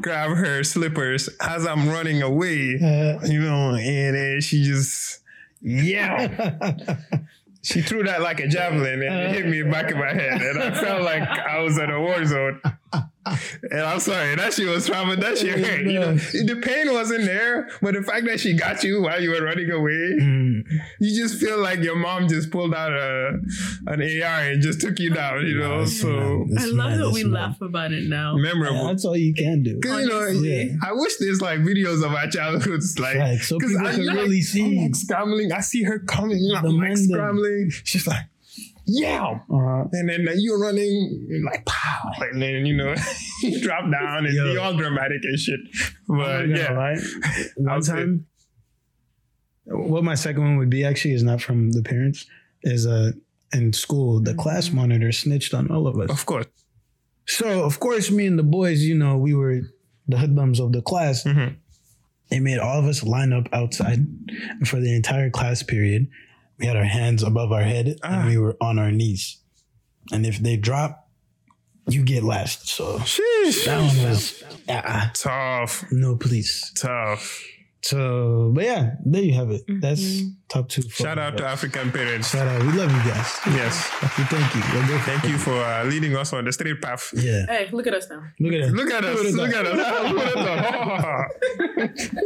grabbed 0.00 0.36
her 0.38 0.62
slippers 0.64 1.28
as 1.40 1.66
I'm 1.66 1.88
running 1.88 2.22
away, 2.22 2.76
Uh, 2.82 3.24
you 3.26 3.40
know, 3.40 3.74
and 3.74 4.16
then 4.16 4.40
she 4.40 4.64
just 4.64 5.20
yeah. 5.60 6.96
She 7.62 7.82
threw 7.82 8.04
that 8.04 8.22
like 8.22 8.38
a 8.38 8.46
javelin 8.46 9.02
and 9.02 9.02
it 9.02 9.34
hit 9.34 9.46
me 9.48 9.60
back 9.64 9.90
in 9.90 9.98
my 9.98 10.12
head. 10.12 10.40
And 10.40 10.62
I 10.62 10.70
felt 10.80 11.02
like 11.02 11.22
I 11.28 11.58
was 11.58 11.76
in 11.78 11.90
a 11.90 12.00
war 12.00 12.24
zone. 12.24 12.60
And 13.72 13.80
I'm 13.80 13.98
sorry, 13.98 14.36
that 14.36 14.52
shit 14.54 14.68
was 14.68 14.86
trauma. 14.86 15.16
That 15.16 15.36
shit 15.38 15.58
hurt. 15.58 15.80
You 15.84 15.98
know, 15.98 16.14
the 16.14 16.60
pain 16.62 16.92
wasn't 16.92 17.24
there, 17.24 17.68
but 17.82 17.94
the 17.94 18.02
fact 18.02 18.24
that 18.26 18.38
she 18.38 18.54
got 18.54 18.84
you 18.84 19.02
while 19.02 19.20
you 19.20 19.30
were 19.30 19.42
running 19.42 19.68
away, 19.70 19.92
Mm, 20.20 20.62
you 21.00 21.22
just 21.22 21.40
feel 21.40 21.58
like 21.58 21.80
your 21.82 21.96
mom 21.96 22.28
just 22.28 22.52
pulled 22.52 22.72
out 22.72 22.92
a 22.92 23.40
an 23.88 24.00
AR 24.00 24.40
and 24.42 24.62
just 24.62 24.80
took 24.80 24.98
you 25.00 25.10
down. 25.12 25.44
You 25.44 25.58
know, 25.58 25.80
It's 25.80 26.00
so 26.00 26.44
mad. 26.48 26.62
I 26.62 26.66
love 26.66 26.76
mad. 26.90 27.00
that 27.00 27.10
we 27.10 27.24
mad. 27.24 27.32
laugh 27.32 27.60
about 27.60 27.90
it 27.92 28.04
now. 28.08 28.36
Yeah, 28.36 28.42
memorable. 28.42 28.86
that's 28.86 29.04
all 29.04 29.16
you 29.16 29.34
can 29.34 29.62
do. 29.64 29.80
Cause 29.80 30.02
you 30.02 30.08
know, 30.08 30.18
Honestly. 30.20 30.76
I 30.86 30.92
wish 30.92 31.16
there's 31.16 31.40
like 31.40 31.60
videos 31.60 32.04
of 32.06 32.12
our 32.14 32.28
childhoods, 32.28 32.96
like 33.00 33.16
Right, 33.16 33.38
so 33.40 33.58
'cause 33.58 33.70
people 33.72 33.86
I- 33.88 33.90
can 33.92 34.02
you 34.02 34.06
know, 34.12 34.22
really 34.22 34.36
I'm 34.36 34.42
see. 34.42 34.80
like 34.82 34.94
scrambling. 34.94 35.50
I 35.52 35.60
see 35.60 35.82
her 35.82 35.98
coming. 35.98 36.48
I'm 36.54 36.62
The 36.62 36.70
like 36.70 36.80
man 36.80 36.94
them. 36.94 36.96
scrambling. 37.08 37.70
She's 37.82 38.06
like, 38.06 38.24
yeah. 38.86 39.38
Uh, 39.52 39.84
And 39.92 40.08
then 40.08 40.26
you're 40.36 40.58
running, 40.60 41.26
you're 41.28 41.44
like, 41.44 41.64
pow. 41.66 42.10
And 42.20 42.40
then, 42.40 42.66
you 42.66 42.74
know, 42.76 42.94
you 43.42 43.60
drop 43.60 43.90
down 43.90 44.26
and 44.26 44.34
Yo. 44.34 44.52
you're 44.52 44.62
all 44.62 44.74
dramatic 44.76 45.20
and 45.22 45.38
shit. 45.38 45.60
But 46.08 46.48
yeah. 46.48 46.72
lie. 46.72 46.96
One 47.56 47.82
time, 47.82 48.26
what 49.64 50.04
my 50.04 50.14
second 50.14 50.42
one 50.42 50.56
would 50.58 50.70
be 50.70 50.84
actually 50.84 51.14
is 51.14 51.22
not 51.22 51.40
from 51.42 51.72
the 51.72 51.82
parents. 51.82 52.26
Is 52.62 52.86
uh 52.86 53.12
in 53.52 53.72
school 53.72 54.20
the 54.20 54.34
class 54.34 54.70
monitor 54.72 55.12
snitched 55.12 55.54
on 55.54 55.70
all 55.70 55.86
of 55.86 55.98
us. 55.98 56.10
Of 56.10 56.26
course. 56.26 56.46
So 57.26 57.64
of 57.64 57.78
course, 57.80 58.10
me 58.10 58.26
and 58.26 58.38
the 58.38 58.42
boys, 58.44 58.82
you 58.82 58.96
know, 58.96 59.16
we 59.16 59.34
were 59.34 59.60
the 60.08 60.18
hoodlums 60.18 60.60
of 60.60 60.72
the 60.72 60.82
class. 60.82 61.24
Mhm. 61.24 61.56
They 62.30 62.40
made 62.40 62.58
all 62.58 62.78
of 62.80 62.86
us 62.86 63.02
line 63.04 63.32
up 63.32 63.48
outside, 63.52 64.04
for 64.64 64.80
the 64.80 64.92
entire 64.94 65.30
class 65.30 65.62
period, 65.62 66.08
we 66.58 66.66
had 66.66 66.76
our 66.76 66.84
hands 66.84 67.22
above 67.22 67.52
our 67.52 67.62
head 67.62 67.98
Ah. 68.02 68.20
and 68.20 68.28
we 68.28 68.38
were 68.38 68.56
on 68.60 68.78
our 68.78 68.90
knees. 68.92 69.38
And 70.12 70.24
if 70.26 70.38
they 70.38 70.56
drop, 70.56 71.08
you 71.88 72.02
get 72.04 72.22
last. 72.24 72.68
So 72.68 72.98
Sheesh. 73.00 73.64
that 73.66 73.78
one 73.78 74.08
was 74.10 74.42
uh, 74.68 75.08
Tough. 75.14 75.84
no, 75.92 76.16
please. 76.16 76.72
Tough. 76.76 77.42
So, 77.82 78.50
but 78.52 78.64
yeah, 78.64 78.94
there 79.04 79.22
you 79.22 79.34
have 79.34 79.50
it. 79.52 79.62
That's 79.68 80.00
Mhm. 80.02 80.34
top 80.48 80.68
two. 80.68 80.82
Shout 80.90 81.18
out 81.20 81.36
to 81.36 81.46
African 81.46 81.92
parents. 81.92 82.30
Shout 82.30 82.48
out. 82.48 82.60
We 82.62 82.72
love 82.72 82.90
you 82.90 82.98
guys. 83.10 83.30
Yes. 83.46 83.78
We 84.18 84.24
thank 84.24 84.54
you. 84.56 84.62
We're. 84.74 84.98
Thank 85.06 85.22
you 85.30 85.38
for 85.38 85.54
uh, 85.54 85.84
leading 85.84 86.16
us 86.16 86.32
on 86.32 86.44
the 86.46 86.52
straight 86.52 86.82
path. 86.82 87.12
Yeah. 87.14 87.46
Hey, 87.46 87.68
look 87.70 87.86
at 87.86 87.94
us 87.94 88.08
now. 88.10 88.24
Look 88.40 88.54
at 88.54 88.62
that. 88.66 88.72
Look 88.74 88.90
at 88.90 89.04
us. 89.04 89.32
Look 89.32 89.54
at 89.54 89.66
us. 89.66 90.12
Look 90.12 90.36
at 90.36 90.36
us. 90.40 92.08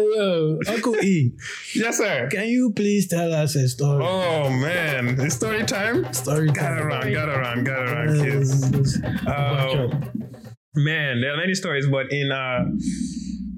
Yo, 0.00 0.58
Uncle 0.68 0.96
E, 0.96 1.32
yes, 1.74 1.98
sir. 1.98 2.28
can 2.30 2.46
you 2.48 2.72
please 2.72 3.08
tell 3.08 3.32
us 3.32 3.54
a 3.56 3.68
story? 3.68 4.04
Oh, 4.04 4.50
man. 4.50 5.18
It's 5.20 5.34
story 5.36 5.64
time. 5.64 6.12
story 6.12 6.48
Got 6.48 6.68
time. 6.76 6.78
around, 6.86 7.12
got 7.12 7.28
around, 7.28 7.64
got 7.64 7.78
Uh, 7.78 7.92
around, 7.92 8.18
kids. 8.24 8.96
Um, 9.26 10.12
man, 10.74 11.20
there 11.20 11.32
are 11.34 11.36
many 11.38 11.54
stories, 11.54 11.86
but 11.88 12.12
in 12.12 12.30
uh, 12.32 12.64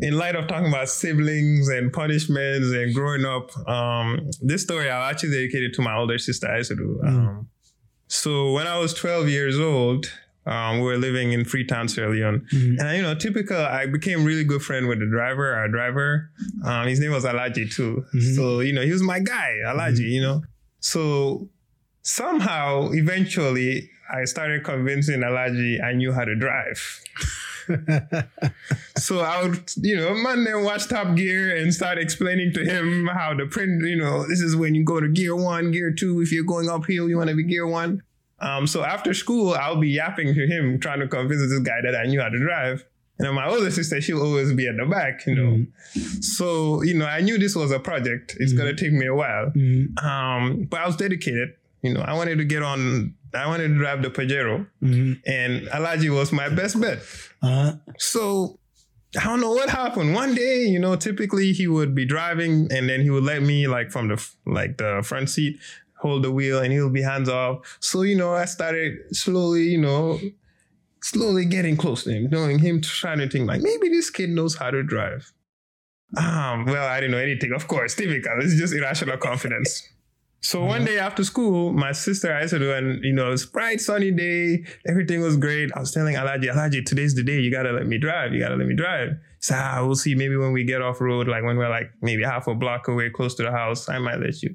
in 0.01 0.17
light 0.17 0.37
of 0.37 0.47
talking 0.47 0.69
about 0.69 0.89
siblings 0.89 1.69
and 1.69 1.93
punishments 1.93 2.69
and 2.73 2.95
growing 2.95 3.25
up, 3.25 3.51
um, 3.69 4.31
this 4.41 4.63
story 4.63 4.89
I'll 4.89 5.11
actually 5.11 5.31
dedicate 5.31 5.65
it 5.65 5.75
to 5.75 5.83
my 5.83 5.97
older 5.97 6.19
sister 6.19 6.47
Isidu. 6.47 7.05
Um, 7.07 7.49
so 8.07 8.53
when 8.53 8.67
I 8.67 8.79
was 8.79 8.95
12 8.95 9.29
years 9.29 9.59
old, 9.59 10.07
um, 10.49 10.79
we 10.79 10.85
were 10.87 10.97
living 10.99 11.33
in 11.33 11.45
Freetown, 11.45 11.89
Sierra 11.89 12.11
Leone. 12.11 12.41
Mhm. 12.53 12.79
And 12.81 12.97
you 12.97 13.03
know, 13.03 13.15
typical, 13.15 13.57
I 13.59 13.87
became 13.87 14.25
really 14.25 14.45
good 14.45 14.63
friend 14.63 14.89
with 14.89 14.99
the 14.99 15.07
driver, 15.07 15.53
our 15.55 15.69
driver. 15.69 16.31
Um, 16.65 16.87
his 16.89 17.01
name 17.01 17.13
was 17.13 17.25
Alaji 17.25 17.73
too. 17.73 18.05
Mhm. 18.15 18.35
So, 18.35 18.61
you 18.61 18.73
know, 18.73 18.83
he 18.83 18.93
was 18.93 19.03
my 19.03 19.21
guy, 19.21 19.57
Alaji, 19.67 20.09
you 20.11 20.23
know. 20.23 20.43
So 20.81 21.49
somehow, 22.03 22.91
eventually, 22.93 23.91
I 24.11 24.25
started 24.25 24.65
convincing 24.65 25.21
Alaji 25.21 25.83
I 25.85 25.93
knew 25.93 26.13
how 26.13 26.25
to 26.25 26.35
drive. 26.35 26.81
So 28.97 29.21
I 29.21 29.43
would, 29.43 29.71
you 29.77 29.97
know, 29.97 30.13
man 30.15 30.45
then 30.45 30.65
watch 30.65 30.89
Top 30.89 31.15
Gear 31.17 31.55
and 31.57 31.73
start 31.73 31.99
explaining 31.99 32.53
to 32.55 32.65
him 32.65 33.07
how 33.07 33.35
the 33.35 33.47
print, 33.47 33.83
you 33.87 33.97
know, 33.97 34.27
this 34.27 34.41
is 34.41 34.57
when 34.57 34.75
you 34.75 34.85
go 34.85 34.99
to 35.01 35.09
gear 35.09 35.37
one, 35.37 35.71
gear 35.71 35.93
two. 35.93 36.21
If 36.21 36.33
you're 36.33 36.45
going 36.45 36.69
uphill, 36.69 37.09
you 37.09 37.17
want 37.17 37.31
to 37.31 37.37
be 37.37 37.45
gear 37.45 37.67
one. 37.67 38.03
Um, 38.41 38.67
so 38.67 38.85
after 38.85 39.13
school, 39.15 39.55
I'll 39.55 39.81
be 39.81 39.89
yapping 39.91 40.33
to 40.35 40.47
him, 40.47 40.79
trying 40.81 41.01
to 41.01 41.09
convince 41.09 41.41
this 41.49 41.59
guy 41.61 41.81
that 41.83 41.95
I 41.97 42.05
knew 42.07 42.21
how 42.21 42.29
to 42.29 42.39
drive. 42.39 42.85
And 43.19 43.27
then 43.27 43.35
my 43.35 43.49
older 43.49 43.71
sister, 43.71 44.01
she'll 44.01 44.23
always 44.23 44.53
be 44.53 44.69
at 44.69 44.77
the 44.77 44.87
back, 44.87 45.27
you 45.27 45.35
know. 45.35 45.67
So, 46.21 46.83
you 46.83 46.95
know, 46.95 47.05
I 47.07 47.21
knew 47.21 47.37
this 47.37 47.57
was 47.57 47.73
a 47.73 47.81
project. 47.81 48.37
It's 48.39 48.53
Mhm. 48.53 48.57
going 48.57 48.77
to 48.77 48.81
take 48.85 48.93
me 48.93 49.07
a 49.07 49.15
while. 49.15 49.51
Mhm. 49.57 50.01
Um, 50.03 50.67
but 50.71 50.81
I 50.81 50.87
was 50.87 50.97
dedicated. 50.97 51.55
You 51.83 51.95
know, 51.95 52.01
I 52.01 52.15
wanted 52.15 52.39
to 52.39 52.45
get 52.45 52.63
on, 52.63 53.15
I 53.35 53.47
wanted 53.49 53.69
to 53.69 53.75
drive 53.75 54.03
the 54.03 54.11
Pajero. 54.11 54.67
And 54.83 55.67
Alaji 55.69 56.11
was 56.15 56.33
my 56.33 56.49
best 56.49 56.81
bet. 56.81 57.01
Uh, 57.43 57.73
So 57.99 58.59
I 59.19 59.25
don't 59.25 59.41
know 59.41 59.51
what 59.53 59.71
happened. 59.71 60.15
One 60.15 60.35
day, 60.35 60.67
you 60.67 60.79
know, 60.79 60.95
typically 60.95 61.53
he 61.53 61.67
would 61.67 61.95
be 61.95 62.05
driving 62.05 62.69
and 62.71 62.89
then 62.89 63.01
he 63.01 63.11
would 63.11 63.25
let 63.25 63.43
me 63.43 63.67
like 63.67 63.91
from 63.91 64.09
the 64.09 64.25
like 64.47 64.77
the 64.79 65.01
front 65.03 65.31
seat 65.31 65.59
hold 66.01 66.25
the 66.25 66.33
wheel 66.33 66.61
and 66.61 66.73
he'll 66.73 66.91
be 66.91 67.03
hands 67.03 67.29
off. 67.29 67.79
So, 67.81 68.03
you 68.03 68.17
know, 68.17 68.35
I 68.35 68.45
started 68.45 68.99
slowly, 69.17 69.65
you 69.65 69.79
know, 69.79 70.19
slowly 71.03 71.45
getting 71.45 71.77
close 71.77 72.05
to 72.05 72.13
him, 72.13 72.29
knowing 72.31 72.59
him 72.59 72.81
trying 72.81 73.19
to 73.19 73.29
think 73.29 73.49
like 73.49 73.61
maybe 73.61 73.89
this 73.89 74.11
kid 74.11 74.31
knows 74.31 74.57
how 74.57 74.71
to 74.71 74.83
drive. 74.83 75.33
Um, 76.17 76.65
well, 76.65 76.89
I 76.89 77.01
didn't 77.01 77.13
know 77.13 77.19
anything, 77.19 77.53
of 77.53 77.69
course, 77.69 77.95
typical. 77.95 78.33
It's 78.41 78.57
just 78.57 78.75
irrational 78.75 79.19
confidence. 79.19 79.87
So 80.41 80.65
one 80.65 80.85
day 80.85 80.99
after 80.99 81.25
school, 81.25 81.73
my 81.73 81.91
sister 81.93 82.33
I 82.33 82.47
said, 82.47 82.63
and 82.63 83.03
you 83.03 83.13
know, 83.13 83.33
it's 83.33 83.45
bright 83.45 83.81
sunny 83.81 84.13
day, 84.13 84.65
everything 84.87 85.21
was 85.21 85.37
great. 85.37 85.71
I 85.75 85.81
was 85.81 85.93
telling 85.93 86.15
Alaji, 86.15 86.45
Alaji, 86.45 86.87
today's 86.87 87.15
the 87.17 87.25
day. 87.25 87.41
You 87.41 87.51
gotta 87.51 87.73
let 87.73 87.87
me 87.87 87.99
drive. 87.99 88.33
You 88.33 88.41
gotta 88.41 88.55
let 88.55 88.69
me 88.69 88.75
drive. 88.77 89.11
So 89.41 89.57
ah, 89.59 89.85
we'll 89.85 89.97
see. 89.97 90.15
Maybe 90.15 90.37
when 90.37 90.53
we 90.53 90.63
get 90.63 90.81
off 90.81 91.01
road, 91.01 91.27
like 91.27 91.43
when 91.43 91.57
we're 91.57 91.69
like 91.69 91.91
maybe 92.03 92.23
half 92.23 92.47
a 92.47 92.55
block 92.55 92.87
away, 92.87 93.11
close 93.11 93.35
to 93.35 93.43
the 93.43 93.51
house, 93.51 93.89
I 93.89 93.99
might 93.99 94.21
let 94.21 94.41
you. 94.43 94.55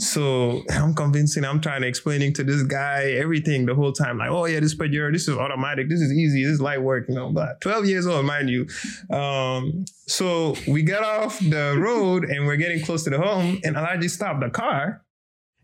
So 0.00 0.62
I'm 0.70 0.94
convincing, 0.94 1.44
I'm 1.44 1.60
trying 1.60 1.82
to 1.82 1.86
explaining 1.86 2.32
to 2.34 2.44
this 2.44 2.62
guy 2.62 3.12
everything 3.12 3.66
the 3.66 3.74
whole 3.74 3.92
time. 3.92 4.18
Like, 4.18 4.30
oh 4.30 4.46
yeah, 4.46 4.60
this 4.60 4.74
Pajero, 4.74 5.12
this 5.12 5.28
is 5.28 5.36
automatic, 5.36 5.88
this 5.88 6.00
is 6.00 6.12
easy, 6.12 6.42
this 6.44 6.54
is 6.54 6.60
light 6.60 6.82
work, 6.82 7.06
you 7.08 7.14
know. 7.14 7.30
But 7.30 7.60
12 7.60 7.86
years 7.86 8.06
old, 8.06 8.24
mind 8.26 8.48
you. 8.50 8.66
Um, 9.14 9.84
so 10.06 10.56
we 10.66 10.82
get 10.82 11.02
off 11.02 11.38
the 11.38 11.76
road 11.78 12.24
and 12.24 12.46
we're 12.46 12.56
getting 12.56 12.82
close 12.84 13.04
to 13.04 13.10
the 13.10 13.18
home, 13.18 13.60
and 13.64 13.76
Alaji 13.76 14.08
stopped 14.10 14.40
the 14.40 14.50
car 14.50 15.04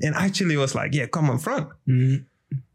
and 0.00 0.14
actually 0.14 0.56
was 0.56 0.74
like, 0.74 0.94
yeah, 0.94 1.06
come 1.06 1.30
in 1.30 1.38
front. 1.38 1.68
Mhm. 1.88 2.26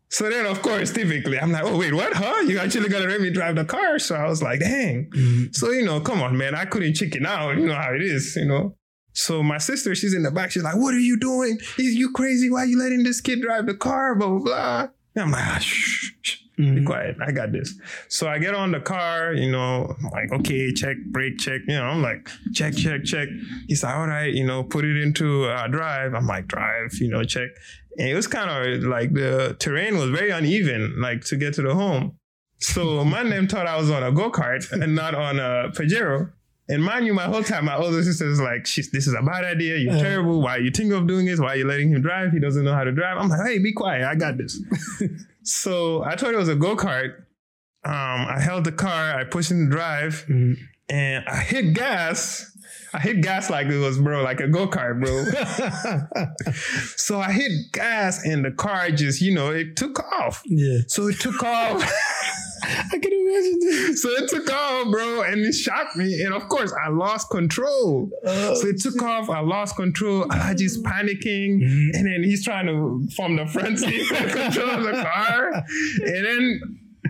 So 0.10 0.30
then, 0.30 0.46
of 0.46 0.62
course, 0.62 0.92
typically, 0.92 1.40
I'm 1.40 1.54
like, 1.54 1.64
oh, 1.64 1.78
wait, 1.78 1.94
what? 1.94 2.12
Huh? 2.14 2.42
You 2.42 2.60
actually 2.60 2.90
gonna 2.90 3.06
let 3.08 3.22
me 3.22 3.30
drive 3.30 3.56
the 3.56 3.64
car? 3.64 3.98
So 3.98 4.16
I 4.16 4.28
was 4.28 4.44
like, 4.44 4.60
dang. 4.60 5.10
Mhm. 5.16 5.56
So, 5.56 5.72
you 5.72 5.86
know, 5.86 6.02
come 6.02 6.22
on, 6.22 6.36
man. 6.38 6.54
I 6.54 6.66
couldn't 6.66 6.96
chicken 6.96 7.26
out. 7.26 7.56
You 7.58 7.68
know 7.68 7.76
how 7.76 7.94
it 7.94 8.02
is, 8.02 8.36
you 8.36 8.46
know? 8.46 8.76
So 9.14 9.44
my 9.44 9.58
sister, 9.58 9.94
she's 9.96 10.14
in 10.14 10.24
the 10.24 10.32
back. 10.32 10.52
She's 10.52 10.64
like, 10.64 10.78
what 10.78 10.94
are 10.94 11.00
you 11.00 11.18
doing? 11.18 11.58
Is 11.78 11.96
you 11.96 12.12
crazy? 12.14 12.50
Why 12.50 12.60
are 12.62 12.66
you 12.66 12.80
letting 12.80 13.04
this 13.04 13.22
kid 13.22 13.42
drive 13.42 13.66
the 13.66 13.74
car? 13.74 14.16
Blah, 14.16 14.28
blah, 14.30 14.40
blah. 14.40 14.88
And 15.16 15.24
I'm 15.26 15.32
like, 15.32 15.44
ah, 15.46 15.58
shh, 15.60 16.12
shh, 16.22 16.38
be 16.58 16.64
Mhm. 16.64 16.86
quiet. 16.86 17.18
I 17.26 17.32
got 17.32 17.52
this. 17.52 17.74
So 18.08 18.28
I 18.30 18.40
get 18.40 18.56
on 18.56 18.72
the 18.72 18.80
car, 18.80 19.34
you 19.34 19.52
know, 19.52 19.94
I'm 20.00 20.10
like, 20.12 20.32
okay, 20.40 20.72
check, 20.72 20.96
brake, 21.08 21.38
check. 21.40 21.62
You 21.68 21.76
know, 21.76 21.84
I'm 21.84 22.02
like, 22.02 22.30
check, 22.54 22.74
check, 22.76 23.04
check. 23.04 23.28
He's 23.68 23.84
like, 23.84 23.96
all 23.96 24.08
right, 24.08 24.34
you 24.34 24.46
know, 24.46 24.64
put 24.64 24.86
it 24.86 24.96
into 25.02 25.44
uh, 25.46 25.68
drive. 25.68 26.14
I'm 26.14 26.28
like, 26.28 26.48
drive, 26.48 26.94
you 27.02 27.10
know, 27.10 27.24
check. 27.26 27.50
And 27.98 28.08
it 28.08 28.14
was 28.16 28.28
kind 28.28 28.50
of 28.50 28.84
like 28.84 29.14
the 29.14 29.58
terrain 29.60 29.98
was 29.98 30.10
very 30.12 30.30
uneven, 30.30 30.96
like 31.02 31.26
to 31.26 31.36
get 31.36 31.54
to 31.56 31.62
the 31.62 31.76
home. 31.76 32.18
So 32.60 33.04
my 33.04 33.24
name 33.24 33.48
thought 33.48 33.68
I 33.68 33.76
was 33.76 33.90
on 33.92 34.04
a 34.04 34.12
go 34.14 34.32
kart 34.32 34.72
and 34.72 34.96
not 34.96 35.14
on 35.16 35.40
a 35.40 35.72
Pajero. 35.72 36.32
And 36.72 36.84
mind 36.84 37.06
you, 37.06 37.14
my 37.14 37.26
whole 37.26 37.44
time, 37.44 37.66
my 37.66 37.76
older 37.76 38.02
sister 38.04 38.28
is 38.30 38.40
like, 38.42 38.66
She's, 38.66 38.90
this 38.92 39.06
is 39.08 39.14
a 39.14 39.22
bad 39.22 39.44
idea. 39.44 39.78
You're 39.78 39.94
Uh. 39.96 40.00
terrible. 40.00 40.42
Why 40.42 40.58
are 40.58 40.60
you 40.62 40.72
thinking 40.72 40.94
of 40.94 41.06
doing 41.08 41.26
this? 41.26 41.40
Why 41.40 41.50
are 41.54 41.56
you 41.58 41.68
letting 41.68 41.92
him 41.92 42.02
drive? 42.02 42.32
He 42.32 42.40
doesn't 42.40 42.64
know 42.64 42.74
how 42.74 42.84
to 42.86 42.92
drive. 42.92 43.18
I'm 43.18 43.30
like, 43.30 43.46
hey, 43.46 43.60
be 43.60 43.74
quiet. 43.74 44.06
I 44.06 44.16
got 44.16 44.38
this. 44.38 44.60
so 45.44 46.04
I 46.04 46.16
thought 46.16 46.34
it 46.34 46.38
was 46.38 46.50
a 46.50 46.56
go 46.56 46.76
kart. 46.76 47.14
Um, 47.84 48.28
I 48.36 48.40
held 48.40 48.64
the 48.66 48.72
car, 48.72 49.16
I 49.20 49.24
pushed 49.24 49.50
in 49.52 49.66
the 49.70 49.72
drive, 49.76 50.26
Mhm. 50.30 50.56
and 50.90 51.26
I 51.28 51.38
hit 51.38 51.74
gas. 51.74 52.48
I 52.94 53.00
hit 53.00 53.22
gas 53.22 53.50
like 53.50 53.68
it 53.68 53.78
was, 53.80 53.98
bro, 54.00 54.22
like 54.24 54.40
a 54.42 54.48
go 54.48 54.68
kart, 54.68 55.00
bro. 55.02 55.24
so 56.98 57.20
I 57.20 57.32
hit 57.32 57.52
gas, 57.72 58.24
and 58.26 58.44
the 58.46 58.52
car 58.52 58.92
just, 58.92 59.22
you 59.22 59.34
know, 59.34 59.50
it 59.50 59.76
took 59.76 60.00
off. 60.20 60.44
yeah. 60.46 60.80
So 60.88 61.08
it 61.08 61.20
took 61.20 61.42
off. 61.44 61.82
I 62.64 62.98
can 63.00 63.12
imagine 63.14 63.60
this. 63.60 64.02
so 64.02 64.10
it 64.12 64.30
took 64.30 64.52
off, 64.52 64.92
bro, 64.92 65.22
and 65.24 65.42
it 65.42 65.54
shocked 65.54 65.96
me. 65.98 66.22
And 66.22 66.34
of 66.34 66.48
course, 66.50 66.74
I 66.86 66.90
lost 66.90 67.30
control. 67.30 68.10
Oh, 68.26 68.54
So 68.56 68.68
it 68.68 68.80
took 68.82 69.02
off. 69.02 69.30
I 69.30 69.40
lost 69.40 69.76
control. 69.76 70.26
Alaji's 70.26 70.82
panicking, 70.82 71.62
Mhm. 71.62 71.90
and 71.94 72.06
then 72.08 72.24
he's 72.24 72.44
trying 72.44 72.68
to 72.68 73.08
from 73.16 73.36
the 73.36 73.46
front 73.48 73.80
seat 73.80 74.08
control 74.10 74.84
the 74.84 74.92
car, 75.02 75.52
and 76.06 76.26
then 76.26 76.62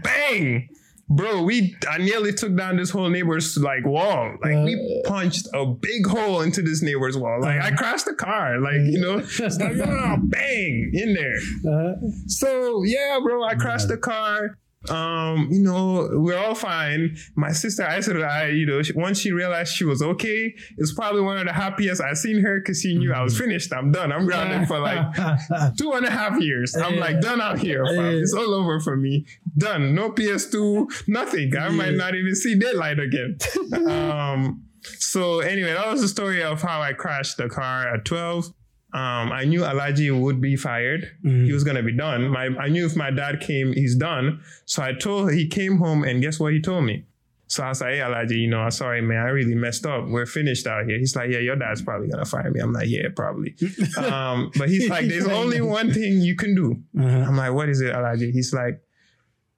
bang, 0.04 0.70
bro. 1.10 1.42
We 1.44 1.76
I 1.90 1.98
nearly 1.98 2.34
took 2.34 2.56
down 2.56 2.78
this 2.78 2.90
whole 2.90 3.10
neighbor's 3.10 3.58
like 3.58 3.86
wall. 3.86 4.36
Like 4.44 4.64
we 4.66 5.02
Uh. 5.06 5.10
punched 5.10 5.48
a 5.54 5.66
big 5.66 6.06
hole 6.08 6.42
into 6.42 6.62
this 6.62 6.82
neighbor's 6.82 7.18
wall. 7.18 7.42
Like 7.42 7.62
I 7.62 7.72
crashed 7.72 8.06
the 8.06 8.14
car. 8.14 8.60
Like 8.60 8.82
you 8.82 9.00
know, 9.00 9.18
it's 9.20 9.40
like 9.60 9.76
oh, 9.84 10.18
bang 10.24 10.92
in 10.94 11.14
there. 11.14 11.38
Uh, 11.72 11.94
So 12.28 12.84
yeah, 12.86 13.20
bro, 13.22 13.44
I 13.44 13.56
crashed 13.56 13.88
the 13.90 13.98
car. 13.98 14.58
Um, 14.90 15.50
you 15.52 15.62
know, 15.62 16.10
we're 16.12 16.38
all 16.38 16.56
fine. 16.56 17.16
My 17.36 17.52
sister, 17.52 17.86
I 17.86 18.00
said, 18.00 18.20
I, 18.22 18.48
you 18.48 18.66
know, 18.66 18.82
she, 18.82 18.94
once 18.94 19.20
she 19.20 19.32
realized 19.32 19.76
she 19.76 19.86
was 19.86 20.02
okay, 20.02 20.56
it's 20.78 20.94
probably 20.94 21.22
one 21.22 21.38
of 21.38 21.46
the 21.46 21.54
happiest 21.54 22.02
I've 22.02 22.18
seen 22.18 22.42
her 22.42 22.60
because 22.60 22.82
she 22.82 22.98
knew 22.98 23.14
I 23.14 23.22
was 23.22 23.38
finished. 23.38 23.72
I'm 23.74 23.92
done. 23.92 24.12
I'm 24.12 24.26
grounded 24.26 24.68
for 24.68 24.80
like 24.80 25.16
two 25.78 25.92
and 25.94 26.06
a 26.06 26.10
half 26.10 26.42
years. 26.42 26.76
I'm 26.76 26.98
like 26.98 27.22
done 27.22 27.42
out 27.42 27.60
here. 27.60 27.86
fam. 27.86 28.16
It's 28.16 28.34
all 28.34 28.54
over 28.56 28.80
for 28.80 28.98
me. 28.98 29.26
Done. 29.58 29.94
No 29.94 30.12
PS2, 30.12 31.08
nothing. 31.08 31.56
I 31.56 31.70
might 31.70 31.94
not 31.94 32.16
even 32.16 32.36
see 32.36 32.56
daylight 32.56 33.00
again. 33.00 33.38
um, 33.88 34.64
so 34.84 35.42
anyway, 35.42 35.74
that 35.74 35.88
was 35.88 36.02
the 36.02 36.08
story 36.08 36.42
of 36.42 36.62
how 36.62 36.82
I 36.82 36.94
crashed 36.94 37.38
the 37.38 37.50
car 37.50 37.94
at 37.94 38.06
12. 38.06 38.52
Um, 38.94 39.32
I 39.32 39.46
knew 39.46 39.62
Alaji 39.62 40.12
would 40.20 40.42
be 40.42 40.56
fired. 40.58 41.10
Mhm. 41.24 41.46
He 41.46 41.54
was 41.54 41.64
gonna 41.64 41.84
be 41.84 41.94
done. 41.96 42.28
My 42.28 42.48
I 42.60 42.68
knew 42.68 42.86
if 42.86 42.96
my 42.96 43.10
dad 43.12 43.40
came, 43.40 43.72
he's 43.74 43.96
done. 43.96 44.42
So 44.66 44.84
I 44.84 44.94
told 44.94 45.32
he 45.32 45.48
came 45.48 45.78
home 45.78 46.04
and 46.04 46.22
guess 46.22 46.40
what 46.40 46.52
he 46.54 46.60
told 46.62 46.84
me? 46.86 47.06
So 47.48 47.64
I 47.64 47.70
was 47.70 47.82
like, 47.82 47.96
hey 47.96 48.00
Alaji, 48.00 48.38
you 48.38 48.48
know, 48.50 48.60
I'm 48.62 48.72
sorry, 48.72 49.02
man, 49.02 49.18
I 49.26 49.30
really 49.30 49.56
messed 49.56 49.86
up. 49.86 50.08
We're 50.08 50.26
finished 50.26 50.68
out 50.68 50.86
here. 50.88 50.98
He's 50.98 51.16
like, 51.16 51.30
yeah, 51.30 51.40
your 51.40 51.56
dad's 51.58 51.82
probably 51.82 52.08
gonna 52.10 52.26
fire 52.26 52.50
me. 52.52 52.60
I'm 52.62 52.74
like, 52.74 52.88
yeah, 52.90 53.08
probably. 53.16 53.56
um, 53.98 54.52
but 54.58 54.68
he's 54.70 54.90
like, 54.90 55.08
there's 55.08 55.28
only 55.42 55.62
one 55.62 55.92
thing 55.94 56.22
you 56.22 56.36
can 56.36 56.56
do. 56.56 56.82
uh-huh. 57.00 57.26
I'm 57.28 57.36
like, 57.38 57.54
what 57.54 57.70
is 57.70 57.82
it, 57.82 57.94
Alaji? 57.94 58.32
He's 58.32 58.54
like, 58.54 58.82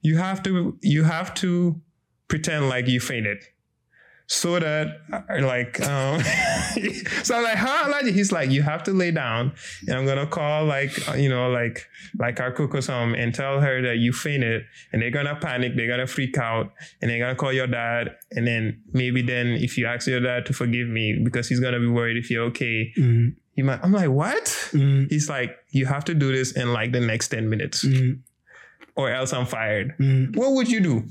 you 0.02 0.18
have 0.18 0.44
to 0.44 0.78
you 0.82 1.04
have 1.04 1.34
to 1.36 1.80
pretend 2.28 2.70
like 2.70 2.88
you 2.88 3.00
fainted. 3.00 3.40
So 4.34 4.58
that 4.60 5.02
uh, 5.14 5.46
like 5.46 5.80
um 5.88 6.20
so 7.24 7.36
I'm 7.38 7.44
like, 7.44 7.58
huh, 7.58 7.92
Alaji? 7.92 8.12
He's 8.14 8.32
like, 8.32 8.50
you 8.50 8.64
have 8.64 8.82
to 8.84 8.92
lay 8.92 9.12
down 9.12 9.54
and 9.88 9.96
I'm 9.96 10.06
gonna 10.08 10.26
call 10.26 10.66
like 10.66 10.92
uh, 11.08 11.14
you 11.14 11.30
know, 11.30 11.50
like 11.52 11.88
like 12.18 12.40
our 12.40 12.52
cook 12.52 12.74
or 12.74 12.82
something 12.82 13.20
and 13.20 13.34
tell 13.34 13.62
her 13.62 13.82
that 13.84 13.98
you 13.98 14.12
fainted 14.12 14.64
and 14.92 15.02
they're 15.02 15.12
gonna 15.12 15.36
panic, 15.36 15.74
they're 15.76 15.88
gonna 15.88 16.08
freak 16.08 16.38
out, 16.38 16.74
and 17.02 17.12
they're 17.12 17.20
gonna 17.20 17.36
call 17.36 17.54
your 17.54 17.68
dad, 17.68 18.16
and 18.32 18.48
then 18.48 18.82
maybe 18.92 19.22
then 19.22 19.48
if 19.50 19.78
you 19.78 19.86
ask 19.86 20.08
your 20.08 20.20
dad 20.20 20.46
to 20.48 20.54
forgive 20.54 20.88
me 20.88 21.20
because 21.24 21.48
he's 21.48 21.60
gonna 21.60 21.80
be 21.80 21.88
worried 21.88 22.18
if 22.18 22.32
you're 22.32 22.46
okay, 22.46 22.92
Mhm. 22.98 23.36
he 23.56 23.62
might 23.62 23.80
I'm 23.84 23.92
like, 23.92 24.10
what? 24.10 24.46
Mhm. 24.74 25.10
He's 25.12 25.30
like, 25.30 25.56
you 25.72 25.86
have 25.86 26.06
to 26.06 26.14
do 26.16 26.32
this 26.32 26.54
in 26.54 26.74
like 26.74 26.92
the 26.92 27.00
next 27.02 27.28
10 27.28 27.50
minutes 27.50 27.86
Mhm. 27.86 28.20
or 28.96 29.12
else 29.12 29.32
I'm 29.32 29.46
fired. 29.46 29.94
Mhm. 30.00 30.36
What 30.36 30.54
would 30.54 30.70
you 30.72 30.80
do? 30.82 31.04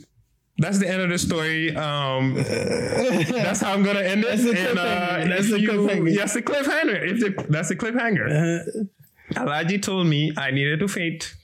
That's 0.59 0.79
the 0.79 0.89
end 0.89 1.01
of 1.03 1.09
the 1.09 1.19
story. 1.19 1.75
Um, 1.75 2.35
that's 2.37 3.61
how 3.61 3.73
I'm 3.73 3.83
gonna 3.83 4.01
end 4.01 4.21
it. 4.25 4.27
That's 4.29 4.45
the 4.45 4.51
And, 4.71 4.79
uh, 4.79 4.85
cliffhanger. 4.85 5.29
That's 5.29 5.49
you- 5.49 5.69
cliffhanger. 5.71 6.17
That's 6.17 6.35
the 6.35 6.43
cliffhanger. 6.43 7.11
If 7.11 7.21
the, 7.21 7.47
that's 7.49 7.69
the 7.69 7.77
cliffhanger. 7.77 8.27
Uh, 8.31 9.41
Alaji 9.41 9.81
told 9.83 10.07
me 10.07 10.33
I 10.37 10.51
needed 10.51 10.81
to 10.81 10.89
faint, 10.89 11.35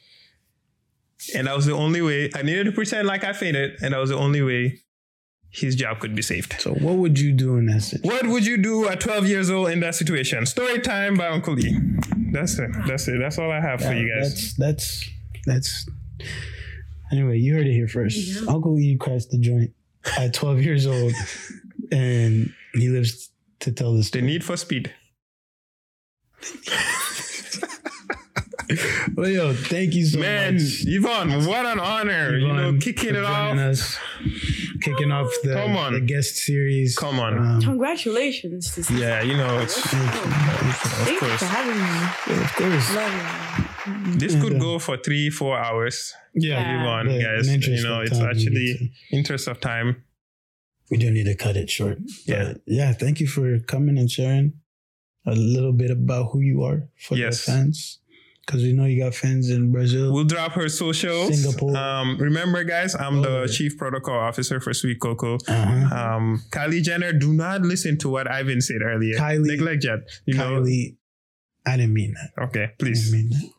and 1.34 1.46
that 1.46 1.56
was 1.56 1.64
the 1.66 1.72
only 1.72 2.02
way. 2.02 2.30
I 2.34 2.42
needed 2.42 2.64
to 2.64 2.72
pretend 2.72 3.08
like 3.08 3.24
I 3.24 3.32
fainted, 3.32 3.78
and 3.82 3.94
that 3.94 3.98
was 3.98 4.10
the 4.10 4.16
only 4.18 4.42
way 4.42 4.80
his 5.50 5.74
job 5.74 5.98
could 5.98 6.14
be 6.14 6.20
saved. 6.20 6.56
so 6.60 6.74
what 6.74 6.96
would 6.96 7.18
you 7.18 7.32
do 7.32 7.56
in 7.56 7.64
that 7.66 7.80
situation? 7.80 8.10
What 8.10 8.26
would 8.32 8.44
you 8.46 8.58
do 8.58 8.86
at 8.86 9.00
12 9.00 9.26
years 9.26 9.48
old 9.50 9.70
in 9.70 9.80
that 9.80 9.94
situation? 9.94 10.44
Story 10.44 10.78
time 10.80 11.14
by 11.14 11.28
Uncle 11.28 11.54
Lee. 11.54 11.74
That's 12.30 12.58
it. 12.58 12.70
That's 12.86 13.08
it. 13.08 13.18
That's 13.18 13.38
all 13.38 13.50
I 13.50 13.58
have 13.60 13.80
for 13.80 13.94
you 13.94 14.12
guys. 14.14 14.54
That's 14.54 14.54
that's 14.54 15.10
that's. 15.46 15.86
Anyway, 17.12 17.38
you 17.38 17.54
heard 17.54 17.66
it 17.66 17.72
here 17.72 17.88
first. 17.88 18.16
Yeah. 18.18 18.50
Uncle 18.52 18.78
E 18.78 18.96
crashed 18.96 19.30
the 19.30 19.38
joint 19.38 19.70
at 20.18 20.34
12 20.34 20.60
years 20.62 20.86
old, 20.86 21.12
and 21.90 22.52
he 22.74 22.88
lives 22.88 23.30
to 23.60 23.72
tell 23.72 23.94
the 23.94 24.02
The 24.12 24.20
need 24.22 24.44
for 24.44 24.56
speed. 24.56 24.92
Well, 29.16 29.30
yo, 29.30 29.54
thank 29.54 29.94
you 29.94 30.04
so 30.04 30.18
Man, 30.18 30.54
much. 30.54 30.62
Yvonne, 30.86 31.46
what 31.46 31.64
an 31.64 31.80
honor. 31.80 32.36
you 32.36 32.52
know, 32.52 32.76
kicking 32.78 33.14
it 33.16 33.24
off. 33.24 33.56
us, 33.56 33.96
kicking 34.82 35.10
off 35.10 35.32
the, 35.42 35.54
Come 35.54 35.74
on. 35.74 35.94
the 35.94 36.00
guest 36.00 36.36
series. 36.36 36.94
Come 36.96 37.18
on. 37.18 37.38
Um, 37.38 37.60
Congratulations. 37.62 38.70
To 38.74 38.94
Yeah, 38.94 39.22
you 39.22 39.38
know, 39.38 39.58
it's, 39.60 39.80
thank 39.80 40.14
you. 40.14 40.20
Thanks 40.30 40.84
of 40.84 41.18
course. 41.18 41.38
for 41.38 41.44
having 41.46 41.78
me. 42.36 42.42
Of 42.44 42.54
course. 42.54 42.94
Love 42.94 44.12
you. 44.12 44.18
This 44.18 44.40
could 44.40 44.60
go 44.60 44.78
for 44.78 44.98
three, 44.98 45.30
four 45.30 45.58
hours. 45.58 46.12
Yeah. 46.42 46.60
Yeah. 46.60 46.80
Yvonne, 46.82 47.06
But 47.06 47.20
guys. 47.22 47.48
in 47.48 47.60
You 47.62 47.82
know, 47.82 48.00
it's 48.00 48.10
time, 48.18 48.20
we 48.22 48.30
actually 48.30 48.92
interest 49.10 49.48
of 49.48 49.60
time. 49.60 50.02
we 50.90 50.96
do 50.96 51.10
need 51.10 51.24
to 51.24 51.34
cut 51.34 51.56
it 51.56 51.68
short. 51.70 51.98
Yeah. 52.26 52.52
But 52.52 52.62
yeah, 52.66 52.92
thank 52.92 53.20
you 53.20 53.26
for 53.26 53.58
coming 53.60 53.98
and 53.98 54.10
sharing 54.10 54.54
a 55.26 55.34
little 55.34 55.72
bit 55.72 55.90
about 55.90 56.30
who 56.32 56.40
you 56.40 56.62
are 56.62 56.88
for 56.98 57.16
Yes. 57.16 57.44
the 57.44 57.52
fans. 57.52 57.98
Because 58.46 58.62
we 58.62 58.72
know 58.72 58.86
you 58.86 59.02
got 59.04 59.14
fans 59.14 59.50
in 59.50 59.70
Brazil. 59.72 60.10
We'll 60.10 60.24
drop 60.24 60.52
her 60.52 60.70
socials. 60.70 61.38
Singapore. 61.42 61.76
Um, 61.76 62.16
remember, 62.16 62.64
guys, 62.64 62.94
I'm 62.94 63.18
Oh, 63.18 63.22
the 63.22 63.40
yeah. 63.40 63.46
chief 63.54 63.76
protocol 63.76 64.14
officer 64.18 64.58
for 64.58 64.72
Sweet 64.72 65.00
Cocoa. 65.00 65.34
uh-huh. 65.46 66.16
Um, 66.16 66.42
Kylie 66.48 66.82
Jenner, 66.82 67.12
do 67.12 67.34
not 67.34 67.60
listen 67.60 67.98
to 67.98 68.08
what 68.08 68.26
Ivan 68.26 68.62
said 68.62 68.80
earlier. 68.82 69.16
Kylie- 69.18 69.44
Neglect 69.48 69.82
that. 69.82 70.04
You 70.24 70.34
Kylie, 70.36 70.96
I 71.66 71.76
didn't 71.76 71.92
mean 71.92 72.14
that. 72.14 72.30
know. 72.38 72.44
Okay, 72.46 72.64
I 72.64 72.72
please. 72.78 73.10
didn't 73.10 73.28
mean 73.28 73.30
that. 73.38 73.50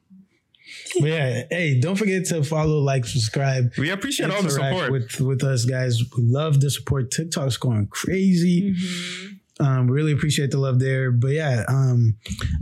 But 1.00 1.10
yeah, 1.10 1.44
hey, 1.50 1.80
don't 1.80 1.96
forget 1.96 2.26
to 2.26 2.44
follow, 2.44 2.80
like, 2.80 3.06
subscribe, 3.06 3.72
We 3.78 3.90
appreciate 3.92 4.30
all 4.32 4.42
the 4.44 4.50
support. 4.50 4.92
with 4.92 5.20
with 5.22 5.44
us, 5.44 5.66
guys. 5.66 6.00
We 6.18 6.24
love 6.24 6.60
the 6.62 6.70
support. 6.70 7.12
TikTok's 7.12 7.58
going 7.58 7.88
crazy. 7.88 8.74
Mhm. 8.74 9.36
Um, 9.62 9.92
really 9.92 10.14
appreciate 10.14 10.52
the 10.52 10.58
love 10.58 10.80
there. 10.80 11.12
But 11.12 11.32
yeah, 11.32 11.66
um, 11.68 12.16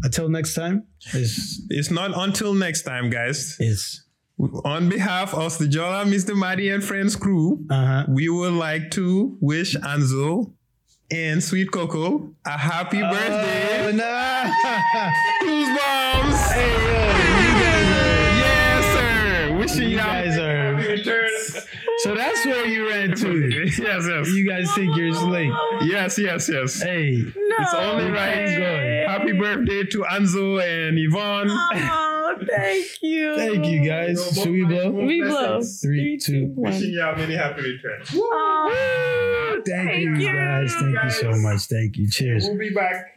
until 0.03 0.29
next 0.29 0.55
time, 0.55 0.83
is 1.13 1.61
it's 1.69 1.91
not 1.91 2.11
until 2.17 2.53
next 2.55 2.81
time, 2.83 3.09
guys. 3.09 3.55
is 3.59 4.03
On 4.65 4.87
behalf 4.89 5.33
of 5.33 5.57
the 5.57 5.65
Jola, 5.65 6.05
Mr. 6.05 6.35
Maddie 6.37 6.69
and 6.69 6.83
Friends 6.83 7.15
crew, 7.15 7.65
uh 7.69 7.85
huh. 7.85 8.05
we 8.07 8.29
would 8.29 8.53
like 8.53 8.91
to 8.91 9.37
wish 9.41 9.75
Anzo 9.77 10.53
and 11.09 11.43
Sweet 11.43 11.71
Cocoa 11.71 12.33
a 12.45 12.57
happy 12.57 13.01
Oh, 13.01 13.09
birthday. 13.11 13.93
nah. 13.95 14.43
Goosebumps. 15.41 16.51
hey, 16.53 16.73
yo, 16.83 17.06
sir. 19.67 19.81
You 19.83 19.89
you 19.89 19.97
guys 19.97 20.37
are. 20.37 20.97
So 21.99 22.13
that's 22.15 22.45
where 22.45 22.65
you 22.67 22.87
ran 22.89 23.15
to. 23.15 23.47
yes, 23.65 23.77
yes. 24.07 24.27
You 24.29 24.47
guys 24.47 24.71
think 24.75 24.95
you're 24.95 25.13
slick. 25.13 25.49
Yes, 25.81 26.17
yes, 26.19 26.47
yes. 26.47 26.81
Hey, 26.81 27.23
It's 27.35 27.73
only 27.73 28.11
right. 28.11 29.05
Happy 29.07 29.31
birthday 29.33 29.83
to 29.83 30.03
Anzo 30.03 30.61
and 30.61 30.97
Yvonne. 30.99 31.47
Oh, 31.49 32.35
thank 32.47 32.85
you. 33.01 33.35
thank 33.35 33.65
you 33.65 33.83
guys. 33.83 34.37
Should 34.37 34.51
we 34.51 34.63
blow? 34.63 34.91
We 34.91 35.21
blow. 35.23 35.61
Three, 35.63 36.17
two, 36.17 36.51
one. 36.55 36.71
Wishing 36.73 36.91
you 36.91 37.01
a 37.01 37.15
many 37.17 37.33
happy 37.35 37.61
returns. 37.61 38.11
Oh, 38.13 39.61
Thank, 39.65 39.89
Thank 39.89 40.01
you, 40.03 40.15
you, 40.17 40.35
guys. 40.35 40.73
Thank 40.75 41.03
you 41.03 41.09
so 41.09 41.31
much. 41.41 41.61
Thank 41.61 41.97
you. 41.97 42.09
Cheers. 42.09 42.47
We'll 42.47 42.57
be 42.59 42.69
back. 42.69 43.13